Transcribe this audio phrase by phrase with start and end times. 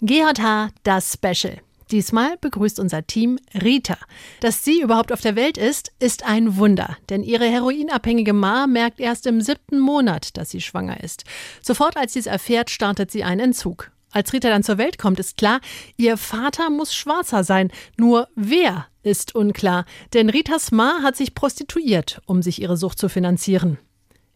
[0.00, 1.58] GJH, das Special.
[1.90, 3.96] Diesmal begrüßt unser Team Rita.
[4.40, 8.98] Dass sie überhaupt auf der Welt ist, ist ein Wunder, denn ihre heroinabhängige Ma merkt
[8.98, 11.24] erst im siebten Monat, dass sie schwanger ist.
[11.62, 13.92] Sofort als sie es erfährt, startet sie einen Entzug.
[14.10, 15.60] Als Rita dann zur Welt kommt, ist klar,
[15.96, 17.70] ihr Vater muss schwarzer sein.
[17.96, 23.08] Nur wer ist unklar, denn Ritas Ma hat sich prostituiert, um sich ihre Sucht zu
[23.08, 23.78] finanzieren.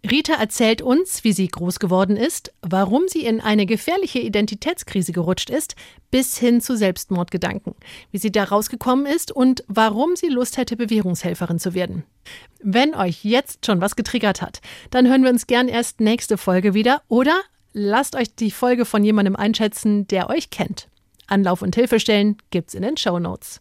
[0.09, 5.51] Rita erzählt uns, wie sie groß geworden ist, warum sie in eine gefährliche Identitätskrise gerutscht
[5.51, 5.77] ist,
[6.11, 7.75] bis hin zu Selbstmordgedanken,
[8.11, 12.05] wie sie da rausgekommen ist und warum sie Lust hätte, Bewährungshelferin zu werden.
[12.63, 16.73] Wenn euch jetzt schon was getriggert hat, dann hören wir uns gern erst nächste Folge
[16.73, 17.39] wieder oder
[17.75, 20.89] lasst euch die Folge von jemandem einschätzen, der euch kennt.
[21.27, 23.61] Anlauf und Hilfestellen gibt's in den Show Notes.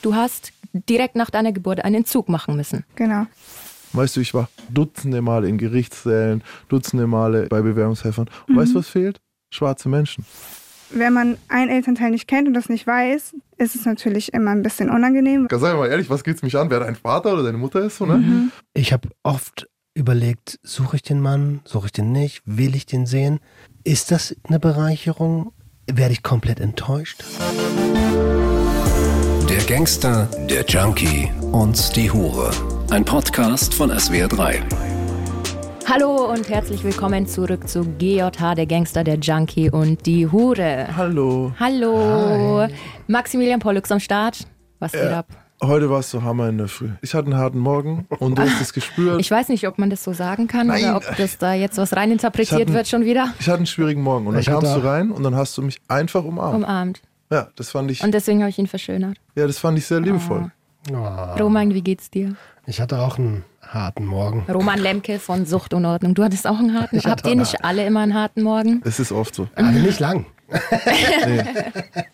[0.00, 2.84] Du hast direkt nach deiner Geburt einen Zug machen müssen.
[2.96, 3.26] Genau.
[3.92, 8.28] Weißt du, ich war dutzende Male in Gerichtssälen, dutzende Male bei Bewährungshelfern.
[8.46, 8.58] Und mhm.
[8.58, 9.20] weißt du, was fehlt?
[9.50, 10.24] Schwarze Menschen.
[10.90, 14.62] Wenn man einen Elternteil nicht kennt und das nicht weiß, ist es natürlich immer ein
[14.62, 15.46] bisschen unangenehm.
[15.50, 17.98] Sag mal ehrlich, was geht's mich an, wer dein Vater oder deine Mutter ist?
[17.98, 18.18] So, ne?
[18.18, 18.52] Mhm.
[18.72, 23.04] Ich habe oft überlegt, suche ich den Mann, suche ich den nicht, will ich den
[23.04, 23.40] sehen?
[23.84, 25.52] Ist das eine Bereicherung?
[25.90, 27.24] Werde ich komplett enttäuscht?
[29.48, 32.77] Der Gangster, der Junkie und die Hure.
[32.90, 34.62] Ein Podcast von SWR3.
[35.86, 40.88] Hallo und herzlich willkommen zurück zu GJH, der Gangster, der Junkie und die Hure.
[40.96, 41.52] Hallo.
[41.60, 42.62] Hallo.
[42.62, 42.72] Hi.
[43.06, 44.46] Maximilian Pollux am Start.
[44.78, 45.26] Was geht ab?
[45.62, 46.88] Heute war es so Hammer in der Früh.
[47.02, 49.20] Ich hatte einen harten Morgen und du hast es gespürt.
[49.20, 50.84] Ich weiß nicht, ob man das so sagen kann Nein.
[50.84, 53.34] oder ob das da jetzt was reininterpretiert einen, wird schon wieder.
[53.38, 55.62] Ich hatte einen schwierigen Morgen und dann ich kamst du rein und dann hast du
[55.62, 56.64] mich einfach umarmt.
[56.64, 57.02] Umarmt.
[57.30, 58.02] Ja, das fand ich.
[58.02, 59.18] Und deswegen habe ich ihn verschönert.
[59.34, 60.44] Ja, das fand ich sehr liebevoll.
[60.46, 60.57] Oh.
[60.92, 61.40] Oh.
[61.40, 62.34] Roman, wie geht's dir?
[62.66, 64.44] Ich hatte auch einen harten Morgen.
[64.48, 66.14] Roman Lemke von Sucht und Ordnung.
[66.14, 67.10] Du hattest auch einen harten Morgen.
[67.10, 68.82] Habt ihr nicht alle immer einen harten Morgen?
[68.84, 69.48] Es ist oft so.
[69.54, 70.26] Aber nicht lang.
[71.26, 71.44] nee.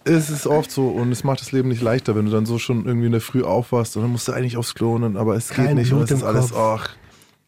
[0.04, 2.58] Es ist oft so und es macht das Leben nicht leichter, wenn du dann so
[2.58, 5.36] schon irgendwie in der Früh aufwachst und dann musst du eigentlich aufs Klo, und, aber
[5.36, 6.90] es Kein geht nicht Blut und es ist alles, ach.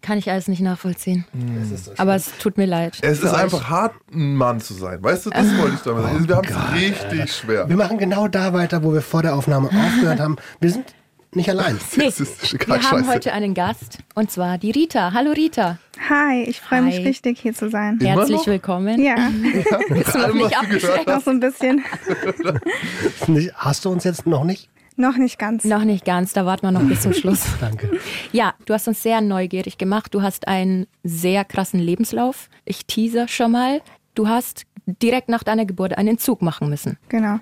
[0.00, 1.24] Kann ich alles nicht nachvollziehen.
[1.32, 1.74] Mhm.
[1.96, 2.98] aber es tut mir leid.
[3.02, 3.34] Es ist euch.
[3.34, 5.02] einfach hart, ein Mann zu sein.
[5.02, 6.28] Weißt du, das wollte ich damit sagen.
[6.28, 7.68] wir haben es richtig schwer.
[7.68, 10.36] Wir machen genau da weiter, wo wir vor der Aufnahme aufgehört haben.
[10.60, 10.94] Wir sind
[11.36, 11.78] nicht allein.
[11.96, 15.12] Nee, wir haben heute einen Gast und zwar die Rita.
[15.12, 15.78] Hallo Rita.
[16.08, 17.98] Hi, ich freue mich richtig hier zu sein.
[18.00, 18.46] Immer Herzlich noch?
[18.46, 19.02] willkommen.
[19.02, 19.16] Ja.
[19.70, 21.06] ja Bist du noch nicht abgeschreckt?
[21.06, 21.84] Noch so ein bisschen.
[23.54, 24.68] Hast du uns jetzt noch nicht?
[24.96, 25.64] Noch nicht ganz.
[25.64, 27.44] Noch nicht ganz, da warten wir noch bis zum Schluss.
[27.60, 27.98] Danke.
[28.32, 30.14] Ja, du hast uns sehr neugierig gemacht.
[30.14, 32.48] Du hast einen sehr krassen Lebenslauf.
[32.64, 33.82] Ich teaser schon mal.
[34.14, 36.96] Du hast direkt nach deiner Geburt einen Zug machen müssen.
[37.08, 37.40] Genau.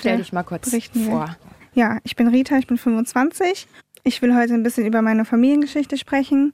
[0.00, 1.36] Stell ja, dich mal kurz vor.
[1.74, 3.66] Ja, ich bin Rita, ich bin 25.
[4.04, 6.52] Ich will heute ein bisschen über meine Familiengeschichte sprechen,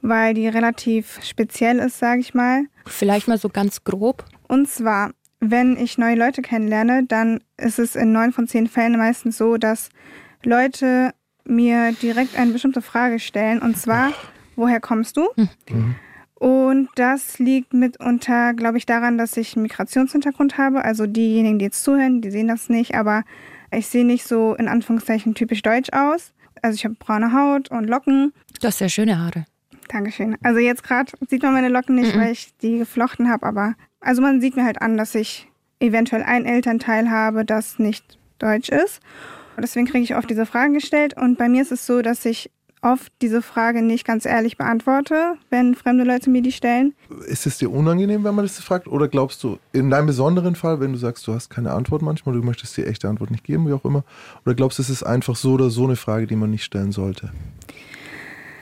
[0.00, 2.64] weil die relativ speziell ist, sage ich mal.
[2.86, 4.24] Vielleicht mal so ganz grob.
[4.48, 5.10] Und zwar,
[5.40, 9.58] wenn ich neue Leute kennenlerne, dann ist es in neun von zehn Fällen meistens so,
[9.58, 9.90] dass
[10.44, 11.12] Leute
[11.44, 13.60] mir direkt eine bestimmte Frage stellen.
[13.60, 14.12] Und zwar,
[14.56, 15.28] woher kommst du?
[15.36, 15.96] Mhm.
[16.36, 20.84] Und das liegt mitunter, glaube ich, daran, dass ich einen Migrationshintergrund habe.
[20.84, 23.24] Also diejenigen, die jetzt zuhören, die sehen das nicht, aber
[23.76, 26.32] ich sehe nicht so in Anführungszeichen typisch deutsch aus.
[26.62, 28.32] Also ich habe braune Haut und Locken.
[28.60, 29.44] Du hast sehr schöne Haare.
[29.88, 30.36] Dankeschön.
[30.42, 32.20] Also jetzt gerade sieht man meine Locken nicht, mhm.
[32.20, 35.48] weil ich die geflochten habe, aber also man sieht mir halt an, dass ich
[35.80, 39.00] eventuell ein Elternteil habe, das nicht deutsch ist.
[39.56, 42.50] Deswegen kriege ich oft diese Fragen gestellt und bei mir ist es so, dass ich
[42.84, 46.94] oft diese Frage nicht ganz ehrlich beantworte, wenn fremde Leute mir die stellen.
[47.26, 48.86] Ist es dir unangenehm, wenn man das fragt?
[48.86, 52.34] Oder glaubst du, in deinem besonderen Fall, wenn du sagst, du hast keine Antwort manchmal,
[52.34, 54.04] du möchtest die echte Antwort nicht geben, wie auch immer,
[54.44, 56.92] oder glaubst du, es ist einfach so oder so eine Frage, die man nicht stellen
[56.92, 57.30] sollte?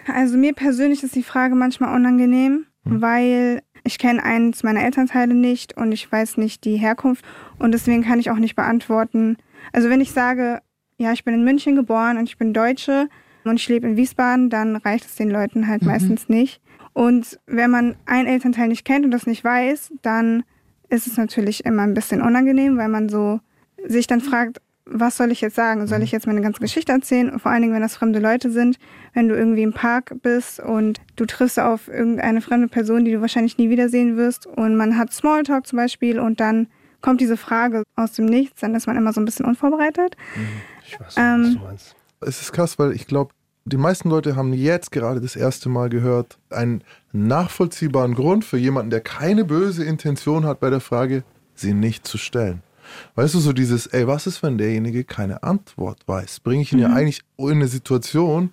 [0.06, 3.02] Also mir persönlich ist die Frage manchmal unangenehm, hm.
[3.02, 7.24] weil ich kenne eins meiner Elternteile nicht und ich weiß nicht die Herkunft
[7.58, 9.36] und deswegen kann ich auch nicht beantworten.
[9.72, 10.60] Also wenn ich sage,
[10.98, 13.08] ja, ich bin in München geboren und ich bin Deutsche,
[13.44, 15.88] und ich lebe in Wiesbaden, dann reicht es den Leuten halt mhm.
[15.88, 16.60] meistens nicht.
[16.92, 20.44] Und wenn man ein Elternteil nicht kennt und das nicht weiß, dann
[20.88, 23.40] ist es natürlich immer ein bisschen unangenehm, weil man so
[23.86, 25.86] sich dann fragt, was soll ich jetzt sagen?
[25.86, 26.04] Soll mhm.
[26.04, 27.38] ich jetzt meine ganze Geschichte erzählen?
[27.38, 28.78] Vor allen Dingen, wenn das fremde Leute sind,
[29.14, 33.20] wenn du irgendwie im Park bist und du triffst auf irgendeine fremde Person, die du
[33.20, 36.66] wahrscheinlich nie wiedersehen wirst und man hat Smalltalk zum Beispiel und dann
[37.00, 40.16] kommt diese Frage aus dem Nichts, dann ist man immer so ein bisschen unvorbereitet.
[40.36, 40.46] Mhm.
[40.86, 41.96] Ich weiß, ähm, was du meinst
[42.26, 43.32] es ist krass, weil ich glaube,
[43.64, 46.82] die meisten Leute haben jetzt gerade das erste Mal gehört, einen
[47.12, 51.22] nachvollziehbaren Grund für jemanden, der keine böse Intention hat bei der Frage,
[51.54, 52.62] sie nicht zu stellen.
[53.14, 56.40] Weißt du, so dieses, ey, was ist, wenn derjenige keine Antwort weiß?
[56.40, 56.84] Bringe ich ihn mhm.
[56.84, 58.52] ja eigentlich in eine Situation,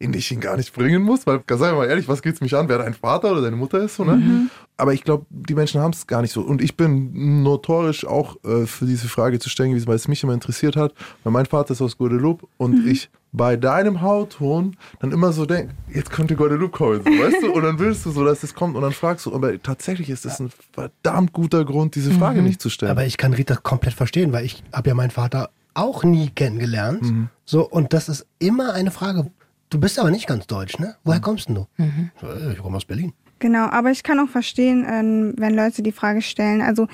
[0.00, 2.56] in die ich ihn gar nicht bringen muss, weil, sei mal ehrlich, was geht's mich
[2.56, 4.16] an, wer dein Vater oder deine Mutter ist, so, ne?
[4.16, 4.50] Mhm.
[4.78, 6.40] aber ich glaube, die Menschen haben es gar nicht so.
[6.40, 10.22] Und ich bin notorisch auch äh, für diese Frage zu stellen gewesen, weil es mich
[10.24, 10.94] immer interessiert hat.
[11.22, 12.90] Weil mein Vater ist aus Guadeloupe und Mhm.
[12.90, 17.52] ich bei deinem Hautton dann immer so denke, jetzt könnte Guadeloupe kommen, so, weißt du?
[17.52, 20.24] Und dann willst du so, dass es kommt und dann fragst du, aber tatsächlich ist
[20.24, 22.90] das ein verdammt guter Grund, diese Frage nicht zu stellen.
[22.90, 27.04] Aber ich kann Rita komplett verstehen, weil ich habe ja meinen Vater auch nie kennengelernt.
[27.44, 29.30] So, und das ist immer eine Frage.
[29.70, 30.96] Du bist aber nicht ganz deutsch, ne?
[31.04, 31.66] Woher kommst denn du?
[32.20, 33.12] So, äh, Ich komme aus Berlin.
[33.38, 36.60] Genau, aber ich kann auch verstehen, ähm, wenn Leute die Frage stellen.
[36.60, 36.88] Also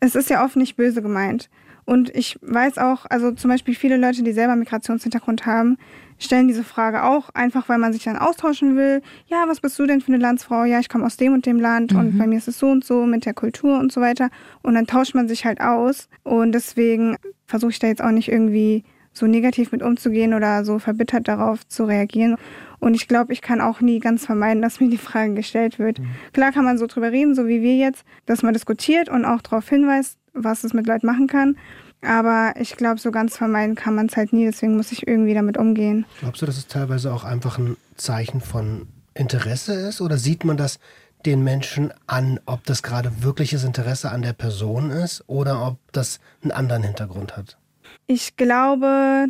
[0.00, 1.48] es ist ja oft nicht böse gemeint.
[1.84, 5.78] Und ich weiß auch, also zum Beispiel viele Leute, die selber Migrationshintergrund haben,
[6.18, 9.00] stellen diese Frage auch einfach, weil man sich dann austauschen will.
[9.26, 10.64] Ja, was bist du denn für eine Landsfrau?
[10.64, 12.84] Ja, ich komme aus dem und dem Land und bei mir ist es so und
[12.84, 14.28] so mit der Kultur und so weiter.
[14.62, 16.08] Und dann tauscht man sich halt aus.
[16.24, 17.16] Und deswegen
[17.46, 21.66] versuche ich da jetzt auch nicht irgendwie so negativ mit umzugehen oder so verbittert darauf
[21.66, 22.36] zu reagieren.
[22.80, 26.00] Und ich glaube, ich kann auch nie ganz vermeiden, dass mir die Frage gestellt wird.
[26.32, 29.42] Klar kann man so drüber reden, so wie wir jetzt, dass man diskutiert und auch
[29.42, 31.56] darauf hinweist, was es mit Leuten machen kann.
[32.00, 34.44] Aber ich glaube, so ganz vermeiden kann man es halt nie.
[34.44, 36.06] Deswegen muss ich irgendwie damit umgehen.
[36.20, 40.00] Glaubst du, dass es teilweise auch einfach ein Zeichen von Interesse ist?
[40.00, 40.78] Oder sieht man das
[41.26, 46.20] den Menschen an, ob das gerade wirkliches Interesse an der Person ist oder ob das
[46.42, 47.58] einen anderen Hintergrund hat?
[48.06, 49.28] Ich glaube,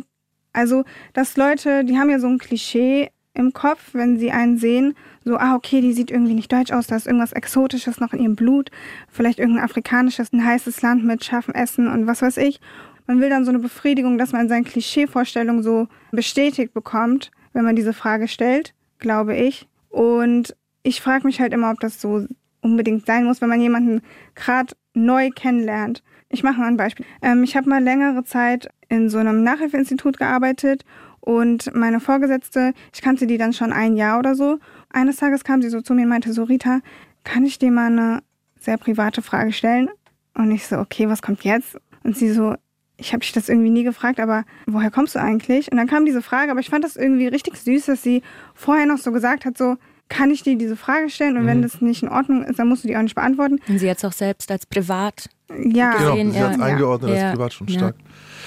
[0.53, 0.83] also,
[1.13, 5.37] dass Leute, die haben ja so ein Klischee im Kopf, wenn sie einen sehen, so,
[5.37, 8.35] ah, okay, die sieht irgendwie nicht deutsch aus, da ist irgendwas Exotisches noch in ihrem
[8.35, 8.71] Blut,
[9.07, 12.59] vielleicht irgendein afrikanisches, ein heißes Land mit scharfem Essen und was weiß ich.
[13.07, 17.75] Man will dann so eine Befriedigung, dass man seine Klischeevorstellung so bestätigt bekommt, wenn man
[17.75, 19.67] diese Frage stellt, glaube ich.
[19.89, 22.25] Und ich frage mich halt immer, ob das so
[22.61, 24.01] unbedingt sein muss, wenn man jemanden
[24.35, 26.03] gerade neu kennenlernt.
[26.29, 27.05] Ich mache mal ein Beispiel.
[27.21, 30.85] Ähm, ich habe mal längere Zeit in so einem Nachhilfeinstitut gearbeitet
[31.21, 34.59] und meine Vorgesetzte, ich kannte die dann schon ein Jahr oder so.
[34.91, 36.81] Eines Tages kam sie so zu mir und meinte so, Rita,
[37.23, 38.21] kann ich dir mal eine
[38.59, 39.89] sehr private Frage stellen?
[40.35, 41.77] Und ich so, okay, was kommt jetzt?
[42.03, 42.55] Und sie so,
[42.97, 45.71] ich habe dich das irgendwie nie gefragt, aber woher kommst du eigentlich?
[45.71, 48.21] Und dann kam diese Frage, aber ich fand das irgendwie richtig süß, dass sie
[48.53, 49.77] vorher noch so gesagt hat, so,
[50.09, 51.37] kann ich dir diese Frage stellen?
[51.37, 53.59] Und wenn das nicht in Ordnung ist, dann musst du die auch nicht beantworten.
[53.67, 55.29] Und sie jetzt auch selbst als privat.
[55.49, 56.63] Ja, Genau, gesehen, sie hat es ja.
[56.63, 57.23] eingeordnet Ja.
[57.29, 57.79] als privat schon Ja.
[57.79, 57.95] stark.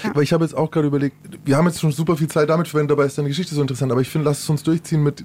[0.05, 2.67] Aber ich habe jetzt auch gerade überlegt, wir haben jetzt schon super viel Zeit damit
[2.69, 5.25] verwendet, dabei ist deine Geschichte so interessant, aber ich finde, lass es uns durchziehen mit,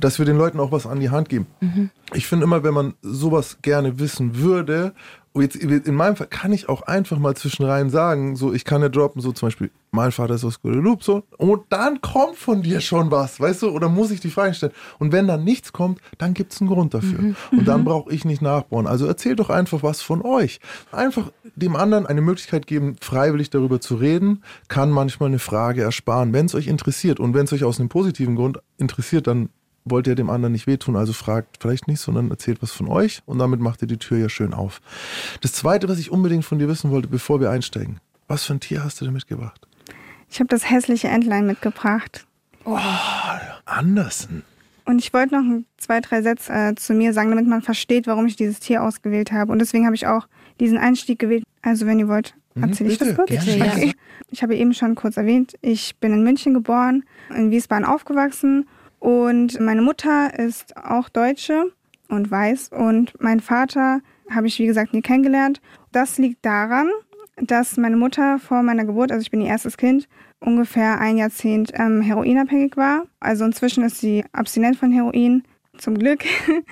[0.00, 1.46] dass wir den Leuten auch was an die Hand geben.
[2.14, 4.92] Ich finde immer, wenn man sowas gerne wissen würde,
[5.40, 8.88] jetzt in meinem Fall kann ich auch einfach mal zwischenrein sagen, so ich kann ja
[8.88, 12.80] droppen, so zum Beispiel, mein Vater ist aus Guadeloupe, so, und dann kommt von dir
[12.80, 14.72] schon was, weißt du, oder muss ich die Frage stellen?
[14.98, 17.34] Und wenn dann nichts kommt, dann gibt es einen Grund dafür.
[17.50, 18.86] Und dann brauche ich nicht nachbauen.
[18.86, 20.60] Also erzählt doch einfach was von euch.
[20.92, 26.32] Einfach dem anderen eine Möglichkeit geben, freiwillig darüber zu reden, kann manchmal eine Frage ersparen,
[26.32, 27.20] wenn es euch interessiert.
[27.20, 29.48] Und wenn es euch aus einem positiven Grund interessiert, dann
[29.90, 33.22] wollt ihr dem anderen nicht wehtun, also fragt vielleicht nicht, sondern erzählt was von euch
[33.26, 34.80] und damit macht ihr die Tür ja schön auf.
[35.40, 38.60] Das Zweite, was ich unbedingt von dir wissen wollte, bevor wir einsteigen, was für ein
[38.60, 39.68] Tier hast du denn mitgebracht?
[40.30, 42.26] ich habe das hässliche Entlein mitgebracht.
[43.64, 44.42] Andersen.
[44.84, 48.26] Und ich wollte noch zwei, drei Sätze äh, zu mir sagen, damit man versteht, warum
[48.26, 49.52] ich dieses Tier ausgewählt habe.
[49.52, 50.26] Und deswegen habe ich auch
[50.60, 51.44] diesen Einstieg gewählt.
[51.62, 53.30] Also wenn ihr wollt, erzähle ich das kurz.
[53.30, 53.92] Okay.
[54.30, 57.04] Ich habe eben schon kurz erwähnt, ich bin in München geboren,
[57.34, 58.66] in Wiesbaden aufgewachsen
[58.98, 61.72] und meine Mutter ist auch Deutsche
[62.08, 64.00] und weiß und mein Vater
[64.30, 65.60] habe ich wie gesagt nie kennengelernt.
[65.92, 66.90] Das liegt daran,
[67.36, 70.08] dass meine Mutter vor meiner Geburt, also ich bin ihr erstes Kind,
[70.40, 73.06] ungefähr ein Jahrzehnt ähm, heroinabhängig war.
[73.20, 75.42] Also inzwischen ist sie abstinent von Heroin,
[75.76, 76.24] zum Glück.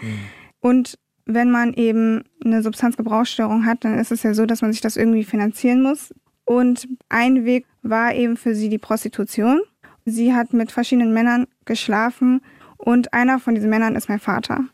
[0.61, 4.81] Und wenn man eben eine Substanzgebrauchsstörung hat, dann ist es ja so, dass man sich
[4.81, 6.13] das irgendwie finanzieren muss.
[6.45, 9.61] Und ein Weg war eben für sie die Prostitution.
[10.07, 12.41] Sie hat mit verschiedenen Männern geschlafen
[12.79, 14.65] und einer von diesen Männern ist mein Vater.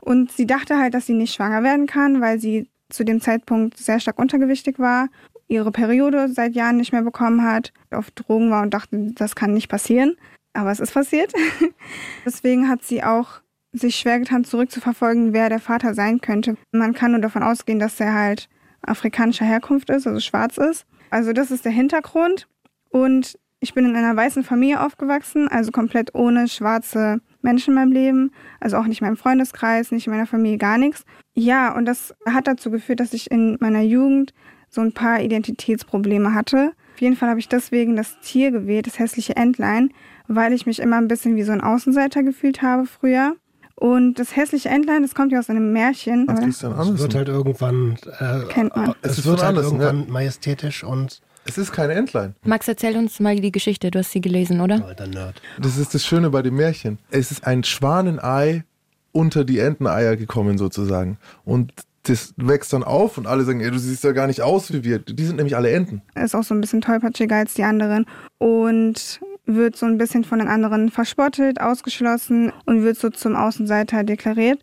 [0.00, 3.76] Und sie dachte halt, dass sie nicht schwanger werden kann, weil sie zu dem Zeitpunkt
[3.76, 5.08] sehr stark untergewichtig war,
[5.48, 9.52] ihre Periode seit Jahren nicht mehr bekommen hat, auf Drogen war und dachte, das kann
[9.52, 10.16] nicht passieren.
[10.52, 11.32] Aber es ist passiert.
[12.24, 13.40] Deswegen hat sie auch
[13.72, 16.56] sich schwer getan, zurückzuverfolgen, wer der Vater sein könnte.
[16.72, 18.48] Man kann nur davon ausgehen, dass er halt
[18.80, 20.86] afrikanischer Herkunft ist, also schwarz ist.
[21.10, 22.48] Also das ist der Hintergrund.
[22.88, 27.92] Und ich bin in einer weißen Familie aufgewachsen, also komplett ohne schwarze Menschen in meinem
[27.92, 28.32] Leben.
[28.60, 31.04] Also auch nicht in meinem Freundeskreis, nicht in meiner Familie, gar nichts.
[31.34, 34.34] Ja, und das hat dazu geführt, dass ich in meiner Jugend
[34.68, 36.72] so ein paar Identitätsprobleme hatte.
[36.94, 39.90] Auf jeden Fall habe ich deswegen das Tier gewählt, das hässliche Entlein,
[40.28, 43.36] weil ich mich immer ein bisschen wie so ein Außenseiter gefühlt habe früher.
[43.78, 46.26] Und das hässliche Entlein, das kommt ja aus einem Märchen.
[46.28, 48.94] Hans aber- Christian Es wird halt irgendwann, äh, Kennt man.
[49.02, 52.34] Es, Es wird von halt irgendwann majestätisch und Es ist kein Entlein.
[52.44, 53.90] Max, erzähl uns mal die Geschichte.
[53.90, 54.84] Du hast sie gelesen, oder?
[54.84, 55.40] alter Nerd.
[55.60, 56.98] Das ist das Schöne bei dem Märchen.
[57.10, 58.64] Es ist ein Schwanenei
[59.12, 61.18] unter die Enteneier gekommen sozusagen.
[61.44, 61.72] Und
[62.02, 64.84] das wächst dann auf und alle sagen, ey, du siehst ja gar nicht aus wie
[64.84, 64.98] wir.
[64.98, 66.02] Die sind nämlich alle Enten.
[66.14, 68.06] Ist auch so ein bisschen tollpatschiger als die anderen
[68.38, 74.04] und wird so ein bisschen von den anderen verspottet, ausgeschlossen und wird so zum Außenseiter
[74.04, 74.60] deklariert.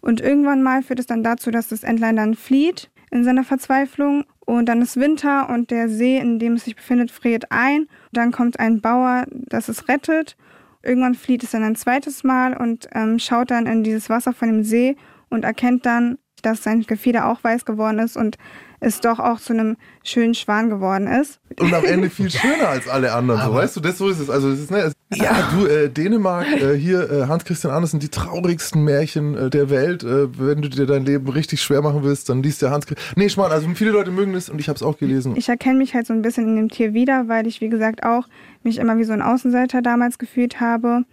[0.00, 4.24] Und irgendwann mal führt es dann dazu, dass das Entlein dann flieht in seiner Verzweiflung
[4.44, 7.88] und dann ist Winter und der See, in dem es sich befindet, friert ein.
[8.12, 10.36] Dann kommt ein Bauer, das es rettet.
[10.82, 14.48] Irgendwann flieht es dann ein zweites Mal und ähm, schaut dann in dieses Wasser von
[14.48, 14.96] dem See
[15.30, 18.38] und erkennt dann, dass sein Gefieder auch weiß geworden ist und
[18.86, 21.40] es doch auch zu einem schönen Schwan geworden ist.
[21.58, 24.30] Und am Ende viel schöner als alle anderen, so weißt du, das so ist es.
[24.30, 27.98] Also es ist, ne, es, ja, du, äh, Dänemark, äh, hier äh, Hans Christian Andersen,
[28.00, 30.04] die traurigsten Märchen äh, der Welt.
[30.04, 33.14] Äh, wenn du dir dein Leben richtig schwer machen willst, dann liest der Hans Christian.
[33.16, 35.34] Nee, Schmarrn, also viele Leute mögen das und ich habe es auch gelesen.
[35.36, 38.04] Ich erkenne mich halt so ein bisschen in dem Tier wieder, weil ich, wie gesagt,
[38.04, 38.28] auch
[38.62, 41.04] mich immer wie so ein Außenseiter damals gefühlt habe.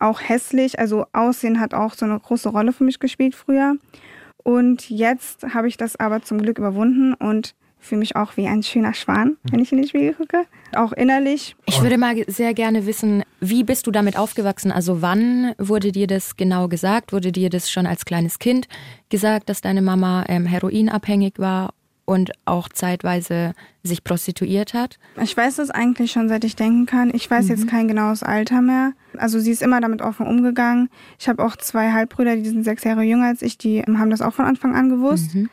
[0.00, 3.76] Auch hässlich, also Aussehen hat auch so eine große Rolle für mich gespielt früher.
[4.44, 8.62] Und jetzt habe ich das aber zum Glück überwunden und fühle mich auch wie ein
[8.62, 10.44] schöner Schwan, wenn ich in den Spiegel gucke.
[10.74, 11.56] Auch innerlich.
[11.66, 14.72] Ich würde mal sehr gerne wissen, wie bist du damit aufgewachsen?
[14.72, 17.12] Also wann wurde dir das genau gesagt?
[17.12, 18.68] Wurde dir das schon als kleines Kind
[19.10, 24.98] gesagt, dass deine Mama ähm, heroinabhängig war und auch zeitweise sich prostituiert hat?
[25.22, 27.10] Ich weiß das eigentlich schon, seit ich denken kann.
[27.14, 27.50] Ich weiß mhm.
[27.50, 28.92] jetzt kein genaues Alter mehr.
[29.16, 30.90] Also sie ist immer damit offen umgegangen.
[31.18, 34.22] Ich habe auch zwei Halbbrüder, die sind sechs Jahre jünger als ich, die haben das
[34.22, 35.34] auch von Anfang an gewusst.
[35.34, 35.50] Mhm.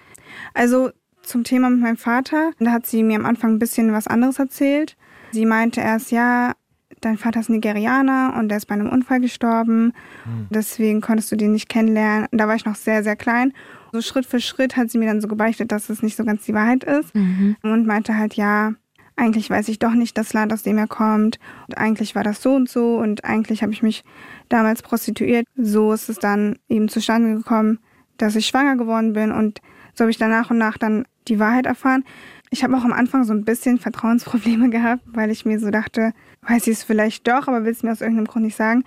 [0.53, 0.91] Also
[1.23, 2.51] zum Thema mit meinem Vater.
[2.59, 4.97] Da hat sie mir am Anfang ein bisschen was anderes erzählt.
[5.31, 6.53] Sie meinte erst, ja,
[6.99, 9.93] dein Vater ist Nigerianer und der ist bei einem Unfall gestorben.
[10.25, 10.47] Mhm.
[10.49, 12.27] Deswegen konntest du den nicht kennenlernen.
[12.31, 13.53] Da war ich noch sehr, sehr klein.
[13.91, 16.45] So Schritt für Schritt hat sie mir dann so gebeichtet, dass es nicht so ganz
[16.45, 17.13] die Wahrheit ist.
[17.13, 17.57] Mhm.
[17.61, 18.73] Und meinte halt, ja,
[19.15, 21.39] eigentlich weiß ich doch nicht das Land, aus dem er kommt.
[21.67, 22.97] Und eigentlich war das so und so.
[22.97, 24.03] Und eigentlich habe ich mich
[24.49, 25.45] damals prostituiert.
[25.55, 27.79] So ist es dann eben zustande gekommen,
[28.17, 29.31] dass ich schwanger geworden bin.
[29.31, 29.61] Und
[29.93, 32.03] so habe ich dann nach und nach dann die Wahrheit erfahren.
[32.49, 36.13] Ich habe auch am Anfang so ein bisschen Vertrauensprobleme gehabt, weil ich mir so dachte,
[36.41, 38.83] weiß ich es vielleicht doch, aber will es mir aus irgendeinem Grund nicht sagen.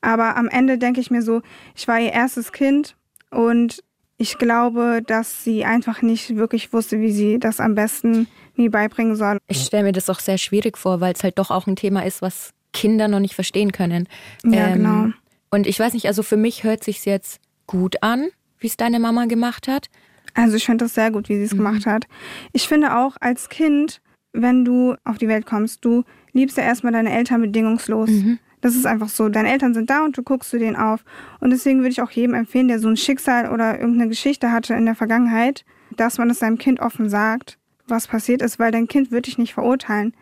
[0.00, 1.42] Aber am Ende denke ich mir so,
[1.74, 2.96] ich war ihr erstes Kind
[3.30, 3.82] und
[4.18, 9.16] ich glaube, dass sie einfach nicht wirklich wusste, wie sie das am besten mir beibringen
[9.16, 9.38] soll.
[9.48, 12.04] Ich stelle mir das auch sehr schwierig vor, weil es halt doch auch ein Thema
[12.04, 14.08] ist, was Kinder noch nicht verstehen können.
[14.44, 15.06] Ja, ähm, genau.
[15.50, 19.00] Und ich weiß nicht, also für mich hört sich jetzt gut an, wie es deine
[19.00, 19.88] Mama gemacht hat.
[20.34, 21.58] Also ich finde das sehr gut, wie sie es mhm.
[21.58, 22.06] gemacht hat.
[22.52, 24.00] Ich finde auch als Kind,
[24.32, 28.10] wenn du auf die Welt kommst, du liebst ja erstmal deine Eltern bedingungslos.
[28.10, 28.38] Mhm.
[28.66, 29.28] Das ist einfach so.
[29.28, 31.04] Deine Eltern sind da und du guckst zu denen auf.
[31.38, 34.74] Und deswegen würde ich auch jedem empfehlen, der so ein Schicksal oder irgendeine Geschichte hatte
[34.74, 35.64] in der Vergangenheit,
[35.96, 39.38] dass man es seinem Kind offen sagt, was passiert ist, weil dein Kind wird dich
[39.38, 40.16] nicht verurteilen.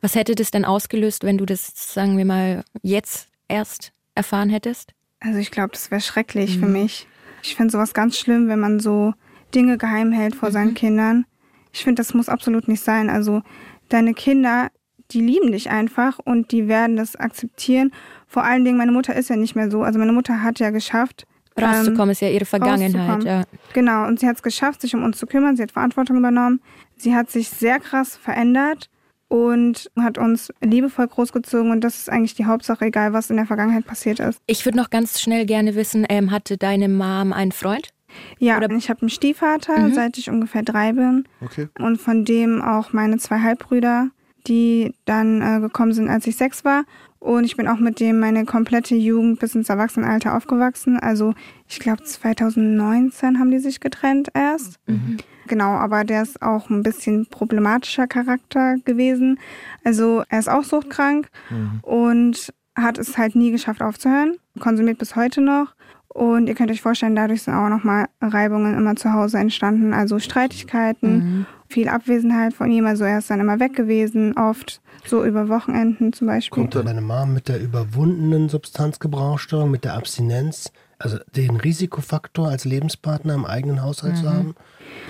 [0.00, 4.94] Was hätte das denn ausgelöst, wenn du das, sagen wir mal, jetzt erst erfahren hättest?
[5.20, 6.60] Also ich glaube, das wäre schrecklich mhm.
[6.60, 7.06] für mich.
[7.42, 9.12] Ich finde sowas ganz schlimm, wenn man so
[9.54, 10.54] Dinge geheim hält vor mhm.
[10.54, 11.26] seinen Kindern.
[11.70, 13.10] Ich finde, das muss absolut nicht sein.
[13.10, 13.42] Also
[13.90, 14.70] deine Kinder,
[15.12, 17.92] die lieben dich einfach und die werden das akzeptieren.
[18.26, 19.82] Vor allen Dingen, meine Mutter ist ja nicht mehr so.
[19.82, 21.26] Also meine Mutter hat ja geschafft.
[21.60, 23.24] Rauszukommen ähm, ist ja ihre Vergangenheit.
[23.24, 23.44] Ja.
[23.72, 25.56] Genau, und sie hat es geschafft, sich um uns zu kümmern.
[25.56, 26.60] Sie hat Verantwortung übernommen.
[26.96, 28.88] Sie hat sich sehr krass verändert
[29.28, 33.46] und hat uns liebevoll großgezogen und das ist eigentlich die Hauptsache, egal was in der
[33.46, 34.40] Vergangenheit passiert ist.
[34.46, 37.90] Ich würde noch ganz schnell gerne wissen, ähm, hatte deine Mom einen Freund?
[38.38, 38.68] Ja, Oder?
[38.72, 39.94] ich habe einen Stiefvater, mhm.
[39.94, 41.28] seit ich ungefähr drei bin.
[41.40, 41.68] Okay.
[41.78, 44.10] Und von dem auch meine zwei Halbbrüder,
[44.46, 46.84] die dann äh, gekommen sind, als ich sechs war.
[47.18, 50.98] Und ich bin auch mit dem meine komplette Jugend bis ins Erwachsenenalter aufgewachsen.
[50.98, 51.34] Also
[51.68, 54.78] ich glaube 2019 haben die sich getrennt erst.
[54.86, 55.18] Mhm.
[55.46, 59.38] Genau, aber der ist auch ein bisschen problematischer Charakter gewesen.
[59.84, 61.80] Also er ist auch suchtkrank mhm.
[61.82, 64.36] und hat es halt nie geschafft aufzuhören.
[64.58, 65.74] Konsumiert bis heute noch.
[66.08, 70.18] Und ihr könnt euch vorstellen, dadurch sind auch nochmal Reibungen immer zu Hause entstanden, also
[70.18, 71.46] Streitigkeiten, mhm.
[71.70, 72.86] Viel Abwesenheit von ihm.
[72.86, 76.62] Also er ist dann immer weg gewesen, oft so über Wochenenden zum Beispiel.
[76.62, 82.64] Kommt dann deine Mom mit der überwundenen Substanzgebrauchsstörung, mit der Abstinenz, also den Risikofaktor als
[82.64, 84.20] Lebenspartner im eigenen Haushalt mhm.
[84.20, 84.54] zu haben?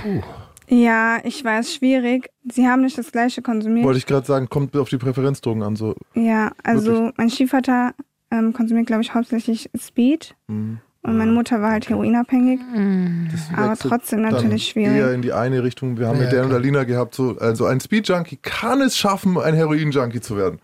[0.02, 0.22] Puh.
[0.68, 2.30] Ja, ich weiß, schwierig.
[2.44, 3.84] Sie haben nicht das gleiche konsumiert.
[3.84, 5.74] Wollte ich gerade sagen, kommt auf die Präferenzdrogen an.
[5.74, 5.96] So.
[6.14, 7.14] Ja, also Wirklich?
[7.16, 7.92] mein Stiefvater
[8.30, 10.36] ähm, konsumiert, glaube ich, hauptsächlich Speed.
[10.46, 10.78] Mhm.
[11.02, 12.60] Und meine Mutter war halt heroinabhängig.
[13.56, 14.98] Aber trotzdem natürlich schwierig.
[14.98, 15.98] Eher in die eine Richtung.
[15.98, 19.38] Wir haben ja, mit der und Alina gehabt, so, also ein Speed-Junkie kann es schaffen,
[19.38, 20.58] ein Heroin-Junkie zu werden.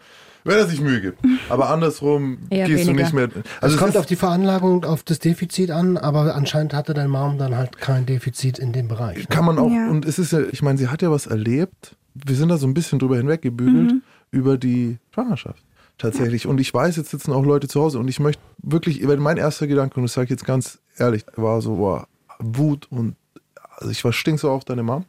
[0.45, 1.19] Wenn er sich Mühe gibt.
[1.49, 2.85] Aber andersrum gehst weniger.
[2.85, 3.29] du nicht mehr.
[3.61, 7.37] Also es kommt auf die Veranlagung auf das Defizit an, aber anscheinend hatte dein Mom
[7.37, 9.19] dann halt kein Defizit in dem Bereich.
[9.19, 9.25] Ne?
[9.29, 9.89] Kann man auch, ja.
[9.89, 11.97] und es ist ja, ich meine, sie hat ja was erlebt.
[12.15, 14.03] Wir sind da so ein bisschen drüber hinweggebügelt mhm.
[14.31, 15.66] über die Schwangerschaft
[15.99, 16.47] tatsächlich.
[16.47, 19.67] Und ich weiß, jetzt sitzen auch Leute zu Hause und ich möchte wirklich, mein erster
[19.67, 22.07] Gedanke, und das sage ich jetzt ganz ehrlich, war so, boah,
[22.39, 23.17] Wut und
[23.79, 25.05] also ich war stinksauer auf deine Mom.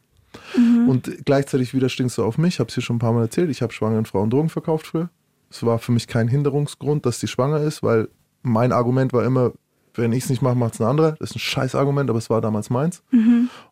[0.88, 3.50] Und gleichzeitig wieder stinkst du auf mich, habe es dir schon ein paar Mal erzählt.
[3.50, 5.10] Ich habe schwangeren Frauen Drogen verkauft früher.
[5.50, 8.10] Es war für mich kein Hinderungsgrund, dass sie schwanger ist, weil
[8.44, 9.54] mein Argument war immer,
[9.94, 11.14] wenn ich es nicht mache, macht es ein anderer.
[11.14, 13.02] Das ist ein scheiß Argument, aber es war damals meins.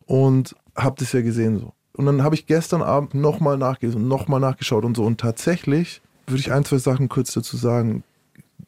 [0.06, 1.72] Und habe das ja gesehen so.
[1.92, 5.04] Und dann habe ich gestern Abend nochmal nachgelesen, nochmal nachgeschaut und so.
[5.04, 8.02] Und tatsächlich würde ich ein, zwei Sachen kurz dazu sagen.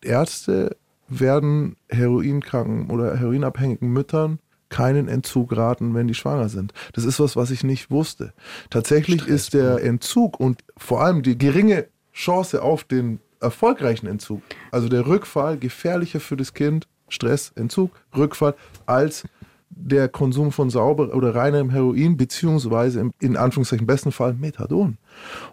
[0.03, 0.77] Ärzte
[1.09, 4.39] werden heroinkranken oder heroinabhängigen Müttern
[4.69, 6.73] keinen Entzug raten, wenn die schwanger sind.
[6.93, 8.33] Das ist was, was ich nicht wusste.
[8.71, 14.89] Tatsächlich ist der Entzug und vor allem die geringe Chance auf den erfolgreichen Entzug, also
[14.89, 18.55] der Rückfall, gefährlicher für das Kind, Stress, Entzug, Rückfall,
[18.87, 19.25] als
[19.71, 24.99] der Konsum von sauber oder reinem Heroin, beziehungsweise im in Anführungszeichen besten Fall Methadon.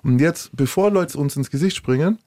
[0.04, 2.20] Und jetzt, bevor Leute uns ins Gesicht springen,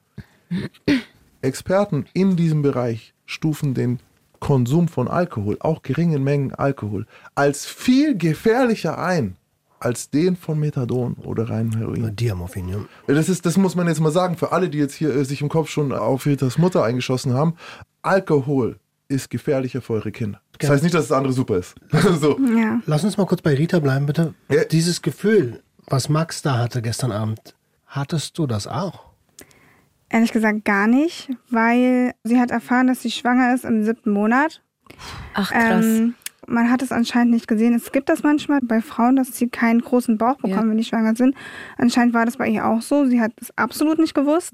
[1.41, 3.99] Experten in diesem Bereich stufen den
[4.39, 7.05] Konsum von Alkohol, auch geringen Mengen Alkohol,
[7.35, 9.35] als viel gefährlicher ein
[9.79, 12.15] als den von Methadon oder reinem Heroin.
[12.15, 12.77] Diamorphin, ja.
[13.07, 15.41] Das, ist, das muss man jetzt mal sagen, für alle, die jetzt hier äh, sich
[15.41, 17.55] im Kopf schon auf Ritas Mutter eingeschossen haben.
[18.01, 18.77] Alkohol
[19.07, 20.41] ist gefährlicher für eure Kinder.
[20.59, 21.75] Das heißt nicht, dass das andere super ist.
[22.19, 22.37] so.
[22.55, 22.79] Ja.
[22.85, 24.33] Lass uns mal kurz bei Rita bleiben, bitte.
[24.49, 24.65] Ja.
[24.65, 27.55] Dieses Gefühl, was Max da hatte gestern Abend,
[27.87, 29.09] hattest du das auch?
[30.09, 34.61] Ehrlich gesagt gar nicht, weil sie hat erfahren, dass sie schwanger ist im siebten Monat.
[35.33, 35.85] Ach krass.
[35.85, 36.15] Ähm,
[36.49, 37.73] man hat es anscheinend nicht gesehen.
[37.73, 40.69] Es gibt das manchmal bei Frauen, dass sie keinen großen Bauch bekommen, Ja.
[40.69, 41.35] wenn die schwanger sind.
[41.77, 43.05] Anscheinend war das bei ihr auch so.
[43.05, 44.53] Sie hat es absolut nicht gewusst.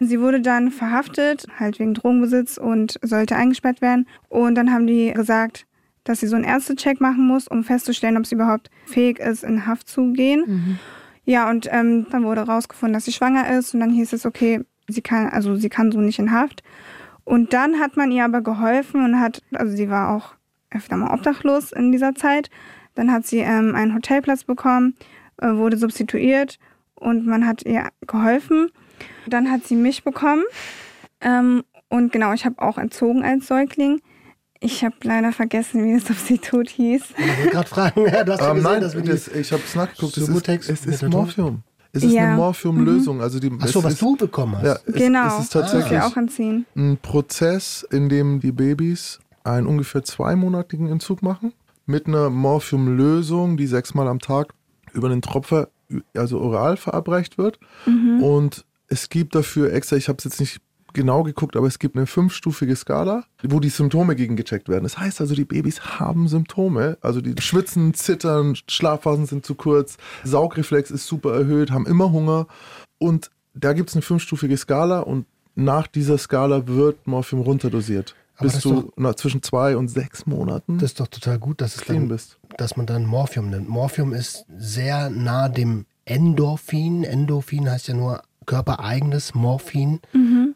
[0.00, 4.06] Sie wurde dann verhaftet, halt wegen Drogenbesitz und sollte eingesperrt werden.
[4.28, 5.66] Und dann haben die gesagt,
[6.04, 9.66] dass sie so einen Ärztecheck machen muss, um festzustellen, ob sie überhaupt fähig ist, in
[9.66, 10.78] Haft zu gehen.
[11.24, 13.72] Ja, und ähm, dann wurde rausgefunden, dass sie schwanger ist.
[13.72, 16.62] Und dann hieß es, okay, sie kann, also sie kann so nicht in Haft.
[17.24, 20.34] Und dann hat man ihr aber geholfen und hat, also sie war auch
[20.74, 22.50] öfter mal obdachlos in dieser Zeit.
[22.94, 24.94] Dann hat sie ähm, einen Hotelplatz bekommen,
[25.40, 26.58] äh, wurde substituiert
[26.94, 28.70] und man hat ihr geholfen.
[29.26, 30.44] Dann hat sie mich bekommen.
[31.20, 34.00] Ähm, und genau, ich habe auch entzogen als Säugling.
[34.60, 37.02] Ich habe leider vergessen, wie das Substitut hieß.
[37.18, 39.62] Ich wollte gerade fragen, ja, du hast ja gesehen, nein, dass wir das, ich habe
[39.64, 40.16] es nachgeguckt.
[40.16, 41.02] Es ist, es ist?
[41.08, 41.62] Morphium.
[41.92, 42.24] Es ist Ja.
[42.24, 43.20] eine Morphiumlösung.
[43.20, 44.64] Also die, Ach so, es was ist, du bekommen hast.
[44.64, 46.66] Ja, es, genau, es ist tatsächlich wir auch entziehen.
[46.76, 51.52] ein Prozess, in dem die Babys einen ungefähr zweimonatigen Entzug machen
[51.86, 54.54] mit einer Morphiumlösung, die sechsmal am Tag
[54.92, 55.68] über den Tropfer,
[56.16, 57.58] also oral verabreicht wird.
[58.20, 60.60] Und es gibt dafür extra, ich habe es jetzt nicht
[60.94, 64.84] genau geguckt, aber es gibt eine fünfstufige Skala, wo die Symptome gegen gecheckt werden.
[64.84, 69.98] Das heißt also, die Babys haben Symptome, also die schwitzen, zittern, Schlafphasen sind zu kurz,
[70.22, 72.46] Saugreflex ist super erhöht, haben immer Hunger
[72.98, 78.14] und da gibt es eine fünfstufige Skala und nach dieser Skala wird Morphium runterdosiert.
[78.36, 81.38] Aber bis das du doch- na, zwischen zwei und sechs Monaten Das ist doch total
[81.38, 82.38] gut, dass, es dann, bist.
[82.56, 83.68] dass man dann Morphium nimmt.
[83.68, 87.04] Morphium ist sehr nah dem Endorphin.
[87.04, 90.00] Endorphin heißt ja nur körpereigenes Morphin.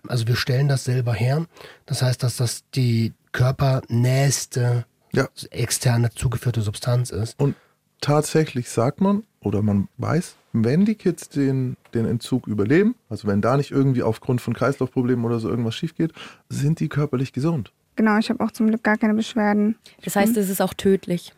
[0.07, 1.47] Also wir stellen das selber her.
[1.87, 5.27] Das heißt, dass das die körpernächste Ja.
[5.51, 7.39] externe zugeführte Substanz ist.
[7.41, 7.55] Und
[8.01, 13.41] tatsächlich sagt man, oder man weiß, wenn die Kids den, den Entzug überleben, also wenn
[13.41, 16.13] da nicht irgendwie aufgrund von Kreislaufproblemen oder so irgendwas schief geht,
[16.49, 17.73] sind die körperlich gesund.
[17.97, 19.77] Genau, ich habe auch zum Glück gar keine Beschwerden.
[20.05, 21.33] Das heißt, es ist auch tödlich.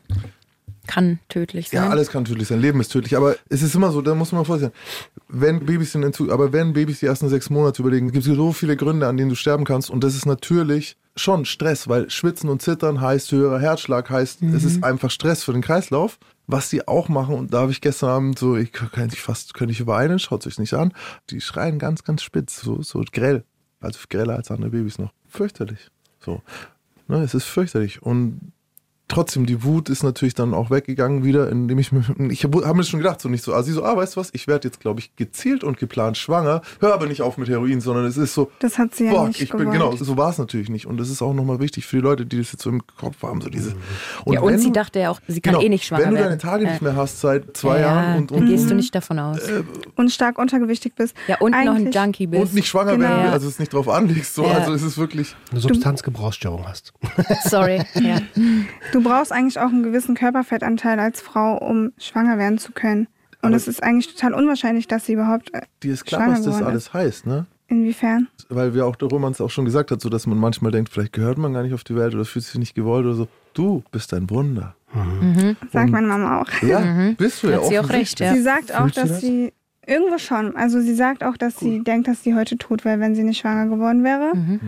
[0.86, 1.84] Kann tödlich sein.
[1.84, 4.32] Ja, alles kann tödlich sein, Leben ist tödlich, aber es ist immer so, da muss
[4.32, 4.72] man vorstellen,
[5.28, 8.52] wenn Babys den Entzug, aber wenn Babys die ersten sechs Monate überlegen, gibt es so
[8.52, 12.48] viele Gründe, an denen du sterben kannst und das ist natürlich schon Stress, weil Schwitzen
[12.48, 16.18] und Zittern heißt höherer Herzschlag, heißt, es ist einfach Stress für den Kreislauf.
[16.52, 19.54] Was die auch machen, und da habe ich gestern Abend so, ich könnte ich fast,
[19.54, 20.92] könnte ich weinen, schaut euch nicht an,
[21.30, 23.44] die schreien ganz, ganz spitz, so, so grell,
[23.80, 25.12] also greller als andere Babys noch.
[25.28, 25.90] Fürchterlich.
[26.18, 26.42] So.
[27.06, 28.02] Ne, es ist fürchterlich.
[28.02, 28.52] Und
[29.10, 32.74] trotzdem, die Wut ist natürlich dann auch weggegangen wieder, indem ich mir, ich habe hab
[32.76, 34.80] mir schon gedacht, so nicht so, also so, ah, weißt du was, ich werde jetzt,
[34.80, 38.32] glaube ich, gezielt und geplant schwanger, hör aber nicht auf mit Heroin, sondern es ist
[38.34, 39.72] so, Das hat sie ja nicht ich bin, gewollt.
[39.78, 40.86] genau, so war es natürlich nicht.
[40.86, 43.22] Und das ist auch nochmal wichtig für die Leute, die das jetzt so im Kopf
[43.22, 43.74] haben, so diese.
[44.26, 46.16] ja, und wenn sie dachte ja auch, sie kann genau, eh nicht schwanger Wenn du
[46.16, 46.38] werden.
[46.38, 48.70] deine Tage nicht Äh, mehr hast seit zwei ja, Jahren und, dann und, gehst du
[48.70, 49.38] und, nicht davon aus.
[49.96, 51.14] Und stark untergewichtig bist.
[51.26, 52.42] ja, und noch ein Junkie bist.
[52.42, 53.08] und nicht schwanger Genau.
[53.08, 54.52] werden, also es nicht drauf anlegst, so, Ja.
[54.58, 56.92] also es ist wirklich, Eine Substanzgebrauchsstörung hast.
[57.48, 57.82] Sorry.
[58.00, 58.18] Ja.
[58.92, 63.06] Du brauchst eigentlich auch einen gewissen Körperfettanteil als Frau, um schwanger werden zu können.
[63.42, 65.52] Und Aber- es ist eigentlich total unwahrscheinlich, dass sie überhaupt.
[65.54, 67.46] Äh, dir ist klar, Schwanger was das alles heißt, ne?
[67.68, 68.26] inwiefern?
[68.48, 70.90] weil wir auch der Roman es auch schon gesagt hat, so dass man manchmal denkt,
[70.90, 73.28] vielleicht gehört man gar nicht auf die Welt oder fühlt sich nicht gewollt oder so.
[73.54, 74.74] Du bist ein Wunder.
[75.72, 76.62] Sagt meine Mama auch.
[76.62, 78.34] Ja, bist du ja Hat sie auch recht, ja.
[78.34, 79.20] Sie sagt auch, Fühlst dass das?
[79.20, 79.52] sie.
[79.86, 80.56] Irgendwo schon.
[80.56, 83.38] Also sie sagt auch, dass sie denkt, dass sie heute tot wäre, wenn sie nicht
[83.38, 84.32] schwanger geworden wäre.
[84.36, 84.60] Mhm.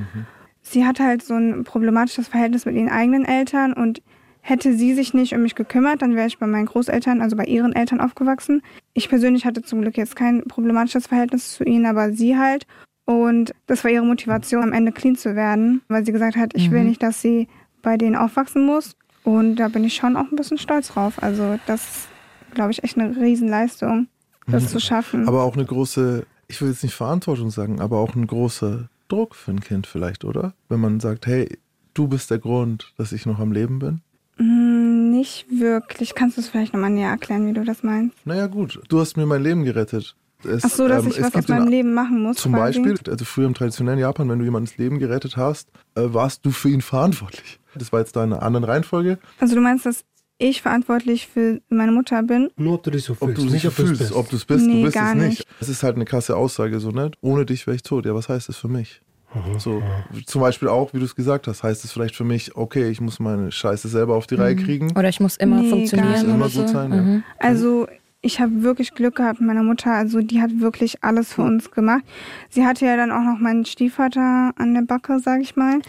[0.62, 4.00] sie hatte halt so ein problematisches Verhältnis mit ihren eigenen Eltern und
[4.44, 7.44] hätte sie sich nicht um mich gekümmert, dann wäre ich bei meinen Großeltern, also bei
[7.44, 8.60] ihren Eltern aufgewachsen.
[8.92, 12.66] Ich persönlich hatte zum Glück jetzt kein problematisches Verhältnis zu ihnen, aber sie halt.
[13.04, 16.70] Und das war ihre Motivation, am Ende clean zu werden, weil sie gesagt hat, ich
[16.70, 16.88] will Mhm.
[16.88, 17.48] nicht, dass sie
[17.82, 18.96] bei denen aufwachsen muss.
[19.24, 21.22] Und da bin ich schon auch ein bisschen stolz drauf.
[21.22, 22.08] Also das ist,
[22.54, 24.08] glaube ich, echt eine Riesenleistung,
[24.48, 24.68] das Mhm.
[24.68, 25.28] zu schaffen.
[25.28, 29.34] Aber auch eine große, ich will jetzt nicht Verantwortung sagen, aber auch ein großer Druck
[29.36, 30.54] für ein Kind vielleicht, oder?
[30.68, 31.58] Wenn man sagt, hey,
[31.94, 34.00] du bist der Grund, dass ich noch am Leben bin.
[34.38, 36.14] Mm, Nicht wirklich.
[36.14, 38.16] Kannst du es vielleicht nochmal näher erklären, wie du das meinst?
[38.26, 40.16] Naja gut, du hast mir mein Leben gerettet.
[40.44, 42.36] Es, Ach so, dass ähm, ich was aus in- meinem Leben machen muss.
[42.38, 42.80] Zum quasi.
[42.80, 46.50] Beispiel, also früher im traditionellen Japan, wenn du jemandes Leben gerettet hast, äh, warst du
[46.50, 47.60] für ihn verantwortlich.
[47.76, 49.18] Das war jetzt da in einer anderen Reihenfolge.
[49.38, 50.04] Also du meinst, dass
[50.38, 52.50] ich verantwortlich für meine Mutter bin?
[52.56, 54.12] Nur ob du dich so Ob fühlst, du dich nicht ob du es fühlst, bist.
[54.14, 55.28] ob du es bist, Nee, du bist gar es nicht.
[55.38, 55.46] nicht.
[55.60, 57.12] Das ist halt eine krasse Aussage, so, ne?
[57.20, 58.04] Ohne dich wäre ich tot.
[58.06, 59.00] Ja, was heißt das für mich?
[59.34, 59.58] Mhm.
[59.58, 59.82] So,
[60.26, 63.00] zum Beispiel auch, wie du es gesagt hast, heißt es vielleicht für mich, okay, ich
[63.00, 64.90] muss meine Scheiße selber auf die Reihe kriegen.
[64.96, 66.16] Oder ich muss immer Nee, funktionieren.
[66.26, 66.26] so.
[66.26, 67.02] Immer gut sein, ja.
[67.02, 67.24] Mhm.
[67.38, 67.86] Also
[68.20, 69.90] ich habe wirklich Glück gehabt mit meiner Mutter.
[69.92, 72.02] Also die hat wirklich alles für uns gemacht.
[72.50, 75.80] Sie hatte ja dann auch noch meinen Stiefvater an der Backe, sag ich mal,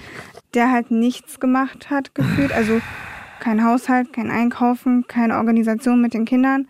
[0.53, 2.51] der halt nichts gemacht hat gefühlt.
[2.51, 2.79] Also
[3.39, 6.67] kein Haushalt, kein Einkaufen, keine Organisation mit den Kindern.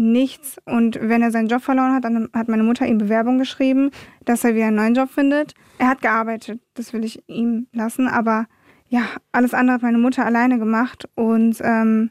[0.00, 0.58] Nichts.
[0.64, 3.90] Und wenn er seinen Job verloren hat, dann hat meine Mutter ihm Bewerbung geschrieben,
[4.24, 5.54] dass er wieder einen neuen Job findet.
[5.78, 8.06] Er hat gearbeitet, das will ich ihm lassen.
[8.06, 8.46] Aber
[8.88, 11.08] ja, alles andere hat meine Mutter alleine gemacht.
[11.16, 12.10] Und ähm,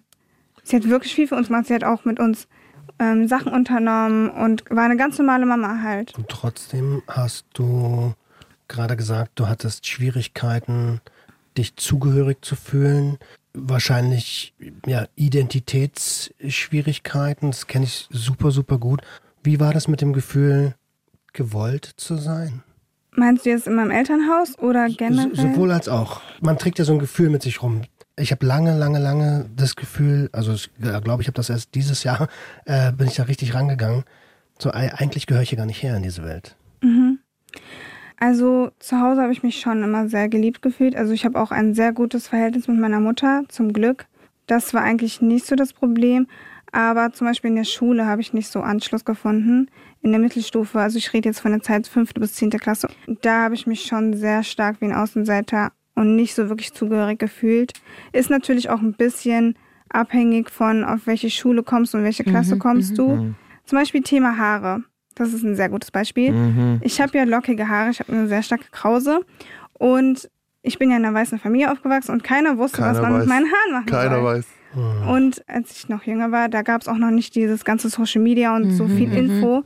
[0.63, 1.67] sie hat wirklich viel für uns gemacht.
[1.67, 2.50] Sie hat auch mit uns
[3.00, 6.13] ähm, Sachen unternommen und war eine ganz normale Mama halt.
[6.17, 8.13] Und trotzdem hast du
[8.67, 11.00] gerade gesagt, du hattest Schwierigkeiten,
[11.58, 13.17] dich zugehörig zu fühlen.
[13.60, 14.54] Wahrscheinlich
[14.86, 19.02] ja, Identitätsschwierigkeiten, das kenne ich super, super gut.
[19.43, 20.76] Wie war das mit dem Gefühl,
[21.34, 22.62] gewollt zu sein?
[23.12, 25.36] Meinst du jetzt in meinem Elternhaus oder generell?
[25.36, 26.22] So, sowohl als auch.
[26.41, 27.82] Man trägt ja so ein Gefühl mit sich rum.
[28.20, 32.04] Ich habe lange, lange, lange das Gefühl, also ich glaube, ich habe das erst dieses
[32.04, 32.28] Jahr,
[32.65, 34.04] äh, bin ich da richtig rangegangen.
[34.60, 36.56] So, ei- eigentlich gehöre ich hier gar nicht her in diese Welt.
[38.19, 40.95] Also zu Hause habe ich mich schon immer sehr geliebt gefühlt.
[40.95, 44.06] Also ich habe auch ein sehr gutes Verhältnis mit meiner Mutter, zum Glück.
[44.47, 46.27] Das war eigentlich nicht so das Problem.
[46.71, 49.69] Aber zum Beispiel in der Schule habe ich nicht so Anschluss gefunden.
[50.01, 52.89] In der Mittelstufe, also ich rede jetzt von der Zeit fünfte bis zehnte Klasse.
[53.21, 57.19] Da habe ich mich schon sehr stark wie ein Außenseiter und nicht so wirklich zugehörig
[57.19, 57.73] gefühlt.
[58.13, 59.56] Ist natürlich auch ein bisschen
[59.89, 63.34] abhängig von, auf welche Schule kommst du und welche Klasse kommst du.
[63.65, 64.84] Zum Beispiel Thema Haare.
[65.17, 66.32] Das ist ein sehr gutes Beispiel.
[66.32, 66.80] Mhm.
[66.84, 69.21] Ich habe ja lockige Haare, ich habe eine sehr starke Krause
[69.73, 70.30] und
[70.62, 73.19] ich bin ja in einer weißen Familie aufgewachsen und keiner wusste, was Keiner man weiß.
[73.21, 74.23] mit meinen Haaren machen Keiner soll.
[74.23, 74.45] weiß.
[75.08, 78.22] Und als ich noch jünger war, da gab es auch noch nicht dieses ganze Social
[78.22, 79.63] Media und so viel Info.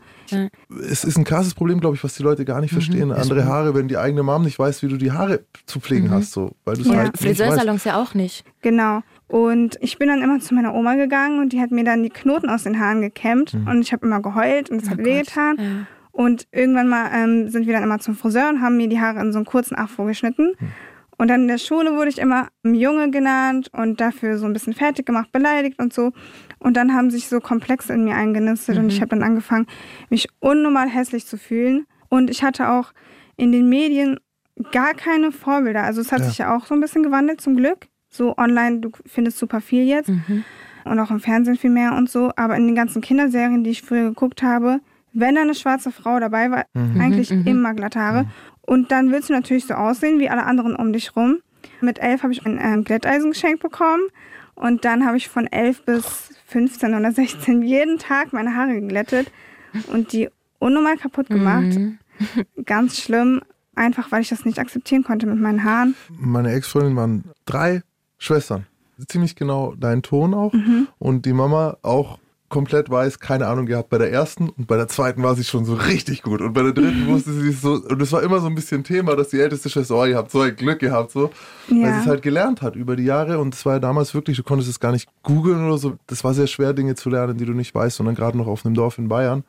[0.90, 3.12] Es ist ein krasses Problem, glaube ich, was die Leute gar nicht verstehen.
[3.12, 6.32] Andere Haare, wenn die eigene Mom nicht weiß, wie du die Haare zu pflegen hast,
[6.32, 6.94] so, weil du es Ja.
[6.96, 7.38] halt nicht weißt.
[7.40, 8.46] Friseursalons ja auch nicht.
[8.62, 9.02] Genau.
[9.28, 12.10] Und ich bin dann immer zu meiner Oma gegangen und die hat mir dann die
[12.10, 15.56] Knoten aus den Haaren gekämmt und ich habe immer geheult und es hat wehgetan.
[15.58, 15.66] Ja.
[16.14, 19.22] Und irgendwann mal ähm, sind wir dann immer zum Friseur und haben mir die Haare
[19.22, 20.54] in so einen kurzen Afro geschnitten.
[21.22, 24.74] Und dann in der Schule wurde ich immer Junge genannt und dafür so ein bisschen
[24.74, 26.14] fertig gemacht, beleidigt und so.
[26.58, 29.68] Und dann haben sich so Komplexe in mir eingenistet und ich habe dann angefangen,
[30.10, 31.86] mich unnormal hässlich zu fühlen.
[32.10, 32.92] Und ich hatte auch
[33.38, 34.20] in den Medien
[34.72, 35.84] gar keine Vorbilder.
[35.84, 36.26] Also es hat Ja.
[36.26, 37.88] sich ja auch so ein bisschen gewandelt zum Glück.
[38.10, 40.10] So online, du findest super viel jetzt
[40.86, 42.32] und auch im Fernsehen viel mehr und so.
[42.36, 44.80] Aber in den ganzen Kinderserien, die ich früher geguckt habe,
[45.14, 46.66] wenn da eine schwarze Frau dabei war,
[47.00, 48.26] eigentlich immer glatte Haare.
[48.62, 51.40] Und dann willst du natürlich so aussehen wie alle anderen um dich rum.
[51.82, 54.04] Mit elf habe ich ein ähm, Glätteisen geschenkt bekommen.
[54.56, 59.32] Und dann habe ich von elf bis 15 oder 16 jeden Tag meine Haare geglättet
[59.88, 61.78] und die unnormal kaputt gemacht.
[62.66, 63.42] Ganz schlimm,
[63.74, 65.96] einfach weil ich das nicht akzeptieren konnte mit meinen Haaren.
[66.10, 67.82] Meine Ex-Freundin waren drei
[68.20, 68.68] Schwestern.
[69.08, 70.54] Ziemlich genau dein Ton auch.
[71.00, 72.20] Und die Mama auch
[72.52, 75.66] komplett weiß, keine Ahnung gehabt bei der ersten und bei der zweiten war sie schon
[75.66, 78.40] so richtig gut und bei der dritten wusste sie es so und es war immer
[78.40, 81.10] so ein bisschen Thema, dass die älteste Schwester, oh, ihr habt so ein Glück gehabt
[81.12, 81.32] so,
[81.70, 81.94] weil Ja.
[81.96, 84.44] sie es halt gelernt hat über die Jahre und es war ja damals wirklich, du
[84.44, 87.46] konntest es gar nicht googeln oder so, das war sehr schwer Dinge zu lernen, die
[87.46, 89.44] du nicht weißt, sondern gerade noch auf einem Dorf in Bayern.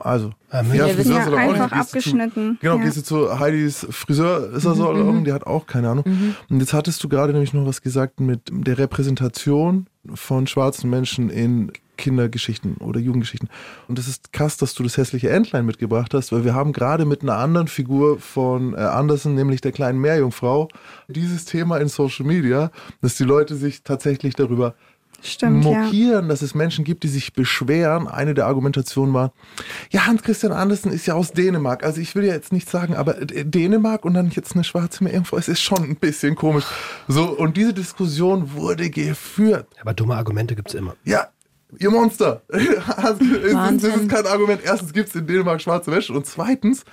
[0.00, 1.60] Also, Ja, Ja, Friseursalon auch nicht.
[1.62, 2.58] einfach Gehst du zu- abgeschnitten.
[2.60, 2.82] Genau, ja.
[2.82, 6.04] gehst du zu Heidis Friseursalon, die hat auch keine Ahnung.
[6.50, 11.30] Und jetzt hattest du gerade nämlich noch was gesagt mit der Repräsentation von schwarzen Menschen
[11.30, 13.48] in Kindergeschichten oder Jugendgeschichten.
[13.88, 17.04] Und das ist krass, dass du das hässliche Entlein mitgebracht hast, weil wir haben gerade
[17.04, 20.68] mit einer anderen Figur von äh, Andersen, nämlich der kleinen Meerjungfrau,
[21.08, 24.74] dieses Thema in Social Media, dass die Leute sich tatsächlich darüber
[25.22, 25.70] Stimmt, ja.
[25.70, 28.06] mokieren, dass es Menschen gibt, die sich beschweren.
[28.06, 29.32] Eine der Argumentationen war,
[29.90, 31.84] ja, Hans-Christian Andersen ist ja aus Dänemark.
[31.84, 35.04] Also ich will ja jetzt nicht sagen, aber äh, Dänemark und dann jetzt eine schwarze
[35.04, 36.64] Meerjungfrau, es ist schon ein bisschen komisch.
[37.08, 39.66] So, und diese Diskussion wurde geführt.
[39.80, 40.94] Aber dumme Argumente gibt es immer.
[41.04, 41.28] Ja,
[41.78, 42.42] ihr Monster.
[42.48, 43.90] Es ist- Wahnsinn.
[43.92, 44.60] das ist kein Argument.
[44.64, 46.84] Erstens gibt es in Dänemark schwarze Wäsche und zweitens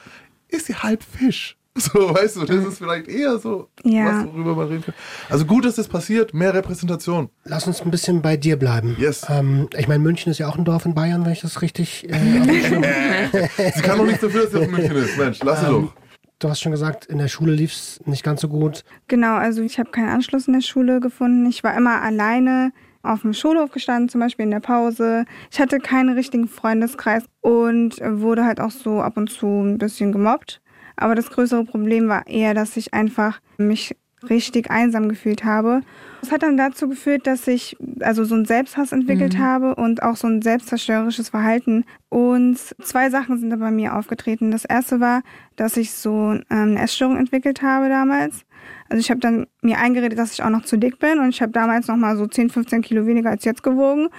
[0.47, 1.57] ist sie halb Fisch.
[1.75, 4.05] So, weißt du, das ist vielleicht eher so, Ja.
[4.25, 4.93] was worüber man reden kann.
[5.27, 7.31] Also gut, dass das passiert, mehr Repräsentation.
[7.45, 8.95] Lass uns ein bisschen bei dir bleiben.
[8.99, 9.25] Yes.
[9.27, 12.07] Ähm, ich meine, München ist ja auch ein Dorf in Bayern, wenn ich das richtig.
[12.07, 12.13] Äh.
[13.75, 15.17] Sie kann doch nichts dafür, dass sie aus München ist.
[15.17, 15.93] Mensch, lass sie doch.
[16.37, 18.83] du hast schon gesagt, in der Schule lief es nicht ganz so gut.
[19.07, 21.47] Genau, also ich habe keinen Anschluss in der Schule gefunden.
[21.47, 22.71] Ich war immer alleine
[23.03, 25.25] auf dem Schulhof gestanden, zum Beispiel in der Pause.
[25.51, 30.11] Ich hatte keinen richtigen Freundeskreis und wurde halt auch so ab und zu ein bisschen
[30.11, 30.61] gemobbt.
[30.95, 33.95] Aber das größere Problem war eher, dass ich einfach mich
[34.29, 35.81] richtig einsam gefühlt habe.
[36.21, 40.15] Das hat dann dazu geführt, dass ich also so einen Selbsthass entwickelt habe und auch
[40.15, 41.83] so ein selbstzerstörerisches Verhalten.
[42.09, 44.51] Und zwei Sachen sind da bei mir aufgetreten.
[44.51, 45.21] Das erste war,
[45.57, 48.45] dass ich so ähm, eine Essstörung entwickelt habe damals.
[48.93, 51.41] Also ich habe dann mir eingeredet, dass ich auch noch zu dick bin und ich
[51.41, 54.09] habe damals noch mal so 10, 15 Kilo weniger als jetzt gewogen.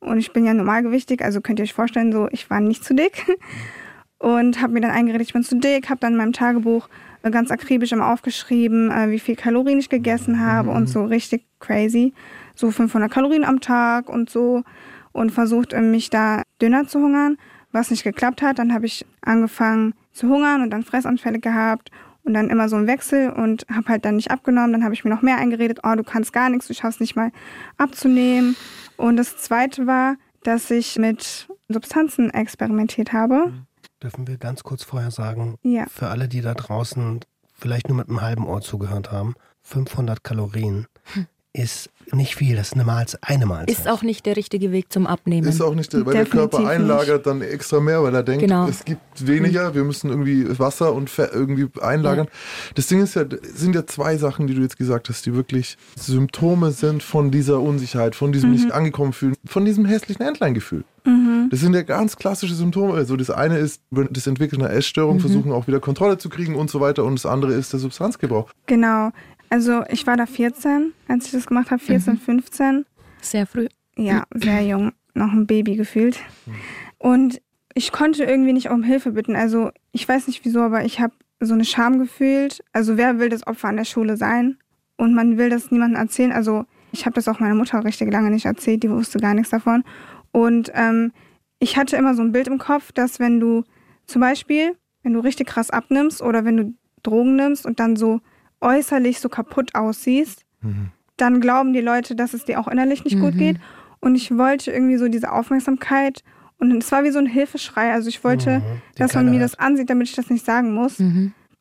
[0.00, 2.96] Und ich bin ja normalgewichtig, also könnt ihr euch vorstellen, so ich war nicht zu
[2.96, 3.24] dick.
[4.18, 6.88] Und habe mir dann eingeredet, ich bin zu dick, habe dann in meinem Tagebuch
[7.22, 12.12] ganz akribisch immer aufgeschrieben, äh, wie viel Kalorien ich gegessen habe und so richtig crazy.
[12.56, 14.64] So 500 Kalorien am Tag und so.
[15.12, 17.38] Und versucht, äh, mich da dünner zu hungern,
[17.70, 18.58] was nicht geklappt hat.
[18.58, 21.92] Dann habe ich angefangen zu hungern und dann Fressanfälle gehabt
[22.24, 24.72] und dann immer so ein Wechsel und habe halt dann nicht abgenommen.
[24.72, 27.16] Dann habe ich mir noch mehr eingeredet, oh, du kannst gar nichts, du schaffst nicht
[27.16, 27.30] mal
[27.76, 28.56] abzunehmen.
[28.96, 33.52] Und das Zweite war, dass ich mit Substanzen experimentiert habe.
[34.02, 35.86] Dürfen wir ganz kurz vorher sagen, Ja.
[35.86, 37.20] für alle, die da draußen
[37.54, 40.86] vielleicht nur mit einem halben Ohr zugehört haben, 500 Kalorien
[41.52, 43.70] ist nicht viel, das ist eine, Mahlzeit, eine Mahlzeit.
[43.78, 45.46] Ist auch nicht der richtige Weg zum Abnehmen.
[45.48, 48.42] Ist auch nicht, der- weil der Definitiv Körper einlagert dann extra mehr, weil er denkt,
[48.42, 48.66] Genau.
[48.68, 52.28] es gibt weniger, wir müssen irgendwie Wasser und Fett irgendwie einlagern.
[52.74, 55.34] Das Ding ist ja, es sind ja zwei Sachen, die du jetzt gesagt hast, die
[55.34, 60.84] wirklich Symptome sind von dieser Unsicherheit, von diesem nicht angekommen fühlen, von diesem hässlichen Endleingefühl.
[61.50, 62.94] Das sind ja ganz klassische Symptome.
[62.94, 66.70] Also das eine ist das Entwickeln einer Essstörung, versuchen auch wieder Kontrolle zu kriegen und
[66.70, 67.04] so weiter.
[67.04, 68.50] Und das andere ist der Substanzgebrauch.
[68.66, 69.10] Genau.
[69.54, 72.86] Also ich war da 14, als ich das gemacht habe, 14, 15.
[73.20, 73.68] Sehr früh.
[73.96, 76.18] Ja, sehr jung, noch ein Baby gefühlt.
[76.98, 77.40] Und
[77.72, 79.36] ich konnte irgendwie nicht um Hilfe bitten.
[79.36, 82.64] Also ich weiß nicht wieso, aber ich habe so eine Scham gefühlt.
[82.72, 84.58] Also wer will das Opfer an der Schule sein?
[84.96, 86.32] Und man will das niemandem erzählen.
[86.32, 89.50] Also ich habe das auch meiner Mutter richtig lange nicht erzählt, die wusste gar nichts
[89.50, 89.84] davon.
[90.32, 91.12] Und ähm,
[91.60, 93.62] ich hatte immer so ein Bild im Kopf, dass wenn du
[94.06, 98.20] zum Beispiel, wenn du richtig krass abnimmst oder wenn du Drogen nimmst und dann so
[98.60, 100.44] äußerlich so kaputt aussiehst,
[101.16, 103.58] dann glauben die Leute, dass es dir auch innerlich nicht gut geht.
[104.00, 106.22] Und ich wollte irgendwie so diese Aufmerksamkeit
[106.58, 107.92] und es war wie so ein Hilfeschrei.
[107.92, 108.62] Also ich wollte, Mhm,
[108.96, 110.98] dass man mir das ansieht, damit ich das nicht sagen muss,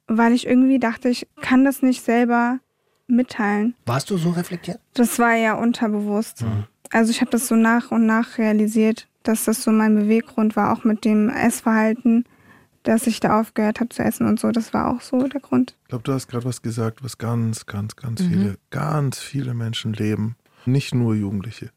[0.07, 2.59] weil ich irgendwie dachte, ich kann das nicht selber
[3.07, 3.75] mitteilen.
[3.85, 4.79] Warst du so reflektiert?
[4.93, 6.45] Das war ja unterbewusst.
[6.91, 10.71] Also ich habe das so nach und nach realisiert, dass das so mein Beweggrund war,
[10.73, 12.25] auch mit dem Essverhalten,
[12.83, 14.51] dass ich da aufgehört habe zu essen und so.
[14.51, 15.75] Das war auch so der Grund.
[15.83, 19.93] Ich glaube, du hast gerade was gesagt, was ganz, ganz, ganz viele, ganz viele Menschen
[19.93, 20.35] leben.
[20.65, 21.71] Nicht nur Jugendliche,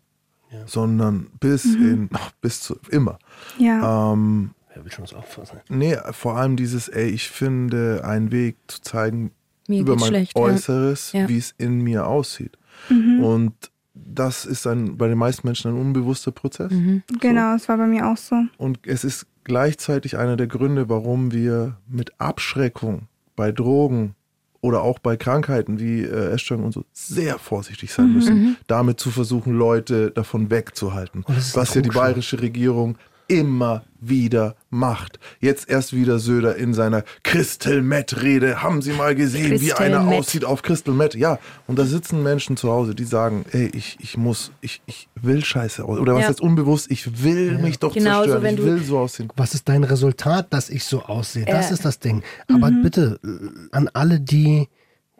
[0.66, 3.18] sondern bis in, ach, bis zu immer.
[3.58, 4.12] Ja.
[4.12, 5.60] Ähm, Wer will schon das Opfer sein?
[5.68, 9.32] nee, vor allem dieses, ey, ich finde einen Weg zu zeigen
[9.68, 10.36] Mir über mein schlecht.
[10.36, 10.44] Ja.
[10.44, 11.28] Äußeres, Ja.
[11.28, 12.56] wie es in mir aussieht.
[12.90, 13.20] Mhm.
[13.24, 13.54] Und
[13.94, 16.70] das ist ein, bei den meisten Menschen ein unbewusster Prozess.
[16.70, 17.02] Mhm.
[17.20, 18.36] Genau, es war bei mir auch so.
[18.58, 24.16] Und es ist gleichzeitig einer der Gründe, warum wir mit Abschreckung bei Drogen
[24.60, 29.12] oder auch bei Krankheiten wie äh, Essstörungen und so sehr vorsichtig sein müssen, damit zu
[29.12, 31.24] versuchen, Leute davon wegzuhalten.
[31.28, 35.18] Ein Was ja die bayerische Regierung immer wieder macht.
[35.40, 38.62] Jetzt erst wieder Söder in seiner Crystal Met Rede.
[38.62, 40.18] Haben Sie mal gesehen, wie Crystal einer Met.
[40.20, 41.14] aussieht auf Crystal Met?
[41.14, 45.08] Ja, und da sitzen Menschen zu Hause, die sagen, ey, ich, ich muss, ich, ich
[45.20, 46.02] will scheiße aussehen.
[46.02, 46.28] Oder was Ja.
[46.28, 49.32] heißt unbewusst, ich will mich doch Genau, so zerstören, wenn ich du- will so aussehen.
[49.36, 51.44] Was ist dein Resultat, dass ich so aussehe?
[51.46, 51.74] Das Ja.
[51.74, 52.22] ist das Ding.
[52.52, 53.28] Aber bitte äh,
[53.72, 54.68] an alle, die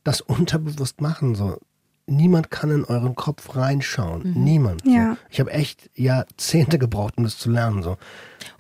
[0.05, 1.59] das unterbewusst machen, so.
[2.09, 4.33] Niemand kann in euren Kopf reinschauen.
[4.37, 4.83] Niemand.
[4.87, 5.13] Ja.
[5.13, 5.19] So.
[5.31, 7.83] Ich habe echt Jahrzehnte gebraucht, um das zu lernen.
[7.83, 7.97] So.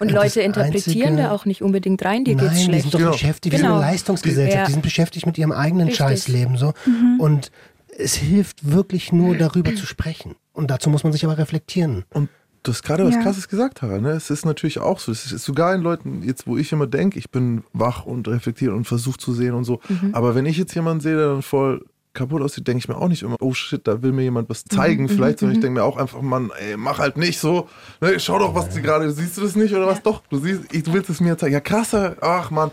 [0.00, 2.82] Und Das Leute interpretieren Einzige- da auch nicht unbedingt rein, dir Nein, geht's die schlecht.
[2.82, 3.12] sind doch Genau.
[3.12, 3.78] beschäftigt, die sind Genau.
[3.78, 4.66] eine Leistungsgesellschaft, Ja.
[4.66, 5.98] die sind beschäftigt mit ihrem eigenen Richtig.
[5.98, 6.72] Scheißleben so.
[7.18, 7.52] Und
[7.96, 10.34] es hilft wirklich nur darüber zu sprechen.
[10.52, 12.04] Und dazu muss man sich aber reflektieren.
[12.12, 12.28] Und
[12.64, 13.22] du hast gerade was Ja.
[13.22, 14.02] Krasses gesagt, Harald.
[14.02, 14.10] Ne?
[14.10, 15.12] Es ist natürlich auch so.
[15.12, 18.72] Es ist sogar in Leuten, jetzt wo ich immer denke, ich bin wach und reflektiert
[18.72, 19.80] und versuche zu sehen und so.
[19.88, 20.14] Mhm.
[20.14, 21.84] Aber wenn ich jetzt jemanden sehe, der dann voll
[22.16, 24.64] kaputt aussieht, denke ich mir auch nicht immer, oh shit, da will mir jemand was
[24.64, 27.68] zeigen, mhm, vielleicht, sondern ich denke mir auch einfach, Mann, ey, mach halt nicht so,
[28.00, 30.02] ne, schau doch, was du gerade, siehst du das nicht oder was?
[30.02, 31.52] Doch, du siehst, ich, du willst es mir zeigen.
[31.52, 32.70] Ja, krasser, ach Mann.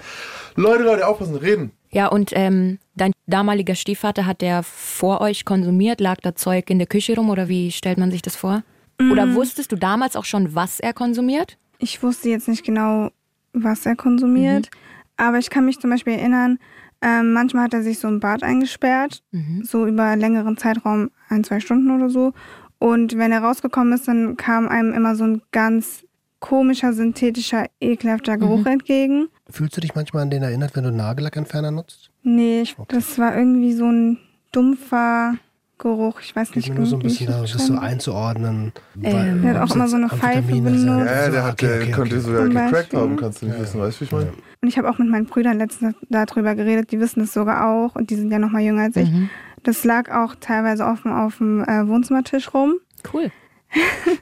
[0.56, 1.72] Leute, Leute, aufpassen, reden.
[1.92, 6.02] Ja, und ähm, dein damaliger Stiefvater, hat der vor euch konsumiert?
[6.02, 8.64] Lag da Zeug in der Küche rum oder wie stellt man sich das vor?
[9.00, 9.12] Mhm.
[9.12, 11.58] Oder wusstest du damals auch schon, was er konsumiert?
[11.78, 13.10] Ich wusste jetzt nicht genau,
[13.54, 15.26] was er konsumiert, mhm.
[15.26, 16.60] aber ich kann mich zum Beispiel erinnern,
[17.04, 19.64] ähm, manchmal hat er sich so ein Bad eingesperrt, mhm.
[19.66, 22.34] so über längeren Zeitraum, ein, zwei Stunden oder so.
[22.80, 26.06] Und wenn er rausgekommen ist, dann kam einem immer so ein ganz
[26.40, 28.68] komischer, synthetischer, ekelhafter Geruch mhm.
[28.68, 29.28] entgegen.
[29.50, 32.10] Fühlst du dich manchmal an den erinnert, wenn du Nagellackentferner nutzt?
[32.24, 32.96] Nee, ich, okay.
[32.96, 34.18] das war irgendwie so ein
[34.54, 35.36] dumpfer
[35.78, 36.22] Geruch.
[36.22, 38.72] Ich weiß nicht, wie nur so ein bisschen da, das so einzuordnen.
[39.02, 40.86] Ähm, der hat auch immer so eine Pfeife benutzt.
[40.86, 42.26] Ja, der hat, okay, okay, könnte okay.
[42.26, 43.62] sogar gecrackt haben, kannst du nicht ja.
[43.62, 44.32] wissen, weißt du, wie ich meine?
[44.64, 47.98] Und ich habe auch mit meinen Brüdern letztens darüber geredet, die wissen es sogar auch
[47.98, 49.12] und die sind ja noch mal jünger als ich.
[49.12, 49.30] Mhm.
[49.64, 52.76] Das lag auch teilweise dem, auf dem äh, Wohnzimmertisch rum.
[53.14, 53.30] Cool.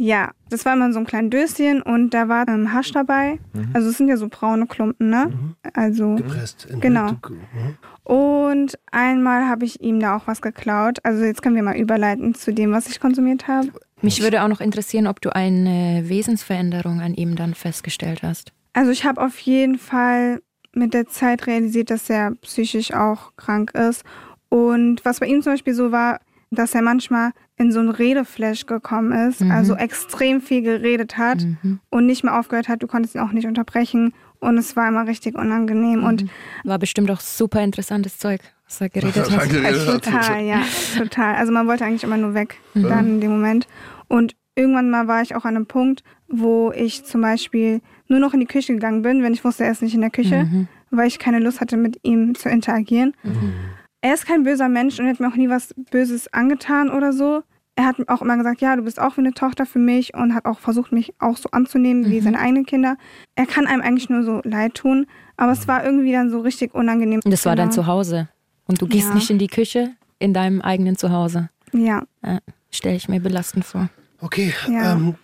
[0.00, 3.40] Ja, das war immer in so einem kleinen Döschen und da war ähm, Hasch dabei.
[3.52, 3.70] Mhm.
[3.72, 5.26] Also es sind ja so braune Klumpen, ne?
[5.26, 5.56] Mhm.
[5.74, 6.68] Also gepresst.
[6.80, 7.10] genau.
[7.10, 7.78] Mhm.
[8.04, 10.98] Und einmal habe ich ihm da auch was geklaut.
[11.02, 13.72] Also jetzt können wir mal überleiten zu dem, was ich konsumiert habe.
[14.00, 18.52] Mich würde auch noch interessieren, ob du eine Wesensveränderung an ihm dann festgestellt hast.
[18.72, 20.40] Also ich habe auf jeden Fall
[20.72, 24.04] mit der Zeit realisiert, dass er psychisch auch krank ist.
[24.48, 28.66] Und was bei ihm zum Beispiel so war, dass er manchmal in so ein Redeflash
[28.66, 29.50] gekommen ist, mhm.
[29.50, 31.80] also extrem viel geredet hat mhm.
[31.90, 32.82] und nicht mehr aufgehört hat.
[32.82, 36.00] Du konntest ihn auch nicht unterbrechen und es war immer richtig unangenehm.
[36.00, 36.04] Mhm.
[36.04, 36.24] Und
[36.64, 39.48] war bestimmt auch super interessantes Zeug, was er geredet hat.
[39.48, 40.62] Geredet also, total, ja,
[40.96, 41.34] total.
[41.34, 42.82] Also man wollte eigentlich immer nur weg mhm.
[42.84, 43.66] dann in dem Moment.
[44.06, 48.34] Und irgendwann mal war ich auch an einem Punkt, wo ich zum Beispiel nur noch
[48.34, 50.68] in die Küche gegangen bin, wenn ich wusste, er ist nicht in der Küche, mhm.
[50.90, 53.14] weil ich keine Lust hatte, mit ihm zu interagieren.
[53.22, 53.54] Mhm
[54.00, 57.42] er ist kein böser Mensch und hat mir auch nie was Böses angetan oder so.
[57.74, 60.34] Er hat auch immer gesagt, ja, du bist auch wie eine Tochter für mich und
[60.34, 62.10] hat auch versucht, mich auch so anzunehmen mhm.
[62.10, 62.96] wie seine eigenen Kinder.
[63.36, 66.74] Er kann einem eigentlich nur so leid tun, aber es war irgendwie dann so richtig
[66.74, 67.20] unangenehm.
[67.24, 67.82] Und das war dein genau.
[67.82, 68.28] Zuhause.
[68.68, 69.14] Und du gehst ja.
[69.14, 71.50] nicht in die Küche in deinem eigenen Zuhause.
[71.72, 72.04] Ja.
[72.24, 72.38] ja
[72.70, 73.88] Stelle ich mir belastend vor.
[74.20, 74.92] Okay, ja.
[74.92, 75.16] ähm,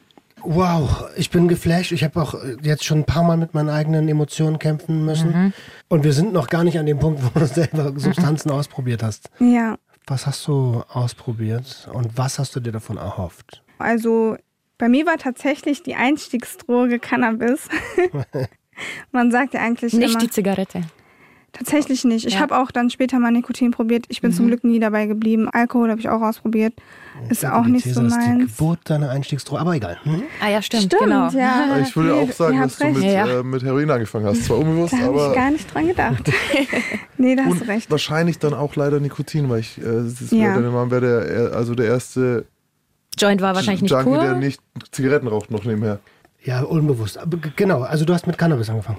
[0.46, 1.92] Wow, ich bin geflasht.
[1.92, 5.30] Ich habe auch jetzt schon ein paar Mal mit meinen eigenen Emotionen kämpfen müssen.
[5.30, 5.52] Mhm.
[5.88, 8.58] Und wir sind noch gar nicht an dem Punkt, wo du selber Substanzen mhm.
[8.58, 9.30] ausprobiert hast.
[9.40, 9.76] Ja.
[10.06, 13.62] Was hast du ausprobiert und was hast du dir davon erhofft?
[13.78, 14.36] Also
[14.76, 17.68] bei mir war tatsächlich die Einstiegsdroge Cannabis.
[19.12, 20.82] Man sagt ja eigentlich nicht immer, die Zigarette.
[21.56, 22.26] Tatsächlich nicht.
[22.26, 22.40] Ich ja.
[22.40, 24.06] habe auch dann später mal Nikotin probiert.
[24.08, 24.34] Ich bin mhm.
[24.34, 25.48] zum Glück nie dabei geblieben.
[25.48, 26.74] Alkohol habe ich auch ausprobiert.
[27.28, 28.50] Ist auch nicht These, so meins.
[28.50, 29.98] Die Geburt deiner Einstiegsdroge, aber egal.
[30.02, 30.24] Hm?
[30.42, 31.28] Ah ja, stimmt, stimmt genau.
[31.30, 31.76] Ja.
[31.82, 33.40] Ich würde auch sagen, dass du mit, ja.
[33.40, 34.44] äh, mit Heroin angefangen hast.
[34.44, 35.22] Zwar unbewusst, da aber...
[35.22, 36.32] habe ich gar nicht dran gedacht.
[37.18, 37.90] nee, da hast du recht.
[37.90, 40.54] wahrscheinlich dann auch leider Nikotin, weil ich, äh, ja.
[40.54, 42.46] deine Mom wäre der, also der erste...
[43.16, 44.20] Joint war wahrscheinlich nicht Junkie, pur.
[44.20, 46.00] der nicht Zigaretten raucht noch nebenher.
[46.42, 47.16] Ja, unbewusst.
[47.16, 48.98] Aber genau, also du hast mit Cannabis angefangen.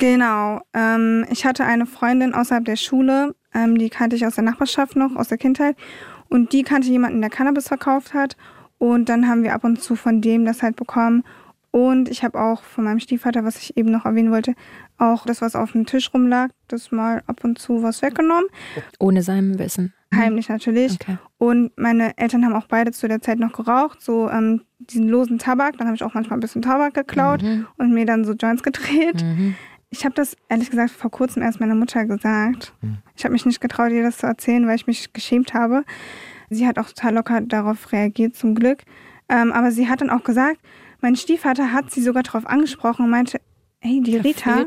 [0.00, 0.62] Genau.
[0.72, 4.96] Ähm, ich hatte eine Freundin außerhalb der Schule, ähm, die kannte ich aus der Nachbarschaft
[4.96, 5.76] noch, aus der Kindheit.
[6.28, 8.36] Und die kannte jemanden, der Cannabis verkauft hat.
[8.78, 11.22] Und dann haben wir ab und zu von dem das halt bekommen.
[11.70, 14.54] Und ich habe auch von meinem Stiefvater, was ich eben noch erwähnen wollte,
[14.98, 18.46] auch das, was auf dem Tisch rumlag, das mal ab und zu was weggenommen.
[18.98, 19.92] Ohne seinem Wissen.
[20.14, 20.94] Heimlich natürlich.
[20.94, 21.18] Okay.
[21.38, 25.38] Und meine Eltern haben auch beide zu der Zeit noch geraucht, so ähm, diesen losen
[25.38, 25.78] Tabak.
[25.78, 27.66] Dann habe ich auch manchmal ein bisschen Tabak geklaut mhm.
[27.76, 29.22] und mir dann so Joints gedreht.
[29.22, 29.54] Mhm.
[29.90, 32.72] Ich habe das ehrlich gesagt vor kurzem erst meiner Mutter gesagt.
[32.80, 32.98] Hm.
[33.16, 35.84] Ich habe mich nicht getraut, ihr das zu erzählen, weil ich mich geschämt habe.
[36.48, 38.82] Sie hat auch total locker darauf reagiert, zum Glück.
[39.28, 40.58] Ähm, aber sie hat dann auch gesagt,
[41.00, 43.40] mein Stiefvater hat sie sogar darauf angesprochen und meinte,
[43.80, 44.66] hey, die Rita,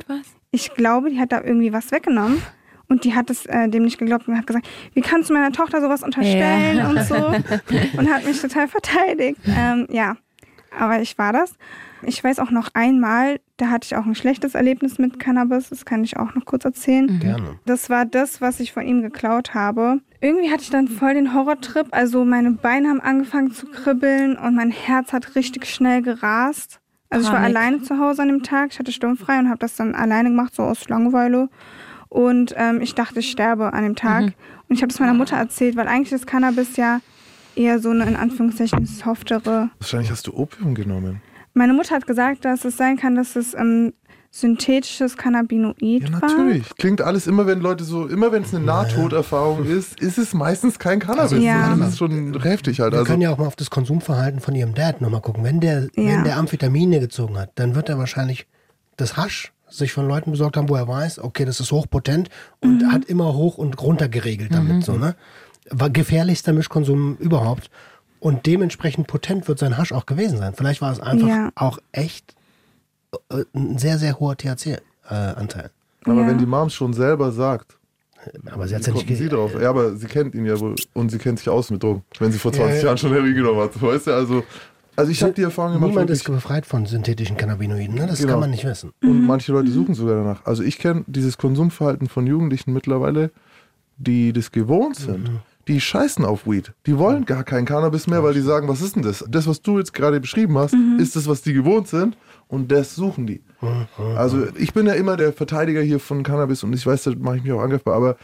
[0.52, 2.42] ich glaube, die hat da irgendwie was weggenommen.
[2.90, 5.52] Und die hat es äh, dem nicht geglaubt und hat gesagt, wie kannst du meiner
[5.52, 6.90] Tochter sowas unterstellen ja.
[6.90, 7.16] und so.
[7.98, 9.40] Und hat mich total verteidigt.
[9.48, 10.18] Ähm, ja,
[10.78, 11.56] aber ich war das.
[12.04, 15.70] Ich weiß auch noch einmal, da hatte ich auch ein schlechtes Erlebnis mit Cannabis.
[15.70, 17.06] Das kann ich auch noch kurz erzählen.
[17.06, 17.20] Mhm.
[17.20, 17.60] Gerne.
[17.66, 20.02] Das war das, was ich von ihm geklaut habe.
[20.20, 21.88] Irgendwie hatte ich dann voll den Horrortrip.
[21.92, 26.82] Also meine Beine haben angefangen zu kribbeln und mein Herz hat richtig schnell gerast.
[27.10, 27.28] Also Panik.
[27.28, 28.72] ich war alleine zu Hause an dem Tag.
[28.74, 31.48] Ich hatte sturmfrei und habe das dann alleine gemacht, so aus Langeweile.
[32.10, 34.24] Und ähm, ich dachte, ich sterbe an dem Tag.
[34.24, 34.34] Mhm.
[34.68, 37.00] Und ich habe es meiner Mutter erzählt, weil eigentlich ist Cannabis ja
[37.56, 39.70] eher so eine in Anführungszeichen softere.
[39.80, 41.22] Wahrscheinlich hast du Opium genommen.
[41.54, 43.94] Meine Mutter hat gesagt, dass es sein kann, dass es ähm,
[44.32, 46.68] synthetisches Cannabinoid ja, natürlich.
[46.68, 46.76] War.
[46.78, 50.80] Klingt alles immer, wenn Leute so, immer wenn es eine Nahtoderfahrung ist, ist es meistens
[50.80, 51.44] kein Cannabis.
[51.44, 51.76] Ja.
[51.76, 52.94] Das ist schon heftig halt.
[52.94, 53.12] Wir also.
[53.12, 55.44] können ja auch mal auf das Konsumverhalten von ihrem Dad nochmal gucken.
[55.44, 55.90] Wenn der, ja.
[55.96, 58.48] wenn der Amphetamine gezogen hat, dann wird er wahrscheinlich
[58.98, 62.30] das Hasch sich von Leuten besorgt haben, wo er weiß, okay, das ist hochpotent
[62.60, 65.16] und hat immer hoch und runter geregelt damit, so, ne?
[65.70, 67.72] War gefährlichster Mischkonsum überhaupt.
[68.24, 70.54] Und dementsprechend potent wird sein Hasch auch gewesen sein.
[70.56, 71.50] Vielleicht war es einfach Ja.
[71.56, 72.36] auch echt
[73.30, 75.70] äh, ein sehr, sehr hoher THC-Anteil.
[76.06, 76.28] Aber Ja.
[76.28, 77.78] wenn die Mom schon selber sagt,
[78.50, 79.52] Aber sie hat ja nicht sie drauf?
[79.62, 82.04] Ja, aber sie kennt ihn ja wohl und sie kennt sich aus mit Drogen.
[82.20, 82.86] Wenn sie vor 20 Ja, ja.
[82.86, 84.44] Jahren schon Heroin genommen hat, weißt du, also,
[84.96, 88.08] also ich habe die Erfahrung gemacht, Niemand ist befreit von synthetischen Cannabinoiden, ne?
[88.08, 88.32] Das Genau.
[88.32, 88.94] kann man nicht wissen.
[89.04, 90.46] und manche Leute suchen sogar danach.
[90.46, 93.32] Also ich kenne dieses Konsumverhalten von Jugendlichen mittlerweile,
[93.98, 95.30] die das gewohnt sind.
[95.68, 96.74] Die scheißen auf Weed.
[96.86, 99.24] Die wollen gar kein Cannabis mehr, weil die sagen, was ist denn das?
[99.30, 102.96] Das, was du jetzt gerade beschrieben hast, ist das, was die gewohnt sind und das
[102.96, 103.42] suchen die.
[104.18, 107.38] Also ich bin ja immer der Verteidiger hier von Cannabis und ich weiß, da mache
[107.38, 108.18] ich mich auch angreifbar, aber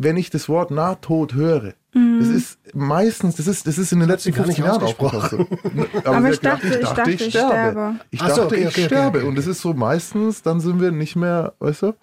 [0.00, 4.08] wenn ich das Wort Nahtod höre, das ist meistens, das ist, das ist in den
[4.08, 5.46] letzten sie gar nicht 15 Jahren ausgesprochen.
[5.46, 5.86] aufgekommen.
[6.04, 7.94] Aber sie ich hat gedacht, dachte- ich dachte, ich sterbe.
[8.10, 9.18] Ich Ach so, dachte, okay, ich okay, okay, sterbe.
[9.18, 9.26] okay.
[9.28, 11.94] Und das ist so meistens, dann sind wir nicht mehr, weißt du?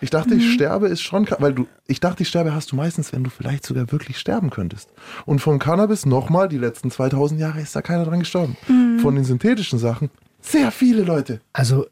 [0.00, 3.12] Ich dachte, ich sterbe ist schon, weil du, ich dachte, ich sterbe hast du meistens,
[3.12, 4.90] wenn du vielleicht sogar wirklich sterben könntest.
[5.26, 8.56] Und vom Cannabis nochmal, die letzten 2000 Jahre ist da keiner dran gestorben.
[9.00, 11.40] Von den synthetischen Sachen, sehr viele Leute.
[11.52, 11.86] Also,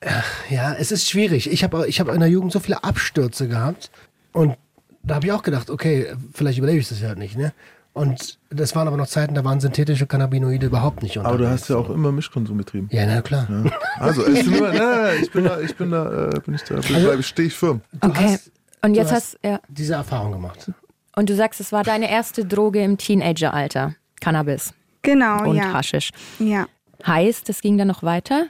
[0.00, 0.10] äh,
[0.50, 1.50] ja, es ist schwierig.
[1.50, 3.90] Ich habe ich hab in der Jugend so viele Abstürze gehabt
[4.32, 4.56] und
[5.02, 7.52] da habe ich auch gedacht, okay, vielleicht überlebe ich das ja halt nicht, ne?
[7.94, 11.62] Und das waren aber noch Zeiten, da waren synthetische Cannabinoide überhaupt nicht Aber du unterwegs.
[11.62, 12.88] hast ja auch immer Mischkonsum betrieben.
[12.90, 13.46] Ja, na klar.
[13.50, 13.70] Ja.
[13.98, 16.62] Also, es ist nur, nein, nein, ich bin da, ich bin da, äh, bin ich
[16.62, 17.82] da, bin, Also- stehe ich firm.
[17.92, 18.24] Du Okay.
[18.32, 18.50] hast
[18.82, 19.60] Und du jetzt hast- hast, ja.
[19.68, 20.70] diese Erfahrung gemacht.
[21.14, 23.94] Und du sagst, es war deine erste Droge im Teenageralter.
[24.20, 24.72] Cannabis
[25.02, 25.72] Genau, und ja.
[25.74, 26.10] Haschisch.
[26.38, 26.66] Ja.
[27.06, 28.46] Heißt, es ging dann noch weiter?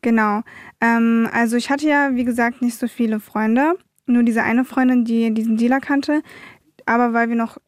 [0.00, 0.40] Genau.
[0.80, 3.74] Ähm, also ich hatte ja, wie gesagt, nicht so viele Freunde.
[4.06, 6.22] Nur diese eine Freundin, die diesen Dealer kannte.
[6.86, 7.58] Aber weil wir noch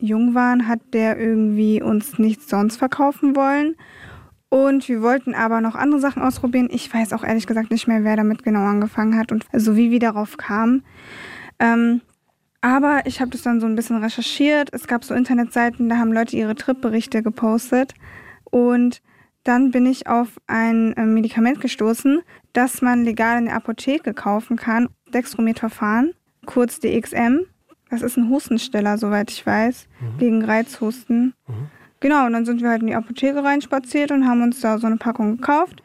[0.00, 3.76] jung waren, hat der irgendwie uns nichts sonst verkaufen wollen.
[4.48, 6.68] Und wir wollten aber noch andere Sachen ausprobieren.
[6.70, 9.90] Ich weiß auch ehrlich gesagt nicht mehr, wer damit genau angefangen hat und so wie
[9.90, 10.84] wir darauf kamen.
[11.58, 12.00] Ähm,
[12.60, 14.70] aber ich habe das dann so ein bisschen recherchiert.
[14.72, 17.94] Es gab so Internetseiten, da haben Leute ihre Tripberichte gepostet.
[18.44, 19.02] Und
[19.44, 22.22] dann bin ich auf ein äh, Medikament gestoßen,
[22.52, 24.88] das man legal in der Apotheke kaufen kann.
[25.12, 26.14] Dextrometverfahren,
[26.46, 27.42] kurz DXM.
[27.90, 29.86] Das ist ein Hustenstiller, soweit ich weiß,
[30.18, 31.34] gegen Reizhusten.
[32.00, 34.86] Genau, und dann sind wir halt in die Apotheke reinspaziert und haben uns da so
[34.86, 35.82] eine Packung gekauft.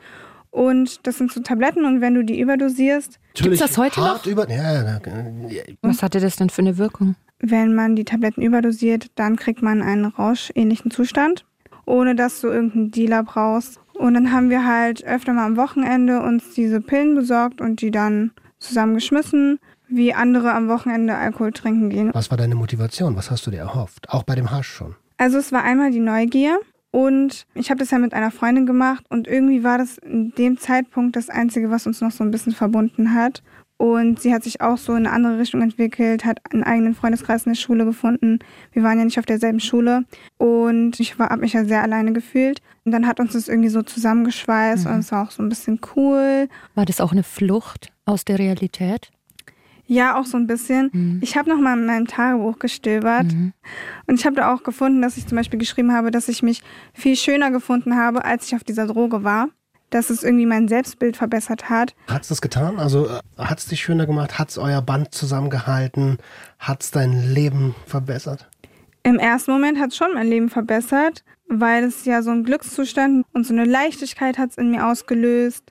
[0.49, 4.49] Und das sind so Tabletten und wenn du die überdosierst, Natürlich das heute hart Über,
[4.49, 4.99] ja, ja,
[5.47, 7.15] ja, Was hatte das denn für eine Wirkung?
[7.43, 11.45] wenn man die Tabletten überdosiert, dann kriegt man einen rauschähnlichen Zustand,
[11.85, 13.79] ohne dass du irgendeinen Dealer brauchst.
[13.93, 17.91] Und dann haben wir halt öfter mal am Wochenende uns diese Pillen besorgt und die
[17.91, 19.59] dann zusammengeschmissen,
[19.91, 22.09] wie andere am Wochenende Alkohol trinken gehen.
[22.13, 23.15] Was war deine Motivation?
[23.15, 24.09] Was hast du dir erhofft?
[24.09, 24.95] Auch bei dem Hasch schon.
[25.17, 26.59] Also es war einmal die Neugier
[26.91, 30.57] und ich habe das ja mit einer Freundin gemacht und irgendwie war das in dem
[30.57, 33.43] Zeitpunkt das Einzige, was uns noch so ein bisschen verbunden hat.
[33.77, 37.47] Und sie hat sich auch so in eine andere Richtung entwickelt, hat einen eigenen Freundeskreis
[37.47, 38.37] in der Schule gefunden.
[38.73, 40.03] Wir waren ja nicht auf derselben Schule
[40.37, 42.61] und ich habe mich ja sehr alleine gefühlt.
[42.85, 45.79] Und dann hat uns das irgendwie so zusammengeschweißt und es war auch so ein bisschen
[45.95, 46.47] cool.
[46.75, 49.09] War das auch eine Flucht aus der Realität?
[49.91, 51.19] Ja, auch so ein bisschen.
[51.21, 53.25] Ich habe noch mal in meinem Tagebuch gestöbert
[54.07, 56.63] und ich habe da auch gefunden, dass ich zum Beispiel geschrieben habe, dass ich mich
[56.93, 59.49] viel schöner gefunden habe, als ich auf dieser Droge war.
[59.89, 61.93] Dass es irgendwie mein Selbstbild verbessert hat.
[62.07, 62.79] Hat's das getan?
[62.79, 64.39] Also äh, hat's dich schöner gemacht?
[64.39, 66.19] Hat's euer Band zusammengehalten?
[66.57, 68.49] Hat's dein Leben verbessert?
[69.03, 73.25] Im ersten Moment hat es schon mein Leben verbessert, weil es ja so ein Glückszustand
[73.33, 75.69] und so eine Leichtigkeit hat es in mir ausgelöst.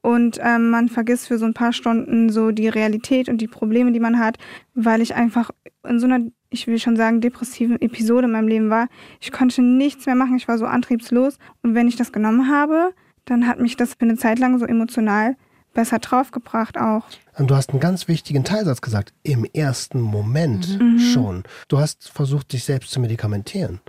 [0.00, 3.92] Und ähm, man vergisst für so ein paar Stunden so die Realität und die Probleme,
[3.92, 4.38] die man hat,
[4.74, 5.50] weil ich einfach
[5.86, 8.88] in so einer, ich will schon sagen, depressiven Episode in meinem Leben war.
[9.20, 11.38] Ich konnte nichts mehr machen, ich war so antriebslos.
[11.62, 12.94] Und wenn ich das genommen habe,
[13.24, 15.36] dann hat mich das für eine Zeit lang so emotional
[15.74, 17.04] besser draufgebracht auch.
[17.36, 19.12] Und du hast einen ganz wichtigen Teilsatz gesagt.
[19.22, 20.78] Im ersten Moment
[21.12, 21.44] schon.
[21.68, 23.80] Du hast versucht, dich selbst zu medikamentieren.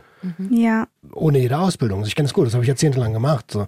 [0.49, 0.87] Ja.
[1.13, 2.03] Ohne jede Ausbildung.
[2.05, 3.49] Ich kenne es gut, das habe ich jahrzehntelang gemacht.
[3.51, 3.67] So.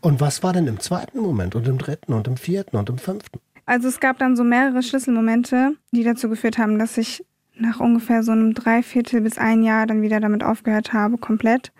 [0.00, 2.98] Und was war denn im zweiten Moment und im dritten und im vierten und im
[2.98, 3.40] fünften?
[3.66, 7.24] Also es gab dann so mehrere Schlüsselmomente, die dazu geführt haben, dass ich
[7.54, 11.72] nach ungefähr so einem Dreiviertel bis ein Jahr dann wieder damit aufgehört habe, komplett.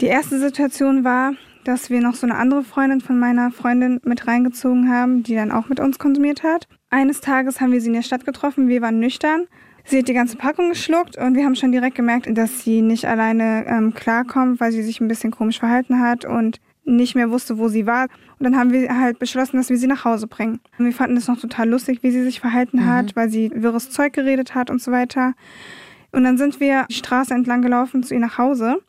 [0.00, 1.32] Die erste Situation war,
[1.64, 5.50] dass wir noch so eine andere Freundin von meiner Freundin mit reingezogen haben, die dann
[5.50, 6.68] auch mit uns konsumiert hat.
[6.90, 9.46] Eines Tages haben wir sie in der Stadt getroffen, wir waren nüchtern.
[9.86, 13.06] Sie hat die ganze Packung geschluckt und wir haben schon direkt gemerkt, dass sie nicht
[13.06, 17.58] alleine ähm, klarkommt, weil sie sich ein bisschen komisch verhalten hat und nicht mehr wusste,
[17.58, 18.04] wo sie war.
[18.38, 20.60] Und dann haben wir halt beschlossen, dass wir sie nach Hause bringen.
[20.78, 23.90] Und wir fanden es noch total lustig, wie sie sich verhalten hat, weil sie wirres
[23.90, 25.34] Zeug geredet hat und so weiter.
[26.12, 28.80] Und dann sind wir die Straße entlang gelaufen zu ihr nach Hause.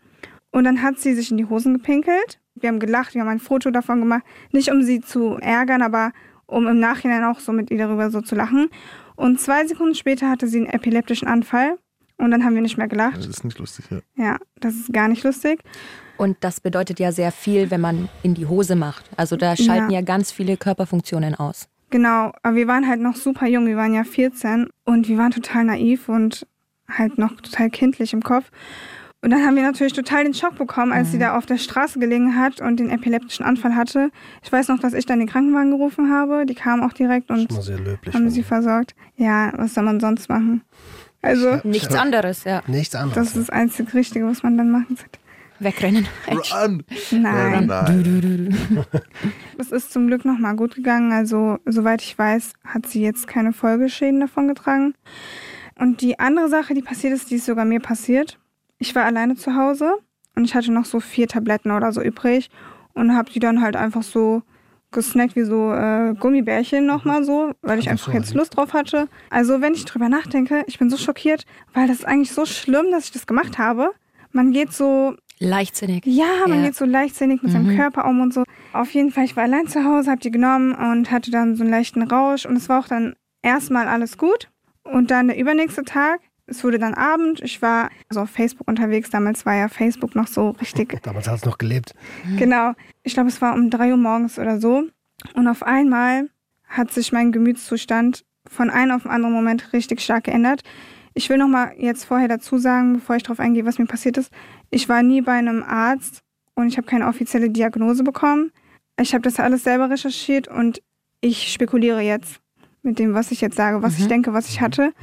[0.51, 2.39] Und dann hat sie sich in die Hosen gepinkelt.
[2.55, 4.23] Wir haben gelacht, wir haben ein Foto davon gemacht.
[4.51, 6.11] Nicht um sie zu ärgern, aber
[6.45, 8.69] um im Nachhinein auch so mit ihr darüber so zu lachen.
[9.15, 11.77] Und zwei Sekunden später hatte sie einen epileptischen Anfall.
[12.17, 13.17] Und dann haben wir nicht mehr gelacht.
[13.17, 13.99] Das ist nicht lustig, ja.
[14.15, 15.59] Ja, das ist gar nicht lustig.
[16.17, 19.09] Und das bedeutet ja sehr viel, wenn man in die Hose macht.
[19.17, 20.01] Also da schalten ja, Ja.
[20.05, 21.67] ganz viele Körperfunktionen aus.
[21.89, 25.31] Genau, aber wir waren halt noch super jung, wir waren ja 14 und wir waren
[25.31, 26.47] total naiv und
[26.89, 28.49] halt noch total kindlich im Kopf.
[29.21, 31.97] Und dann haben wir natürlich total den Schock bekommen, als sie da auf der Straße
[31.97, 34.11] gelegen hat und den epileptischen Anfall hatte.
[34.43, 36.45] Ich weiß noch, dass ich dann den Krankenwagen gerufen habe.
[36.45, 37.49] Die kamen auch direkt und
[38.13, 38.93] haben sie versorgt.
[39.15, 40.61] Ja, was soll man sonst machen?
[41.25, 42.61] Also, Nichts anderes, ja.
[42.67, 43.15] Nichts anderes.
[43.15, 45.19] das ist das einzig Richtige, was man dann machen sollte.
[45.59, 46.07] Wegrennen.
[46.27, 46.83] Run!
[47.11, 47.65] Nein.
[47.67, 48.57] nein.
[49.57, 51.13] Es ist zum Glück nochmal gut gegangen.
[51.13, 54.93] Also, soweit ich weiß, hat sie jetzt keine Folgeschäden davon getragen.
[55.79, 58.37] Und die andere Sache, die passiert ist, die ist sogar mir passiert.
[58.77, 59.95] Ich war alleine zu Hause
[60.35, 62.49] und ich hatte noch so vier Tabletten oder so übrig
[62.93, 64.43] und habe die dann halt einfach so
[64.91, 69.07] gesnackt wie so äh, Gummibärchen nochmal so, weil ich Ach einfach jetzt Lust drauf hatte.
[69.29, 72.91] Also wenn ich drüber nachdenke, ich bin so schockiert, weil das ist eigentlich so schlimm,
[72.91, 73.91] dass ich das gemacht habe.
[74.31, 76.05] Man geht so Leichtsinnig.
[76.05, 76.65] ja, man Ja.
[76.67, 78.43] geht so leichtsinnig mit seinem Körper um und so.
[78.71, 81.63] Auf jeden Fall, ich war allein zu Hause, hab die genommen und hatte dann so
[81.63, 84.49] einen leichten Rausch und es war auch dann erstmal alles gut.
[84.83, 89.09] Und dann der übernächste Tag, es wurde dann Abend, ich war also auf Facebook unterwegs,
[89.09, 91.93] damals war ja Facebook noch so richtig Damals hat es noch gelebt.
[92.37, 92.73] Genau.
[93.03, 94.83] Ich glaube, es war um drei Uhr morgens oder so.
[95.33, 96.29] Und auf einmal
[96.67, 100.61] hat sich mein Gemütszustand von einem auf den anderen Moment richtig stark geändert.
[101.13, 104.17] Ich will noch mal jetzt vorher dazu sagen, bevor ich darauf eingehe, was mir passiert
[104.17, 104.31] ist.
[104.69, 106.21] Ich war nie bei einem Arzt
[106.55, 108.51] und ich habe keine offizielle Diagnose bekommen.
[108.99, 110.81] Ich habe das alles selber recherchiert und
[111.21, 112.39] ich spekuliere jetzt
[112.81, 114.93] mit dem, was ich jetzt sage, was ich denke, was ich hatte.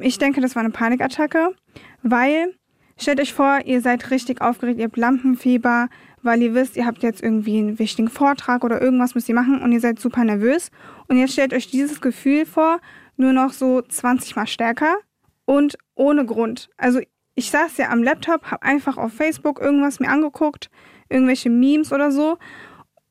[0.00, 1.54] Ich denke, das war eine Panikattacke,
[2.02, 2.54] weil
[2.96, 5.88] stellt euch vor, ihr seid richtig aufgeregt, ihr habt Lampenfieber,
[6.22, 9.62] weil ihr wisst, ihr habt jetzt irgendwie einen wichtigen Vortrag oder irgendwas müsst ihr machen
[9.62, 10.70] und ihr seid super nervös.
[11.08, 12.80] Und jetzt stellt euch dieses Gefühl vor,
[13.16, 14.96] nur noch so 20 mal stärker
[15.44, 16.70] und ohne Grund.
[16.76, 17.00] Also
[17.34, 20.70] ich saß ja am Laptop, habe einfach auf Facebook irgendwas mir angeguckt,
[21.08, 22.38] irgendwelche Memes oder so.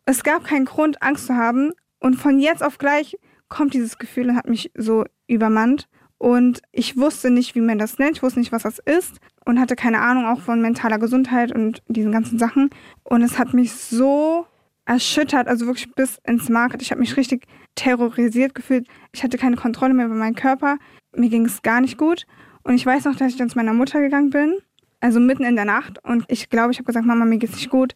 [0.06, 1.72] Es gab keinen Grund, Angst zu haben.
[2.00, 3.18] Und von jetzt auf gleich
[3.50, 5.88] kommt dieses Gefühl und hat mich so übermannt.
[6.20, 8.17] Und ich wusste nicht, wie man das nennt.
[8.17, 9.20] Ich wusste nicht, was das ist.
[9.45, 12.70] Und hatte keine Ahnung auch von mentaler Gesundheit und diesen ganzen Sachen.
[13.03, 14.45] Und es hat mich so
[14.86, 16.82] erschüttert, also wirklich bis ins Markt.
[16.82, 17.45] Ich habe mich richtig
[17.76, 18.86] terrorisiert gefühlt.
[19.13, 20.78] Ich hatte keine Kontrolle mehr über meinen Körper.
[21.15, 22.26] Mir ging es gar nicht gut.
[22.63, 24.57] Und ich weiß noch, dass ich dann zu meiner Mutter gegangen bin.
[24.99, 26.03] Also mitten in der Nacht.
[26.03, 27.95] Und ich glaube, ich habe gesagt, Mama, mir geht's nicht gut.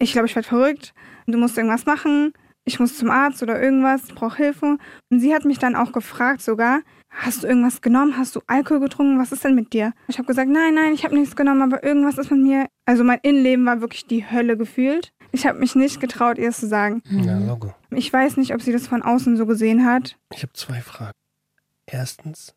[0.00, 0.92] Ich glaube, ich werde verrückt.
[1.26, 2.32] Du musst irgendwas machen.
[2.64, 4.08] Ich muss zum Arzt oder irgendwas.
[4.08, 4.78] Ich brauche Hilfe.
[5.08, 6.80] Und sie hat mich dann auch gefragt sogar,
[7.10, 8.16] hast du irgendwas genommen?
[8.16, 9.18] Hast du Alkohol getrunken?
[9.18, 9.92] Was ist denn mit dir?
[10.08, 12.66] Ich habe gesagt, nein, nein, ich habe nichts genommen, aber irgendwas ist mit mir.
[12.86, 15.12] Also mein Innenleben war wirklich die Hölle gefühlt.
[15.32, 17.02] Ich habe mich nicht getraut, ihr es zu sagen.
[17.10, 17.74] Ja, Logo.
[17.90, 20.16] Ich weiß nicht, ob sie das von außen so gesehen hat.
[20.32, 21.16] Ich habe zwei Fragen.
[21.86, 22.54] Erstens,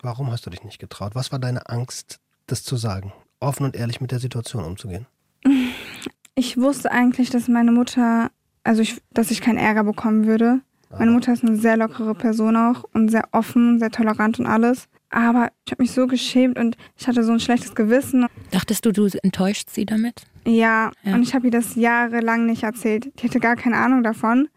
[0.00, 1.14] warum hast du dich nicht getraut?
[1.14, 3.12] Was war deine Angst, das zu sagen?
[3.40, 5.06] Offen und ehrlich mit der Situation umzugehen.
[6.34, 8.30] Ich wusste eigentlich, dass meine Mutter,
[8.64, 10.60] also ich, dass ich keinen Ärger bekommen würde.
[10.98, 14.88] Meine Mutter ist eine sehr lockere Person auch und sehr offen, sehr tolerant und alles.
[15.10, 18.26] Aber ich habe mich so geschämt und ich hatte so ein schlechtes Gewissen.
[18.50, 20.22] Dachtest du, du enttäuscht sie damit?
[20.44, 21.14] Ja, Ja.
[21.14, 23.10] und ich habe ihr das jahrelang nicht erzählt.
[23.20, 24.48] Die hatte gar keine Ahnung davon.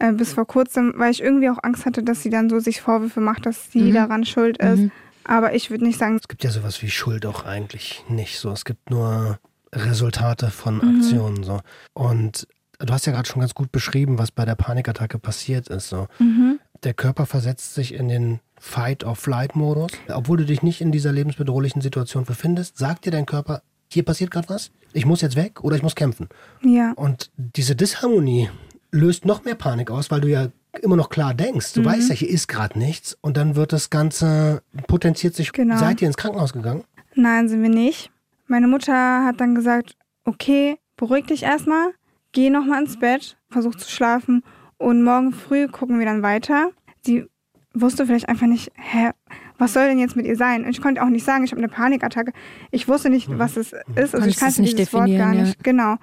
[0.00, 2.80] Äh, bis vor kurzem, weil ich irgendwie auch Angst hatte, dass sie dann so sich
[2.80, 3.94] Vorwürfe macht, dass sie Mhm.
[3.94, 4.90] daran schuld ist.
[5.22, 8.50] Aber ich würde nicht sagen, Es gibt ja sowas wie Schuld auch eigentlich nicht so.
[8.50, 9.38] Es gibt nur
[9.72, 10.96] Resultate von Mhm.
[10.96, 11.60] Aktionen so.
[11.94, 12.46] Und
[12.84, 16.08] du hast ja gerade schon ganz gut beschrieben, was bei der Panikattacke passiert ist so.
[16.18, 16.58] mhm.
[16.82, 19.92] Der Körper versetzt sich in den Fight-or-Flight-Modus.
[20.12, 24.30] Obwohl du dich nicht in dieser lebensbedrohlichen Situation befindest, sagt dir dein Körper, hier passiert
[24.30, 26.28] gerade was, ich muss jetzt weg oder ich muss kämpfen.
[26.62, 28.50] ja, Und diese Disharmonie
[28.90, 30.48] löst noch mehr Panik aus, weil du ja
[30.82, 31.72] immer noch klar denkst.
[31.72, 33.16] Du weißt ja, hier ist gerade nichts.
[33.20, 35.52] Und dann wird das Ganze potenziert sich.
[35.52, 35.78] Genau.
[35.78, 36.84] Seid ihr ins Krankenhaus gegangen?
[37.14, 38.10] nein, sind wir nicht.
[38.46, 41.92] Meine Mutter hat dann gesagt, okay, beruhig dich erstmal,
[42.34, 44.42] geh nochmal ins Bett, versuch zu schlafen
[44.76, 46.70] und morgen früh gucken wir dann weiter.
[47.06, 47.26] Sie
[47.72, 49.10] wusste vielleicht einfach nicht, hä,
[49.58, 50.64] was soll denn jetzt mit ihr sein?
[50.64, 52.32] Und ich konnte auch nicht sagen, ich habe eine Panikattacke.
[52.70, 54.14] Ich wusste nicht, was es ist.
[54.14, 55.42] Also ich kannte es nicht dieses Wort gar definieren, ja.
[55.44, 55.64] nicht.
[55.64, 55.96] Genau.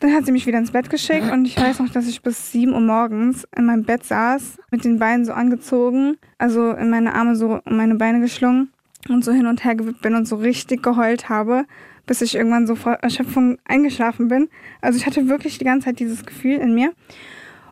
[0.00, 2.50] Dann hat sie mich wieder ins Bett geschickt und ich weiß noch, dass ich bis
[2.50, 7.14] 7 Uhr morgens in meinem Bett saß, mit den Beinen so angezogen, also in meine
[7.14, 8.72] Arme so um meine Beine geschlungen
[9.08, 11.66] und so hin und her gewippt bin und so richtig geheult habe,
[12.06, 14.48] bis ich irgendwann so vor Erschöpfung eingeschlafen bin.
[14.80, 16.92] Also ich hatte wirklich die ganze Zeit dieses Gefühl in mir.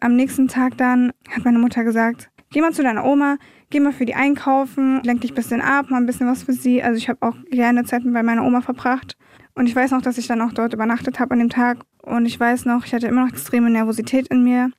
[0.01, 3.37] Am nächsten Tag dann hat meine Mutter gesagt, geh mal zu deiner Oma,
[3.71, 6.53] geh mal für die einkaufen, lenk dich ein bisschen ab, mal ein bisschen was für
[6.53, 6.83] sie.
[6.83, 9.17] Also ich habe auch gerne Zeit bei meiner Oma verbracht.
[9.55, 11.79] Und ich weiß noch, dass ich dann auch dort übernachtet habe an dem Tag.
[12.03, 14.71] Und ich weiß noch, ich hatte immer noch extreme Nervosität in mir.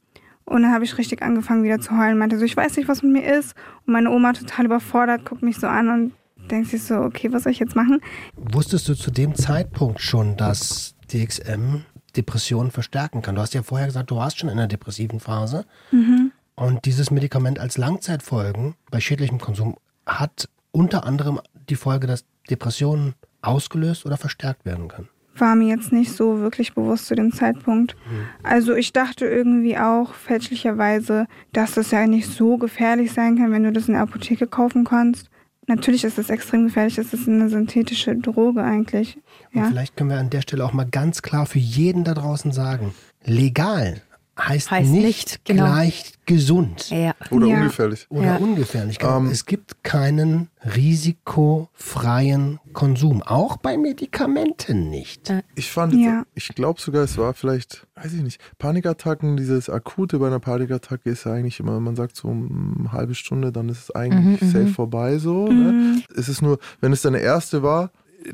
[0.45, 2.17] Und dann habe ich richtig angefangen wieder zu heulen.
[2.17, 3.55] Meinte so, ich weiß nicht, was mit mir ist.
[3.85, 6.13] Und meine Oma total überfordert, guckt mich so an und
[6.51, 8.01] denkt sich so, okay, was soll ich jetzt machen?
[8.35, 11.77] Wusstest du zu dem Zeitpunkt schon, dass DXM
[12.15, 13.35] Depressionen verstärken kann?
[13.35, 15.65] Du hast ja vorher gesagt, du warst schon in einer depressiven Phase.
[15.91, 16.31] Mhm.
[16.55, 21.39] Und dieses Medikament als Langzeitfolgen bei schädlichem Konsum hat unter anderem
[21.69, 25.07] die Folge, dass Depressionen ausgelöst oder verstärkt werden können.
[25.35, 27.95] War mir jetzt nicht so wirklich bewusst zu dem Zeitpunkt.
[28.43, 33.63] Also ich dachte irgendwie auch fälschlicherweise, dass das ja nicht so gefährlich sein kann, wenn
[33.63, 35.30] du das in der Apotheke kaufen kannst.
[35.67, 39.17] Natürlich ist es extrem gefährlich, es ist eine synthetische Droge eigentlich.
[39.53, 39.67] Und Ja.
[39.67, 42.93] vielleicht können wir an der Stelle auch mal ganz klar für jeden da draußen sagen,
[43.23, 44.01] legal
[44.39, 45.65] heißt, Heißt nicht, nicht, genau.
[45.65, 47.13] gleich gesund Ja.
[47.31, 47.57] Oder Ja.
[47.57, 48.07] ungefährlich.
[48.09, 48.35] oder Ja.
[48.37, 48.97] ungefährlich.
[49.01, 55.33] Ähm, es gibt keinen risikofreien Konsum, auch bei Medikamenten nicht.
[55.55, 60.19] Ich fand, jetzt, ich glaube sogar, es war vielleicht, weiß ich nicht, Panikattacken, dieses Akute
[60.19, 63.69] bei einer Panikattacke ist ja eigentlich immer, man sagt so um eine halbe Stunde, dann
[63.69, 65.47] ist es eigentlich safe vorbei so.
[65.47, 66.01] Ne?
[66.15, 67.91] Es ist nur, wenn es deine erste war,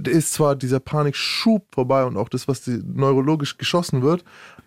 [0.08, 4.24] ist zwar dieser Panikschub vorbei und auch das, was die, neurologisch geschossen wird,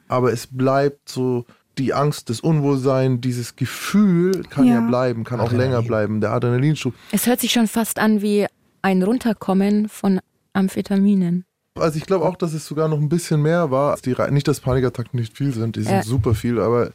[0.08, 1.44] aber es bleibt so
[1.78, 4.80] die Angst, das Unwohlsein, dieses Gefühl kann ja, Ja.
[4.86, 5.86] bleiben, kann auch länger Adrenalin.
[5.86, 6.94] bleiben, der Adrenalinschub.
[7.12, 8.46] Es hört sich schon fast an wie
[8.82, 10.20] ein Runterkommen von
[10.52, 11.44] Amphetaminen.
[11.80, 13.92] Also ich glaube auch, dass es sogar noch ein bisschen mehr war.
[13.92, 16.02] als Die, nicht, dass Panikattacken nicht viel sind, die sind Ja.
[16.02, 16.90] super viel, aber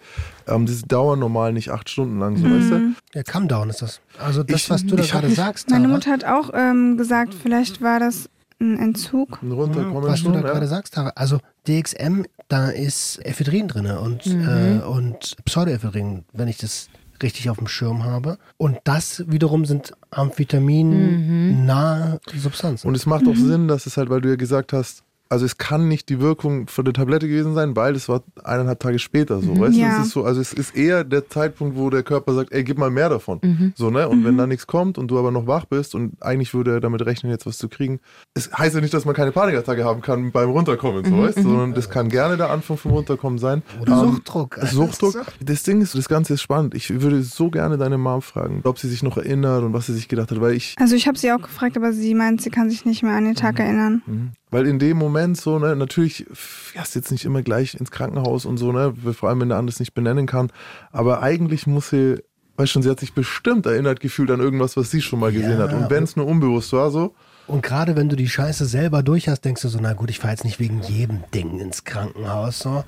[0.48, 2.94] ähm, die dauern normal nicht acht Stunden lang, so weißt du?
[3.14, 4.00] Ja, Come Down ist das.
[4.20, 7.82] Also das, Ich- was du da gerade sagst, Meine Mutter hat auch ähm, gesagt, vielleicht
[7.82, 8.30] war das
[8.60, 9.40] ein Entzug.
[9.44, 10.68] Ein Runterkommen was du da schon, gerade ja.
[10.68, 11.12] sagst, Tara.
[11.16, 16.90] Also DXM, da ist Ephedrin drin und, äh, und Pseudoephedrin, wenn ich das
[17.24, 18.38] richtig auf dem Schirm habe.
[18.58, 22.88] Und das wiederum sind Amphetamin-nahe Substanzen.
[22.88, 25.58] Und es macht auch Sinn, dass es halt, weil du ja gesagt hast, also es
[25.58, 29.42] kann nicht die Wirkung von der Tablette gewesen sein, weil es war eineinhalb Tage später
[29.42, 29.96] so, weißt Ja.
[29.96, 30.02] du?
[30.02, 32.78] Es ist so, also es ist eher der Zeitpunkt, wo der Körper sagt, ey, gib
[32.78, 33.74] mal mehr davon.
[33.76, 34.08] So, ne?
[34.08, 36.80] Und wenn da nichts kommt und du aber noch wach bist und eigentlich würde er
[36.80, 38.00] damit rechnen, jetzt was zu kriegen,
[38.34, 41.44] es heißt ja nicht, dass man keine Panikattacke haben kann beim Runterkommen, so, weißt du?
[41.44, 43.64] Sondern das kann gerne der Anfang vom Runterkommen sein.
[43.82, 44.60] Oder Ähm, Suchtdruck.
[44.64, 45.26] Suchtdruck.
[45.44, 46.76] Das Ding ist, das Ganze ist spannend.
[46.76, 49.94] Ich würde so gerne deine Mom fragen, ob sie sich noch erinnert und was sie
[49.94, 52.50] sich gedacht hat, weil ich, Also ich habe sie auch gefragt, aber sie meint, sie
[52.52, 54.02] kann sich nicht mehr an den Tag erinnern.
[54.56, 58.56] Weil in dem Moment so, ne, natürlich fährst jetzt nicht immer gleich ins Krankenhaus und
[58.56, 60.50] so, ne, vor allem wenn der andere es nicht benennen kann,
[60.94, 62.24] aber eigentlich muss sie,
[62.56, 65.60] weißt schon, sie hat sich bestimmt erinnert gefühlt an irgendwas, was sie schon mal gesehen
[65.60, 65.74] Ja, hat.
[65.74, 67.14] Und wenn es nur unbewusst war, so,
[67.48, 70.20] Und gerade wenn du die Scheiße selber durch hast, denkst du so, na gut, ich
[70.20, 72.60] fahre jetzt nicht wegen jedem Ding ins Krankenhaus.
[72.60, 72.86] So.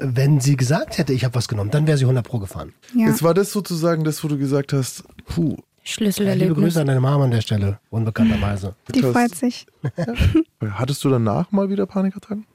[0.00, 2.72] Wenn sie gesagt hätte, ich habe was genommen, dann wäre sie 100 pro gefahren.
[2.96, 3.08] Ja.
[3.08, 6.58] jetzt war das sozusagen das, wo du gesagt hast, puh, Ja, liebe Schlüsselerlebnis.
[6.58, 8.74] Grüße an deine Mama an der Stelle, unbekannterweise.
[8.94, 9.66] Die freut sich.
[10.74, 12.46] hattest du danach mal wieder Panikattacken?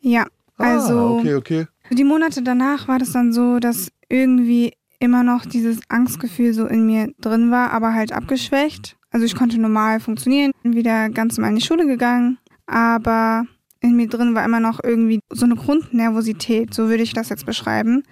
[0.00, 0.26] Ja,
[0.58, 1.66] also ah, okay, okay.
[1.90, 6.86] die Monate danach war das dann so, dass irgendwie immer noch dieses Angstgefühl so in
[6.86, 8.96] mir drin war, aber halt abgeschwächt.
[9.10, 13.44] Also ich konnte normal funktionieren, bin wieder ganz normal in die Schule gegangen, aber
[13.80, 17.46] in mir drin war immer noch irgendwie so eine Grundnervosität, so würde ich das jetzt
[17.46, 18.02] beschreiben.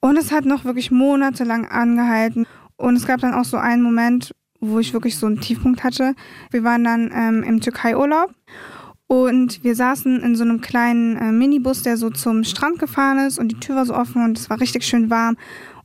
[0.00, 2.46] Und es hat noch wirklich monatelang angehalten.
[2.76, 6.14] Und es gab dann auch so einen Moment, wo ich wirklich so einen Tiefpunkt hatte.
[6.50, 8.34] Wir waren dann ähm, im Türkei-Urlaub
[9.06, 13.38] und wir saßen in so einem kleinen äh, Minibus, der so zum Strand gefahren ist
[13.38, 15.36] und die Tür war so offen und es war richtig schön warm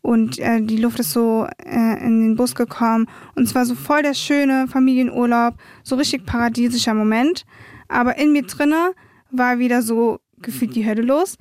[0.02, 3.76] und äh, die Luft ist so äh, in den Bus gekommen und es war so
[3.76, 7.46] voll der schöne Familienurlaub, so richtig paradiesischer Moment.
[7.88, 8.94] Aber in mir drinne
[9.30, 11.38] war wieder so gefühlt die Hölle los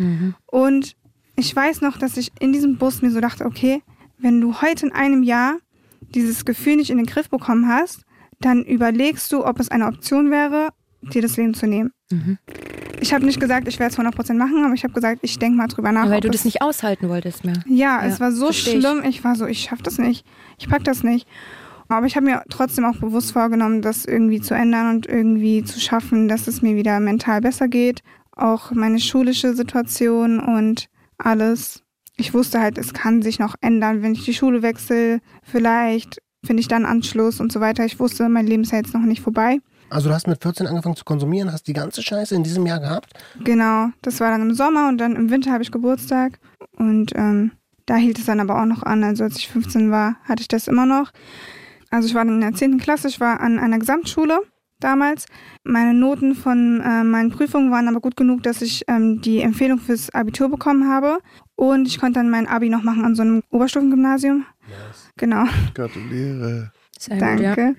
[0.46, 0.96] und
[1.36, 3.82] ich weiß noch, dass ich in diesem Bus mir so dachte, okay,
[4.20, 5.56] wenn du heute in einem Jahr
[6.14, 8.02] dieses Gefühl nicht in den Griff bekommen hast,
[8.40, 10.70] dann überlegst du, ob es eine Option wäre,
[11.02, 11.92] dir das Leben zu nehmen.
[13.00, 15.56] Ich habe nicht gesagt, ich werde es 100% machen, aber ich habe gesagt, ich denke
[15.56, 16.06] mal drüber nach.
[16.08, 17.62] Weil ob du das nicht aushalten wolltest mehr.
[17.66, 18.80] Ja, Ja, es war so versteh ich.
[18.84, 19.02] schlimm.
[19.08, 19.24] Ich.
[19.24, 20.26] war so, ich schaffe das nicht.
[20.58, 21.26] Ich pack das nicht.
[21.88, 25.80] Aber ich habe mir trotzdem auch bewusst vorgenommen, das irgendwie zu ändern und irgendwie zu
[25.80, 28.02] schaffen, dass es mir wieder mental besser geht.
[28.36, 30.86] Auch meine schulische Situation und
[31.18, 31.79] alles.
[32.20, 35.20] Ich wusste halt, es kann sich noch ändern, wenn ich die Schule wechsle.
[35.42, 37.86] Vielleicht finde ich dann Anschluss und so weiter.
[37.86, 39.60] Ich wusste, mein Leben ist ja jetzt noch nicht vorbei.
[39.88, 42.78] Also du hast mit 14 angefangen zu konsumieren, hast die ganze Scheiße in diesem Jahr
[42.78, 43.14] gehabt?
[43.42, 46.38] Genau, das war dann im Sommer und dann im Winter habe ich Geburtstag.
[46.76, 47.52] Und ähm,
[47.86, 49.02] da hielt es dann aber auch noch an.
[49.02, 51.12] Also als ich 15 war, hatte ich das immer noch.
[51.88, 52.76] Also ich war dann in der 10.
[52.76, 54.40] Klasse, ich war an einer Gesamtschule
[54.80, 55.26] damals.
[55.64, 59.78] Meine Noten von äh, meinen Prüfungen waren aber gut genug, dass ich ähm, die Empfehlung
[59.78, 61.18] fürs Abitur bekommen habe.
[61.56, 64.44] Und ich konnte dann mein Abi noch machen an so einem Oberstufengymnasium.
[65.16, 65.44] Genau.
[65.74, 66.72] Gratuliere.
[66.98, 67.54] Sehr gut, ja.
[67.54, 67.76] Danke.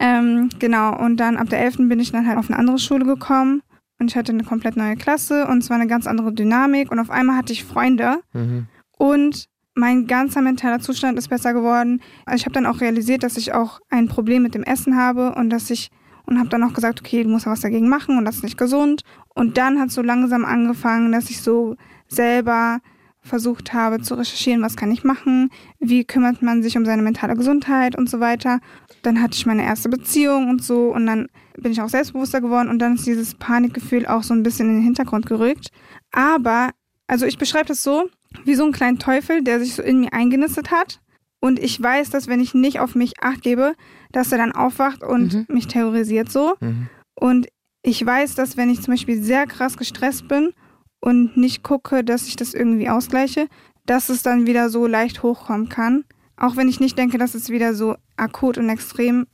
[0.00, 1.88] Ähm, genau, und dann ab der 11.
[1.88, 3.62] bin ich dann halt auf eine andere Schule gekommen,
[4.00, 6.98] und ich hatte eine komplett neue Klasse und es war eine ganz andere Dynamik und
[6.98, 8.66] auf einmal hatte ich Freunde Mhm.
[8.98, 9.46] und
[9.76, 12.00] mein ganzer mentaler Zustand ist besser geworden.
[12.26, 15.34] Also ich habe dann auch realisiert, dass ich auch ein Problem mit dem Essen habe
[15.36, 15.90] und dass ich
[16.26, 18.44] und habe dann auch gesagt, okay, du musst ja was dagegen machen und das ist
[18.44, 19.02] nicht gesund.
[19.34, 21.76] Und dann hat so langsam angefangen, dass ich so
[22.08, 22.80] selber
[23.24, 25.50] versucht habe zu recherchieren, was kann ich machen,
[25.80, 28.60] wie kümmert man sich um seine mentale Gesundheit und so weiter.
[29.02, 32.68] Dann hatte ich meine erste Beziehung und so und dann bin ich auch selbstbewusster geworden
[32.68, 35.70] und dann ist dieses Panikgefühl auch so ein bisschen in den Hintergrund gerückt.
[36.12, 36.70] Aber,
[37.06, 38.08] also ich beschreibe das so,
[38.44, 41.00] wie so ein kleiner Teufel, der sich so in mir eingenistet hat.
[41.44, 43.74] Und ich weiß, dass wenn ich nicht auf mich acht gebe,
[44.12, 45.46] dass er dann aufwacht und Mhm.
[45.48, 46.54] mich terrorisiert so.
[46.60, 46.88] Mhm.
[47.14, 47.48] Und
[47.82, 50.54] ich weiß, dass wenn ich zum Beispiel sehr krass gestresst bin
[51.00, 53.46] und nicht gucke, dass ich das irgendwie ausgleiche,
[53.84, 56.04] dass es dann wieder so leicht hochkommen kann.
[56.38, 59.26] Auch wenn ich nicht denke, dass es wieder so akut und extrem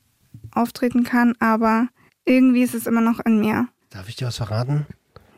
[0.53, 1.87] auftreten kann, aber
[2.25, 3.69] irgendwie ist es immer noch in mir.
[3.89, 4.85] Darf ich dir was verraten?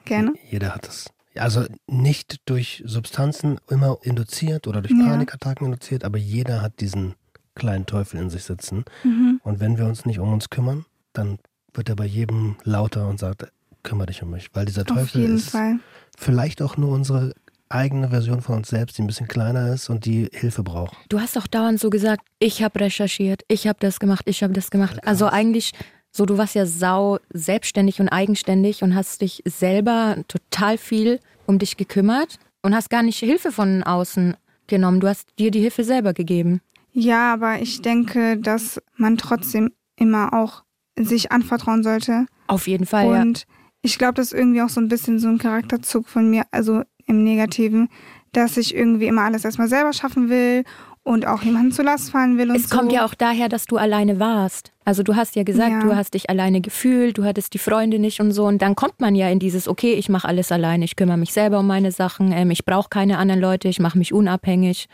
[0.05, 0.34] Gerne.
[0.49, 1.05] Jeder hat es.
[1.36, 5.08] Also nicht durch Substanzen immer induziert oder durch Ja.
[5.08, 7.16] Panikattacken induziert, aber jeder hat diesen
[7.56, 8.84] kleinen Teufel in sich sitzen.
[9.04, 9.40] Mhm.
[9.44, 11.40] Und wenn wir uns nicht um uns kümmern, dann
[11.74, 13.52] wird er bei jedem lauter und sagt,
[13.84, 14.50] kümmere dich um mich.
[14.54, 15.80] Weil dieser Auf Teufel jeden ist Fall.
[16.18, 17.34] vielleicht auch nur unsere
[17.70, 20.96] eigene Version von uns selbst, die ein bisschen kleiner ist und die Hilfe braucht.
[21.10, 24.54] Du hast doch dauernd so gesagt, ich habe recherchiert, ich habe das gemacht, ich habe
[24.54, 24.98] das gemacht.
[24.98, 25.72] Ja, Also eigentlich
[26.16, 31.57] so, du warst ja sau selbstständig und eigenständig und hast dich selber total viel um
[31.57, 34.38] dich gekümmert und hast gar nicht Hilfe von außen
[34.68, 34.99] genommen.
[34.99, 36.61] Du hast dir die Hilfe selber gegeben.
[36.91, 40.64] Ja, aber ich denke, dass man trotzdem immer auch
[40.97, 42.28] sich anvertrauen sollte.
[42.45, 43.22] Auf jeden Fall, ja.
[43.22, 43.47] Und
[43.82, 46.84] ich glaube, das ist irgendwie auch so ein bisschen so ein Charakterzug von mir, also
[47.07, 47.89] im Negativen,
[48.32, 50.64] dass ich irgendwie immer alles erstmal selber schaffen will
[51.04, 52.78] und auch jemanden zur Last fallen will und Es so.
[52.78, 54.72] kommt ja auch daher, dass du alleine warst.
[54.86, 55.80] Also du hast ja gesagt, Ja.
[55.82, 58.45] du hast dich alleine gefühlt, du hattest die Freunde nicht und so.
[58.45, 61.34] Und dann kommt man ja in dieses, okay, ich mache alles alleine, ich kümmere mich
[61.34, 64.88] selber um meine Sachen, ähm, ich brauche keine anderen Leute, ich mache mich unabhängig.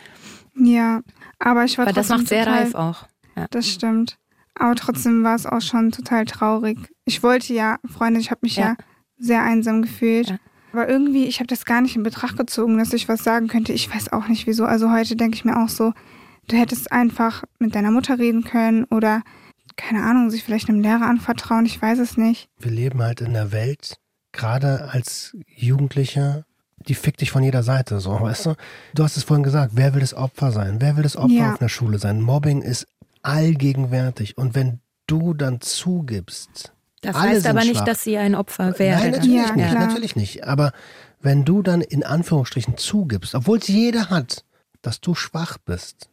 [0.56, 1.02] Ja,
[1.38, 3.06] aber ich war Aber das macht sehr total, reif auch.
[3.52, 4.18] Das stimmt.
[4.56, 6.78] Aber trotzdem war es auch schon total traurig.
[7.06, 8.70] Ich wollte ja, Freunde, ich habe mich ja.
[8.70, 8.76] Ja.
[9.18, 10.30] sehr einsam gefühlt.
[10.32, 10.38] Ja.
[10.72, 13.74] Aber irgendwie, ich habe das gar nicht in Betracht gezogen, dass ich was sagen könnte.
[13.74, 14.66] Ich weiß auch nicht wieso.
[14.66, 15.94] Also heute denke ich mir auch so,
[16.48, 19.24] du hättest einfach mit deiner Mutter reden können oder,
[19.78, 21.66] keine Ahnung, sich vielleicht einem Lehrer anvertrauen.
[21.66, 22.50] Ich weiß es nicht.
[22.60, 23.98] Wir leben halt in einer Welt,
[24.32, 26.46] gerade als Jugendlicher,
[26.88, 28.56] die fickt dich von jeder Seite, so, weißt du?
[28.94, 30.78] Du hast es vorhin gesagt, wer will das Opfer sein?
[30.80, 31.54] Wer will das Opfer Ja.
[31.54, 32.22] auf einer Schule sein?
[32.22, 32.88] Mobbing ist
[33.22, 34.38] allgegenwärtig.
[34.38, 37.86] Und wenn du dann zugibst, Das Alle heißt aber nicht, schwach.
[37.86, 39.00] dass sie ein Opfer wäre.
[39.00, 39.88] Nein, natürlich Ja, nicht, klar.
[39.88, 40.44] natürlich nicht.
[40.46, 40.72] Aber
[41.22, 44.44] wenn du dann in Anführungsstrichen zugibst, obwohl es jeder hat,
[44.82, 46.10] dass du schwach bist,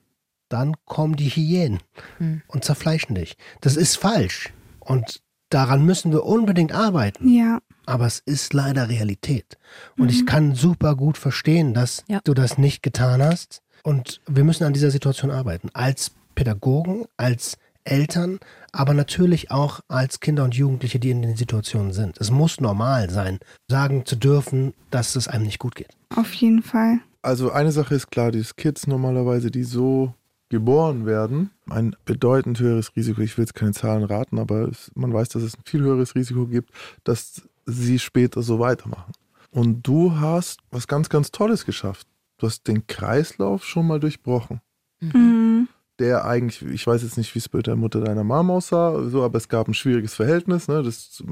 [0.48, 1.80] dann kommen die Hyänen
[2.18, 2.42] Hm.
[2.48, 3.36] und zerfleischen dich.
[3.60, 4.52] Das ist falsch.
[4.80, 5.20] Und
[5.50, 7.28] daran müssen wir unbedingt arbeiten.
[7.28, 7.58] Ja,
[7.88, 9.58] Aber es ist leider Realität.
[9.96, 12.20] Und ich kann super gut verstehen, dass Ja.
[12.24, 13.62] du das nicht getan hast.
[13.84, 15.70] Und wir müssen an dieser Situation arbeiten.
[15.72, 18.40] Als Pädagogen, als Eltern,
[18.76, 22.18] aber natürlich auch als Kinder und Jugendliche, die in den Situationen sind.
[22.20, 23.38] Es muss normal sein,
[23.70, 25.96] sagen zu dürfen, dass es einem nicht gut geht.
[26.14, 27.00] auf jeden Fall.
[27.22, 30.14] Also eine Sache ist klar, die Kids normalerweise, die so
[30.48, 35.12] geboren werden, ein bedeutend höheres Risiko, ich will jetzt keine Zahlen raten, aber es, man
[35.12, 36.70] weiß, dass es ein viel höheres Risiko gibt,
[37.02, 39.12] dass sie später so weitermachen.
[39.50, 42.06] Und du hast was ganz, ganz Tolles geschafft.
[42.38, 44.60] Du hast den Kreislauf schon mal durchbrochen.
[45.00, 45.45] Mhm.
[45.98, 49.22] Der eigentlich, ich weiß jetzt nicht, wie es bei der Mutter deiner Mom aussah, so,
[49.22, 50.68] aber es gab ein schwieriges Verhältnis.
[50.68, 50.82] Ne?
[50.82, 51.24] Das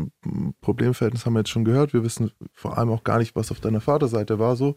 [0.63, 1.93] Problemverhältnis haben wir jetzt schon gehört.
[1.93, 4.77] Wir wissen vor allem auch gar nicht, was auf deiner Vaterseite war so.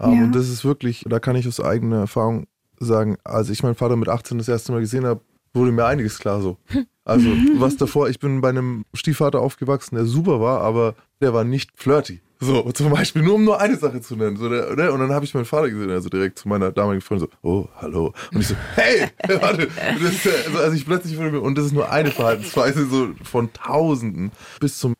[0.00, 0.24] Ähm, Ja.
[0.24, 2.46] Und das ist wirklich, da kann ich aus eigener Erfahrung
[2.78, 5.20] sagen, als ich meinen Vater mit 18 das erste Mal gesehen habe,
[5.52, 6.56] wurde mir einiges klar so.
[7.04, 7.28] Also
[7.58, 11.70] was davor, ich bin bei einem Stiefvater aufgewachsen, der super war, aber der war nicht
[11.76, 12.20] flirty.
[12.38, 14.36] So, zum Beispiel, nur um nur eine Sache zu nennen.
[14.36, 14.92] So, der, ne?
[14.92, 17.68] Und dann habe ich meinen Vater gesehen, also direkt zu meiner damaligen Freundin so, oh,
[17.76, 18.12] hallo.
[18.32, 19.08] Und ich so, hey,
[19.40, 19.68] warte.
[20.02, 24.32] Das ist, also, als ich plötzlich und das ist nur eine Verhaltensweise so von Tausenden
[24.60, 24.94] bis zum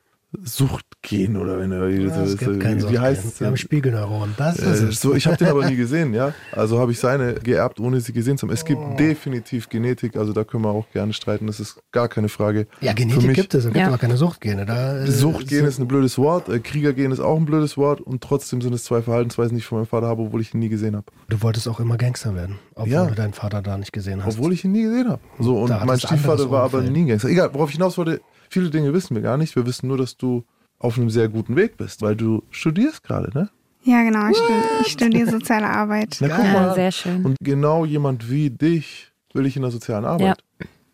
[0.45, 3.41] Suchtgehen oder wenn er Ja, es gibt wie, wie heißt es?
[3.41, 4.35] Wir haben Spiegelneuronen.
[4.37, 5.01] Das ist Äh, es.
[5.01, 6.33] so, ich habe den aber nie gesehen, ja.
[6.53, 8.55] Also habe ich seine geerbt, ohne sie gesehen zu haben.
[8.55, 8.97] Es gibt Oh.
[8.99, 12.67] definitiv Genetik, also da können wir auch gerne streiten, das ist gar keine Frage.
[12.81, 13.89] Ja, Genetik mich- gibt es, es gibt Ja.
[13.89, 14.67] aber keine Suchtgene.
[14.67, 18.01] Da, äh, Suchtgen sind- ist ein blödes Wort, äh, Kriegergen ist auch ein blödes Wort
[18.01, 20.61] und trotzdem sind es zwei Verhaltensweisen, die ich von meinem Vater habe, obwohl ich ihn
[20.61, 21.07] nie gesehen habe.
[21.29, 23.07] Du wolltest auch immer Gangster werden, obwohl Ja.
[23.07, 24.39] du deinen Vater da nicht gesehen hast.
[24.39, 25.21] Obwohl ich ihn nie gesehen habe.
[25.39, 27.29] So, und mein Stiefvater war aber nie ein Gangster.
[27.29, 28.21] Egal, worauf ich hinaus wollte,
[28.51, 29.57] viele Dinge wissen wir gar nicht.
[29.57, 30.45] Wir wissen nur, dass du
[30.79, 33.49] auf einem sehr guten Weg bist, weil du studierst gerade, ne?
[33.85, 34.29] Ja, genau.
[34.29, 34.53] Ich, stu-
[34.85, 36.17] ich studiere soziale Arbeit.
[36.21, 36.75] Na, guck Ja, mal.
[36.75, 37.25] sehr schön.
[37.25, 40.43] Und genau jemand wie dich will ich in der sozialen Arbeit.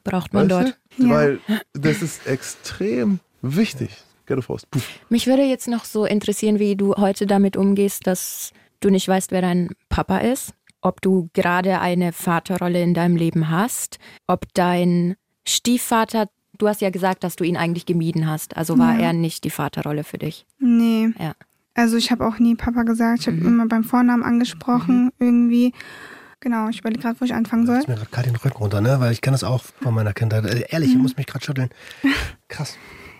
[0.05, 0.79] Braucht man Weißt dort.
[0.99, 1.09] Ja.
[1.15, 1.41] Weil
[1.73, 3.91] das ist extrem wichtig.
[4.29, 4.71] a Faust.
[4.71, 4.89] Puff.
[5.09, 9.31] Mich würde jetzt noch so interessieren, wie du heute damit umgehst, dass du nicht weißt,
[9.31, 15.17] wer dein Papa ist, ob du gerade eine Vaterrolle in deinem Leben hast, ob dein
[15.47, 16.29] Stiefvater,
[16.63, 19.07] du hast ja gesagt, dass du ihn eigentlich gemieden hast, also war Ja.
[19.07, 20.47] er nicht die Vaterrolle für dich.
[20.61, 21.11] Nee.
[21.19, 21.33] Ja.
[21.75, 23.21] Also ich habe auch nie Papa gesagt.
[23.21, 23.47] Ich habe Mhm.
[23.47, 25.73] immer beim Vornamen angesprochen, irgendwie.
[26.41, 27.77] Genau, ich überlege gerade, wo ich anfangen soll.
[27.77, 29.01] Jetzt mir gerade den Rücken runter, ne?
[29.01, 30.45] Weil ich kenne das auch von meiner Kindheit.
[30.45, 31.71] Äh, ehrlich, ich muss mich gerade schütteln.
[32.49, 32.77] Krass.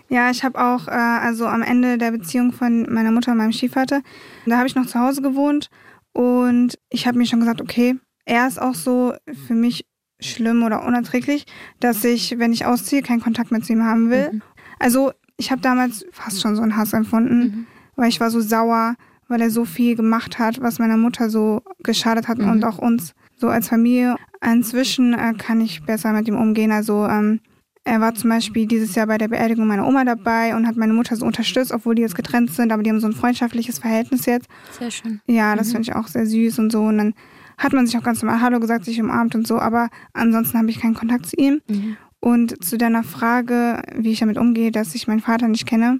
[0.09, 3.51] Ja, ich habe auch, äh, also am Ende der Beziehung von meiner Mutter und meinem
[3.53, 4.01] Stiefvater,
[4.45, 5.69] da habe ich noch zu Hause gewohnt
[6.13, 9.13] und ich habe mir schon gesagt, okay, er ist auch so
[9.47, 9.85] für mich
[10.23, 11.45] schlimm oder unerträglich,
[11.79, 14.29] dass ich, wenn ich ausziehe, keinen Kontakt mehr zu ihm haben will.
[14.33, 14.41] Mhm.
[14.79, 18.95] Also ich habe damals fast schon so einen Hass empfunden, weil ich war so sauer,
[19.27, 22.49] weil er so viel gemacht hat, was meiner Mutter so geschadet hat Mhm.
[22.49, 24.15] und auch uns so als Familie.
[24.45, 26.71] Inzwischen äh, kann ich besser mit ihm umgehen.
[26.71, 27.39] Also ähm,
[27.85, 30.93] er war zum Beispiel dieses Jahr bei der Beerdigung meiner Oma dabei und hat meine
[30.93, 34.25] Mutter so unterstützt, obwohl die jetzt getrennt sind, aber die haben so ein freundschaftliches Verhältnis
[34.25, 34.47] jetzt.
[34.77, 35.19] Sehr schön.
[35.25, 35.71] Ja, das Mhm.
[35.71, 36.81] finde ich auch sehr süß und so.
[36.83, 37.13] Und dann
[37.57, 40.69] hat man sich auch ganz normal Hallo gesagt, sich umarmt und so, aber ansonsten habe
[40.69, 41.61] ich keinen Kontakt zu ihm.
[41.67, 41.97] Mhm.
[42.19, 45.99] Und zu deiner Frage, wie ich damit umgehe, dass ich meinen Vater nicht kenne.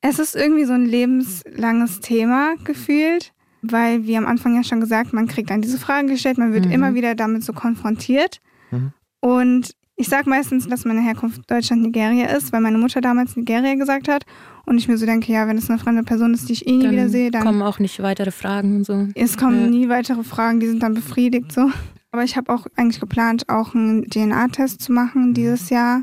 [0.00, 5.12] Es ist irgendwie so ein lebenslanges Thema gefühlt, weil, wie am Anfang ja schon gesagt,
[5.12, 6.72] man kriegt dann diese Fragen gestellt, man wird Mhm.
[6.72, 8.40] immer wieder damit so konfrontiert.
[8.70, 8.92] Mhm.
[9.20, 13.74] Und ich sage meistens, dass meine Herkunft Deutschland Nigeria ist, weil meine Mutter damals Nigeria
[13.74, 14.24] gesagt hat.
[14.66, 16.76] Und ich mir so denke, ja, wenn es eine fremde Person ist, die ich eh
[16.76, 19.08] nie wieder sehe, dann kommen auch nicht weitere Fragen und so.
[19.14, 19.66] es kommen Ja.
[19.68, 21.70] nie weitere Fragen, die sind dann befriedigt so.
[22.12, 26.02] Aber ich habe auch eigentlich geplant, auch einen DNA-Test zu machen dieses Jahr.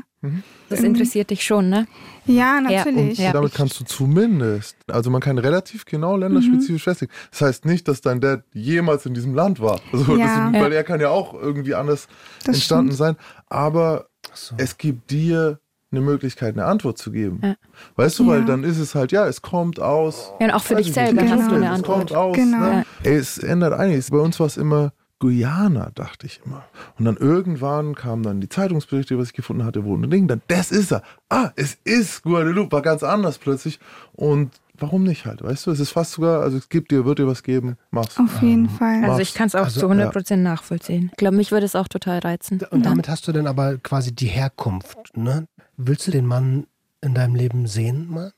[0.70, 1.86] Das interessiert dich schon, ne?
[2.26, 3.18] Ja, natürlich.
[3.18, 3.32] Ja.
[3.32, 7.12] Damit kannst du zumindest, also man kann relativ genau länderspezifisch festlegen.
[7.30, 9.80] Das heißt nicht, dass dein Dad jemals in diesem Land war.
[9.92, 10.50] Also Ja.
[10.50, 10.78] das, weil Ja.
[10.78, 12.08] er kann ja auch irgendwie anders
[12.44, 12.98] Das entstanden stimmt.
[12.98, 13.16] sein.
[13.48, 14.54] Aber so.
[14.58, 15.60] es gibt dir
[15.92, 17.40] eine Möglichkeit, eine Antwort zu geben.
[17.42, 17.54] Ja.
[17.96, 18.46] Weißt du, weil Ja.
[18.46, 20.32] dann ist es halt, ja, es kommt aus.
[20.40, 21.98] Ja, und auch für dich ich nicht, selber hast du eine Es Antwort.
[21.98, 22.34] kommt aus.
[22.36, 22.58] Genau.
[22.58, 22.86] Ne?
[23.04, 24.10] Ey, es ändert einiges.
[24.10, 26.64] Bei uns war es immer Guyana, dachte ich immer.
[26.98, 30.42] Und dann irgendwann kamen dann die Zeitungsberichte, was ich gefunden hatte, wo ein Ding, dann,
[30.48, 31.02] das ist er.
[31.30, 33.78] Ah, es ist Guadeloupe, war ganz anders plötzlich.
[34.12, 35.70] Und warum nicht halt, weißt du?
[35.70, 38.18] Es ist fast sogar, also es gibt dir, wird dir was geben, mach's.
[38.18, 38.96] Auf jeden Fall.
[39.04, 39.20] Also Mach's.
[39.22, 41.08] ich kann es auch Also, zu 100% nachvollziehen.
[41.12, 42.60] Ich glaube, mich würde es auch total reizen.
[42.70, 42.90] Und Ja.
[42.90, 45.46] damit hast du dann aber quasi die Herkunft, ne?
[45.76, 46.66] Willst du den Mann
[47.00, 48.32] in deinem Leben sehen mal?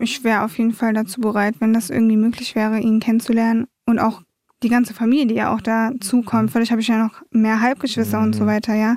[0.00, 3.98] Ich wäre auf jeden Fall dazu bereit, wenn das irgendwie möglich wäre, ihn kennenzulernen und
[3.98, 4.22] auch
[4.62, 6.50] die ganze Familie, die ja auch dazukommt.
[6.50, 8.96] Vielleicht habe ich ja noch mehr Halbgeschwister und so weiter, ja.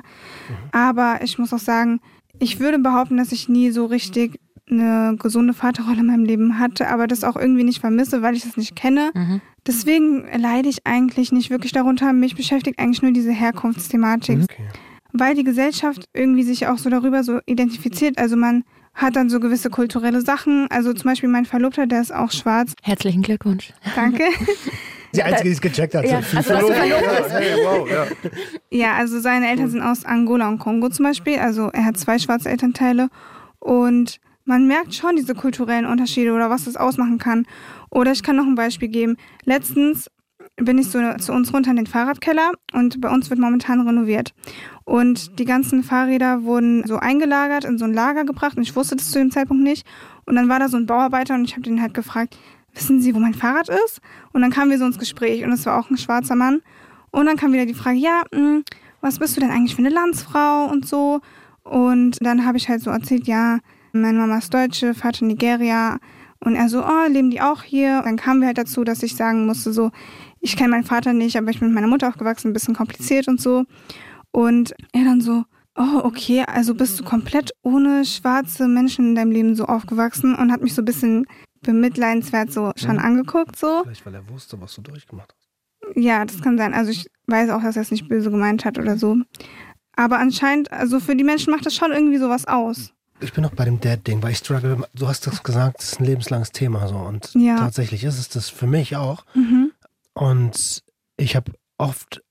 [0.72, 2.00] Aber ich muss auch sagen,
[2.38, 4.40] ich würde behaupten, dass ich nie so richtig
[4.70, 8.44] eine gesunde Vaterrolle in meinem Leben hatte, aber das auch irgendwie nicht vermisse, weil ich
[8.44, 9.10] das nicht kenne.
[9.14, 9.40] Mhm.
[9.66, 12.12] Deswegen leide ich eigentlich nicht wirklich darunter.
[12.12, 14.68] Mich beschäftigt eigentlich nur diese Herkunftsthematik, Okay.
[15.12, 18.16] weil die Gesellschaft irgendwie sich auch so darüber so identifiziert.
[18.18, 18.62] Also man
[18.94, 20.66] hat dann so gewisse kulturelle Sachen.
[20.70, 22.72] Also zum Beispiel mein Verlobter, der ist auch schwarz.
[22.82, 23.72] Herzlichen Glückwunsch.
[23.94, 24.24] Danke.
[25.14, 26.04] Die Einzige, die es gecheckt hat.
[26.04, 26.36] Ja, so.
[26.36, 26.80] also bist.
[26.80, 28.06] hey, wow, ja.
[28.70, 31.38] Ja, also seine Eltern sind aus Angola und Kongo zum Beispiel.
[31.38, 33.08] Also er hat zwei schwarze Elternteile.
[33.58, 37.46] Und man merkt schon diese kulturellen Unterschiede oder was das ausmachen kann.
[37.90, 39.16] Oder ich kann noch ein Beispiel geben.
[39.44, 40.10] Letztens
[40.56, 44.34] bin ich so zu uns runter in den Fahrradkeller und bei uns wird momentan renoviert.
[44.84, 48.96] Und die ganzen Fahrräder wurden so eingelagert, in so ein Lager gebracht und ich wusste
[48.96, 49.86] das zu dem Zeitpunkt nicht.
[50.26, 52.38] Und dann war da so ein Bauarbeiter und ich habe den halt gefragt,
[52.74, 54.00] wissen Sie, wo mein Fahrrad ist?
[54.32, 56.62] Und dann kamen wir so ins Gespräch und es war auch ein schwarzer Mann.
[57.10, 58.62] Und dann kam wieder die Frage, ja, mh,
[59.00, 61.20] was bist du denn eigentlich für eine Landsfrau und so?
[61.64, 63.58] Und dann habe ich halt so erzählt, ja,
[63.92, 65.98] meine Mama ist Deutsche, Vater Nigeria.
[66.42, 68.02] Und er so, oh, leben die auch hier?
[68.02, 69.90] Dann kamen wir halt dazu, dass ich sagen musste, so,
[70.40, 73.28] ich kenne meinen Vater nicht, aber ich bin mit meiner Mutter aufgewachsen, ein bisschen kompliziert
[73.28, 73.64] und so.
[74.32, 75.44] Und er dann so,
[75.76, 80.50] oh, okay, also bist du komplett ohne schwarze Menschen in deinem Leben so aufgewachsen und
[80.50, 81.26] hat mich so ein bisschen
[81.62, 83.82] bemitleidenswert so schon angeguckt, so.
[83.82, 85.96] Vielleicht, weil er wusste, was du durchgemacht hast.
[85.96, 86.74] Ja, das kann sein.
[86.74, 89.16] Also ich weiß auch, dass er es nicht böse gemeint hat oder so.
[89.96, 92.92] Aber anscheinend, also für die Menschen macht das schon irgendwie sowas aus.
[93.20, 94.86] Ich bin noch bei dem Dad-Ding, weil ich struggle.
[94.94, 96.96] Du hast das gesagt, es ist ein lebenslanges Thema so.
[96.96, 97.56] Und Ja.
[97.58, 99.24] tatsächlich ist es das für mich auch.
[99.34, 99.72] Mhm.
[100.14, 100.82] Und
[101.18, 102.22] ich habe oft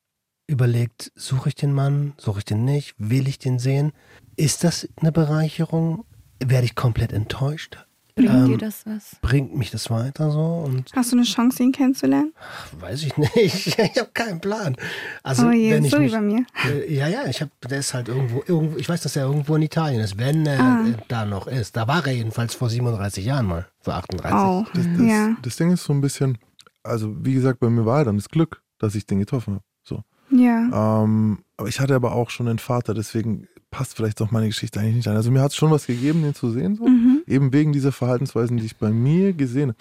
[0.47, 3.91] überlegt, suche ich den Mann, suche ich den nicht, will ich den sehen?
[4.35, 6.05] Ist das eine Bereicherung?
[6.43, 7.85] Werde ich komplett enttäuscht?
[8.27, 9.15] Bringt Ähm, dir das was?
[9.21, 10.39] Bringt mich das weiter so?
[10.65, 12.33] Und Hast du eine Chance, ihn kennenzulernen?
[12.79, 13.35] weiß ich nicht.
[13.79, 14.75] Ich habe keinen Plan.
[15.23, 16.45] Also oh je, wenn ich so wie mich, bei mir.
[16.65, 19.55] Äh, Ja, ja, ich habe, der ist halt irgendwo, irgendwo, ich weiß, dass er irgendwo
[19.55, 20.85] in Italien ist, wenn er Ah.
[20.87, 21.75] äh, da noch ist.
[21.77, 24.37] Da war er jedenfalls vor 37 Jahren mal, vor 38.
[24.37, 25.35] Oh, Das, das, ja.
[25.41, 26.37] das Ding ist so ein bisschen,
[26.83, 29.63] also wie gesagt, bei mir war dann das Glück, dass ich den getroffen habe.
[29.83, 30.03] So.
[30.31, 31.01] Ja.
[31.03, 34.79] Ähm, aber ich hatte aber auch schon einen Vater, deswegen passt vielleicht auch meine Geschichte
[34.79, 35.15] eigentlich nicht an.
[35.15, 36.85] Also mir hat es schon was gegeben, den zu sehen, so.
[37.27, 39.79] Eben wegen dieser Verhaltensweisen, die ich bei mir gesehen habe.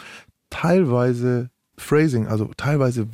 [0.51, 3.07] Teilweise Phrasing, also teilweise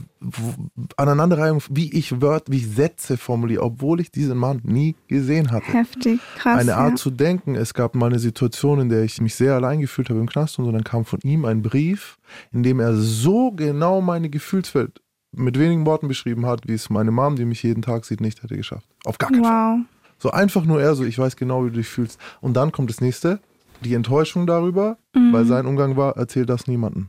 [0.97, 5.73] Aneinanderreihung, wie ich Wörter, wie ich Sätze formuliere, obwohl ich diesen Mann nie gesehen hatte.
[5.73, 6.61] Heftig, krass.
[6.61, 6.97] eine Art ja.
[6.97, 7.55] zu denken.
[7.55, 10.59] Es gab mal eine Situation, in der ich mich sehr allein gefühlt habe im Knast
[10.59, 10.73] und so.
[10.73, 12.19] Dann kam von ihm ein Brief,
[12.53, 15.01] in dem er so genau meine Gefühlswelt
[15.33, 18.43] mit wenigen Worten beschrieben hat, wie es meine Mom, die mich jeden Tag sieht, nicht
[18.43, 18.89] hätte geschafft.
[19.05, 19.85] Auf gar keinen Fall.
[20.25, 22.19] So einfach nur er, so ich weiß genau, wie du dich fühlst.
[22.41, 23.41] Und dann kommt das nächste,
[23.83, 27.09] die Enttäuschung darüber, weil sein Umgang war, erzähl das niemandem.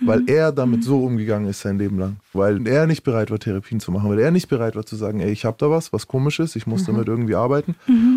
[0.00, 2.16] Weil er damit so umgegangen ist sein Leben lang.
[2.32, 4.08] Weil er nicht bereit war, Therapien zu machen.
[4.08, 6.56] Weil er nicht bereit war zu sagen, ey, ich habe da was, was komisch ist,
[6.56, 7.74] ich muss damit irgendwie arbeiten.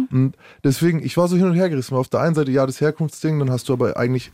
[0.09, 1.91] Und deswegen, ich war so hin und her gerissen.
[1.91, 4.31] Weil Auf der einen Seite, ja, das Herkunftsding, dann hast du aber eigentlich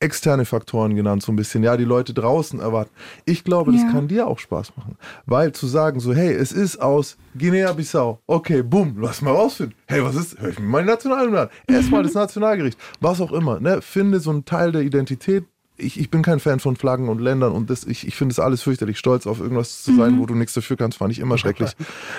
[0.00, 1.62] externe Faktoren genannt, so ein bisschen.
[1.62, 2.90] Ja, die Leute draußen erwarten.
[3.24, 3.90] Ich glaube, das Ja.
[3.92, 4.96] kann dir auch Spaß machen.
[5.26, 8.20] Weil zu sagen, so, hey, es ist aus Guinea-Bissau.
[8.26, 9.74] Okay, bumm, lass mal rausfinden.
[9.86, 10.38] Hey, was ist?
[10.40, 11.48] Hör ich mir meine Nationalhymne an.
[11.68, 12.78] Erstmal das Nationalgericht.
[13.00, 13.60] Was auch immer.
[13.60, 13.80] Ne?
[13.82, 15.44] Finde so einen Teil der Identität.
[15.78, 18.38] Ich, ich bin kein Fan von Flaggen und Ländern und das, ich, ich finde es
[18.40, 21.36] alles fürchterlich stolz, auf irgendwas zu sein, wo du nichts dafür kannst, fand ich immer
[21.38, 21.72] schrecklich.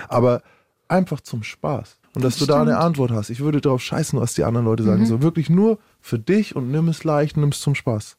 [0.10, 0.44] Aber
[0.88, 1.98] einfach zum Spaß.
[2.18, 2.84] Und dass du da eine Stimmt.
[2.84, 3.30] Antwort hast.
[3.30, 5.06] Ich würde darauf scheißen, was die anderen Leute sagen.
[5.06, 8.18] So wirklich nur für dich und nimm es leicht, nimm es zum Spaß.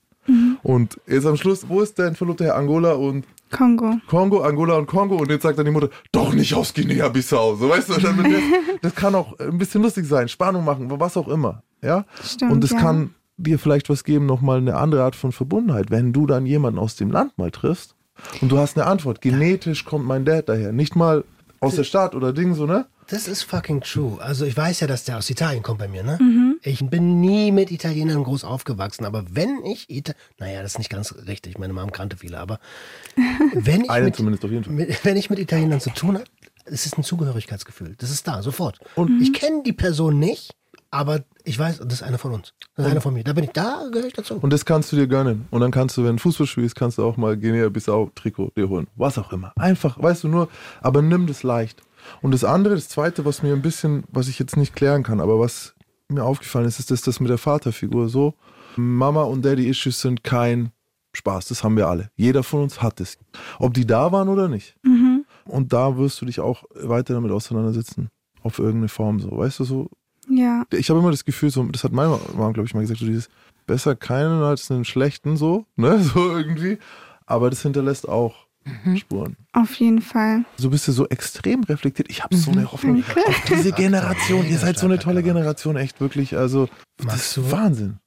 [0.62, 3.96] Und jetzt am Schluss, wo ist dein Verlobter Herr Angola und Kongo.
[4.09, 7.57] Kongo, Angola und Kongo und jetzt sagt dann die Mutter, doch nicht aus Guinea-Bissau.
[7.57, 8.14] So weißt du, das,
[8.82, 11.62] das kann auch ein bisschen lustig sein, Spannung machen, was auch immer.
[11.82, 12.05] Ja?
[12.22, 12.78] Stimmt, und es ja.
[12.78, 16.78] kann dir vielleicht was geben, nochmal eine andere Art von Verbundenheit, wenn du dann jemanden
[16.78, 17.94] aus dem Land mal triffst
[18.42, 19.22] und du hast eine Antwort.
[19.22, 20.72] Genetisch kommt mein Dad daher.
[20.72, 21.24] Nicht mal
[21.61, 22.86] aus der Stadt oder Ding so, ne?
[23.11, 24.20] Das ist fucking true.
[24.20, 26.18] Also ich weiß ja, dass der aus Italien kommt bei mir, ne?
[26.20, 26.59] Mhm.
[26.62, 30.90] Ich bin nie mit Italienern groß aufgewachsen, aber wenn ich Ita naja, das ist nicht
[30.90, 32.59] ganz richtig, meine Mom kannte viele, aber
[33.54, 34.74] wenn ich, Einen mit, zumindest auf jeden Fall.
[34.74, 36.24] mit, wenn ich mit Italienern zu tun habe,
[36.66, 37.94] es ist ein Zugehörigkeitsgefühl.
[37.98, 38.78] Das ist da, sofort.
[38.94, 40.50] Und- Und ich kenne die Person nicht,
[40.90, 42.52] aber ich weiß, das ist einer von uns.
[42.76, 43.24] Das ist einer von mir.
[43.24, 44.34] Da bin ich, da gehöre ich dazu.
[44.34, 45.46] Und das kannst du dir gönnen.
[45.50, 48.86] Und dann kannst du, wenn du Fußball spielst, kannst du auch mal Guinea-Bissau-Trikot dir holen.
[48.96, 49.52] Was auch immer.
[49.56, 50.48] Einfach, weißt du nur,
[50.82, 51.80] aber nimm das leicht.
[52.22, 55.20] Und das andere, das zweite, was mir ein bisschen, was ich jetzt nicht klären kann,
[55.20, 55.74] aber was
[56.09, 58.34] mir aufgefallen ist, ist das, das mit der Vaterfigur so.
[58.76, 60.70] Mama und Daddy-Issues sind kein
[61.14, 62.11] Spaß, das haben wir alle.
[62.16, 63.18] Jeder von uns hat es.
[63.59, 64.76] Ob die da waren oder nicht.
[65.44, 68.09] Und da wirst du dich auch weiter damit auseinandersetzen.
[68.42, 69.36] Auf irgendeine Form so.
[69.36, 69.90] Weißt du, so,
[70.28, 70.64] Ja.
[70.70, 73.06] ich habe immer das Gefühl, so, das hat meine Mama, glaube ich, mal gesagt, so
[73.06, 73.28] dieses
[73.66, 76.78] besser keinen als einen schlechten, so, ne, so irgendwie.
[77.26, 78.46] Aber das hinterlässt auch
[78.96, 79.36] Spuren.
[79.52, 80.44] Auf jeden Fall.
[80.56, 82.08] So bist du so extrem reflektiert.
[82.10, 84.46] Ich habe so eine Hoffnung auf diese Generation.
[84.46, 86.36] Ihr seid so eine tolle Generation, echt wirklich.
[86.36, 87.98] Also, das Magst ist du- Wahnsinn.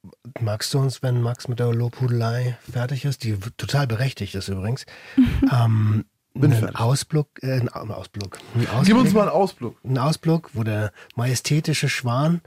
[0.41, 4.85] Magst du uns, wenn Max mit der Lobhudelei fertig ist, die total berechtigt ist übrigens,
[5.51, 6.75] ähm, Bin einen.
[6.75, 9.73] Ausblick, äh, einen Au- Ausblick, einen Ausblick, Gib uns mal einen Ausblick.
[9.83, 12.41] einen Ausblick, wo der majestätische Schwan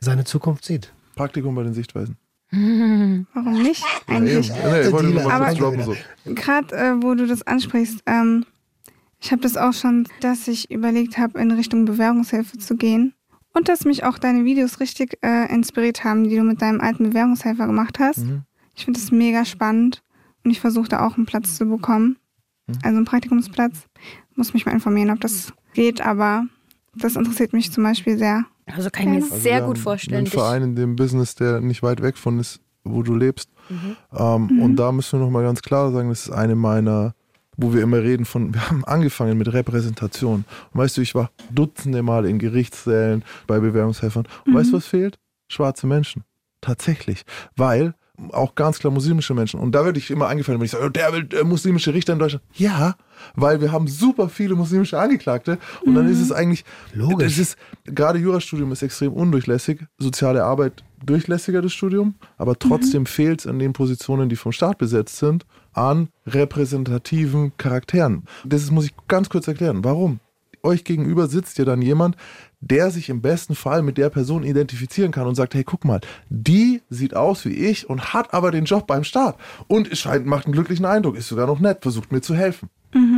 [0.00, 0.92] seine Zukunft sieht.
[1.16, 2.16] Praktikum bei den Sichtweisen.
[2.52, 3.82] Warum nicht?
[4.08, 4.50] Ja, Eigentlich.
[4.50, 4.58] eben.
[4.70, 5.96] Nee, ich wollte nur mal Aber- kurz so.
[6.34, 8.44] Gerade äh, wo du das ansprichst, ähm,
[9.20, 13.14] ich habe das auch schon, dass ich überlegt habe, in Richtung Bewährungshilfe zu gehen.
[13.52, 17.04] Und dass mich auch deine Videos richtig äh, inspiriert haben, die du mit deinem alten
[17.10, 18.18] Bewährungshelfer gemacht hast.
[18.18, 18.42] Mhm.
[18.76, 20.02] Ich finde das mega spannend
[20.44, 22.16] und ich versuche da auch einen Platz zu bekommen.
[22.68, 22.74] Mhm.
[22.82, 23.86] Also einen Praktikumsplatz.
[24.36, 26.46] Muss mich mal informieren, ob das geht, aber
[26.94, 28.44] das interessiert mich zum Beispiel sehr.
[28.76, 30.24] Also kann ich mir Also sehr gut vorstellen.
[30.24, 33.50] Dich- Verein in dem Business, der nicht weit weg von ist, wo du lebst.
[33.68, 33.96] Mhm.
[34.16, 37.14] Ähm, Und da müssen wir nochmal ganz klar sagen, das ist eine meiner,
[37.56, 40.44] wo wir immer reden von, wir haben angefangen mit Repräsentation.
[40.72, 44.26] Und weißt du, ich war dutzende Mal in Gerichtssälen bei Bewährungshelfern.
[44.46, 45.18] Und weißt du, was fehlt?
[45.48, 46.24] Schwarze Menschen.
[46.60, 47.22] Tatsächlich.
[47.56, 47.94] Weil
[48.32, 49.60] auch ganz klar muslimische Menschen.
[49.60, 52.12] Und da werde ich immer eingefallen, wenn ich sage, oh, der will äh, muslimische Richter
[52.12, 52.44] in Deutschland.
[52.54, 52.96] Ja,
[53.34, 55.58] weil wir haben super viele muslimische Angeklagte.
[55.84, 56.64] Und dann ist es eigentlich,
[56.94, 57.32] Logisch.
[57.32, 59.80] es ist, gerade Jurastudium ist extrem undurchlässig.
[59.98, 62.14] Soziale Arbeit durchlässiger das Studium.
[62.36, 68.24] Aber trotzdem fehlt es an den Positionen, die vom Staat besetzt sind, an repräsentativen Charakteren.
[68.44, 69.84] Das muss ich ganz kurz erklären.
[69.84, 70.20] Warum?
[70.62, 72.16] Euch gegenüber sitzt ja dann jemand,
[72.60, 76.00] der sich im besten Fall mit der Person identifizieren kann und sagt, hey, guck mal,
[76.28, 79.36] die sieht aus wie ich und hat aber den Job beim Staat
[79.66, 82.68] und es scheint, macht einen glücklichen Eindruck, ist sogar noch nett, versucht mir zu helfen.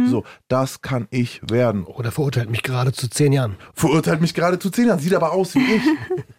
[0.07, 1.84] So, das kann ich werden.
[1.84, 3.57] Oder verurteilt mich gerade zu zehn Jahren.
[3.72, 5.82] Verurteilt mich gerade zu zehn Jahren, sieht aber aus wie ich.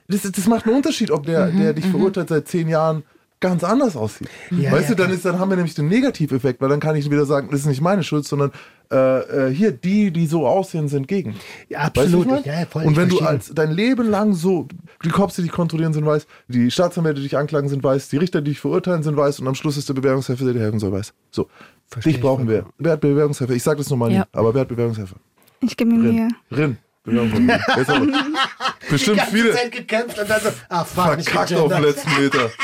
[0.09, 3.03] Das, das macht einen Unterschied, ob der, der dich verurteilt seit zehn Jahren
[3.39, 4.29] ganz anders aussieht.
[4.51, 6.95] Ja, weißt ja, du, dann, ist, dann haben wir nämlich den Negativeffekt, weil dann kann
[6.95, 8.51] ich wieder sagen, das ist nicht meine Schuld, sondern
[8.91, 11.35] äh, äh, hier, die, die so aussehen, sind gegen.
[11.69, 12.27] Ja, Weißt du, absolut.
[12.29, 14.67] was ich ja, ja, voll, Und wenn du als dein Leben lang so,
[15.03, 18.17] die Cops, die dich kontrollieren, sind weiß, die Staatsanwälte, die dich anklagen, sind weiß, die
[18.17, 20.79] Richter, die dich verurteilen, sind weiß und am Schluss ist der Bewährungshelfer, der dir helfen
[20.79, 21.13] soll, weiß.
[21.31, 21.47] So,
[21.87, 22.65] Verstehe dich ich brauchen wir.
[22.77, 23.53] Wer hat Bewährungshelfer?
[23.53, 24.19] Ich sage das nochmal Ja.
[24.19, 25.15] nicht, aber wer hat Bewährungshelfer?
[25.61, 26.27] Ich gebe mir Mühe.
[26.51, 26.77] Rin.
[28.89, 31.81] Bestimmt ganze viele Zeit gekämpft und dann so, ah, fuck, verkackt auf dem gegendert.
[31.95, 32.49] letzten Meter.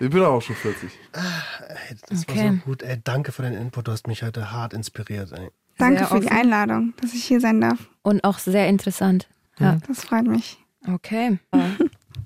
[0.00, 0.90] Ich bin auch schon 40.
[1.12, 2.44] Ey, das Okay.
[2.46, 2.82] war so gut.
[2.82, 3.86] Ey, danke für den Input.
[3.88, 5.32] Du hast mich heute hart inspiriert.
[5.32, 5.48] Ey.
[5.78, 6.36] Danke Sehr für die offen.
[6.36, 7.78] Einladung, dass ich hier sein darf.
[8.02, 9.28] Und auch sehr interessant.
[9.58, 9.78] Ja.
[9.86, 10.58] Das freut mich.
[10.92, 11.38] Okay.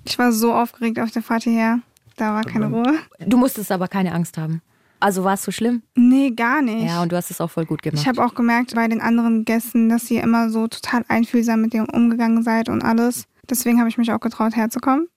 [0.03, 1.79] Ich war so aufgeregt auf der Fahrt hierher.
[2.17, 2.97] Da war keine Ruhe.
[3.19, 4.61] Du musstest aber keine Angst haben.
[4.99, 5.83] Also war es so schlimm?
[5.95, 6.87] Nee, gar nicht.
[6.87, 8.01] Ja, und du hast es auch voll gut gemacht.
[8.01, 11.73] ich habe auch gemerkt bei den anderen Gästen, dass ihr immer so total einfühlsam mit
[11.73, 13.25] dem umgegangen seid und alles.
[13.49, 15.07] Deswegen habe ich mich auch getraut, herzukommen.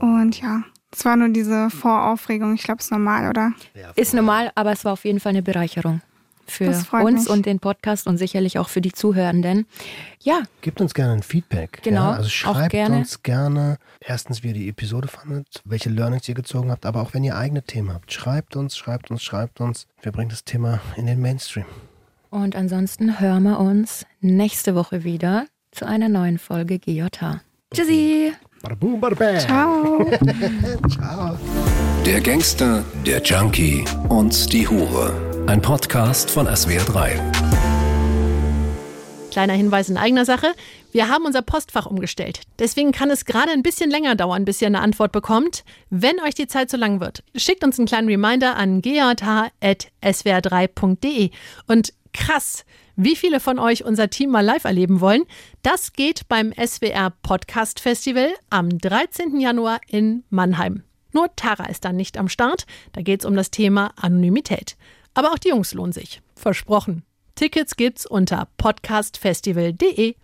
[0.00, 0.62] Und ja,
[0.92, 2.54] es war nur diese Voraufregung.
[2.54, 3.52] Ich glaube, es ist normal, oder?
[3.96, 6.00] Ist normal, aber es war auf jeden Fall eine Bereicherung
[6.50, 6.90] für uns
[7.24, 7.28] mich.
[7.30, 9.66] und den Podcast und sicherlich auch für die Zuhörenden.
[10.20, 11.80] Ja, Gebt uns gerne ein Feedback.
[11.82, 12.16] Genau, Ja?
[12.16, 12.96] Also auch schreibt gerne.
[12.98, 17.14] uns gerne, erstens, wie ihr die Episode fandet, welche Learnings ihr gezogen habt, aber auch
[17.14, 18.12] wenn ihr eigene Themen habt.
[18.12, 19.86] Schreibt uns, schreibt uns, schreibt uns.
[20.02, 21.66] Wir bringen das Thema in den Mainstream.
[22.30, 27.40] und ansonsten hören wir uns nächste Woche wieder zu einer neuen Folge GJH.
[27.74, 28.32] Tschüssi!
[28.62, 29.38] Bada boom, bada bang.
[29.46, 30.10] Ciao.
[30.88, 31.38] Ciao.
[32.04, 35.27] Der Gangster, der Junkie und die Hure.
[35.48, 37.18] Ein Podcast von SWR3.
[39.30, 40.52] Kleiner Hinweis in eigener Sache.
[40.92, 42.42] Wir haben unser Postfach umgestellt.
[42.58, 45.64] Deswegen kann es gerade ein bisschen länger dauern, bis ihr eine Antwort bekommt.
[45.88, 51.30] Wenn euch die Zeit zu lang wird, schickt uns einen kleinen Reminder an gh.swr3.de.
[51.66, 55.24] Und krass, wie viele von euch unser Team mal live erleben wollen,
[55.62, 59.40] das geht beim SWR Podcast Festival am 13.
[59.40, 60.82] Januar in Mannheim.
[61.14, 62.66] Nur Tara ist dann nicht am Start.
[62.92, 64.76] Da geht es um das Thema Anonymität.
[65.14, 66.20] Aber auch die Jungs lohnen sich.
[66.36, 67.04] Versprochen.
[67.34, 70.14] Tickets gibt's unter podcastfestival.de.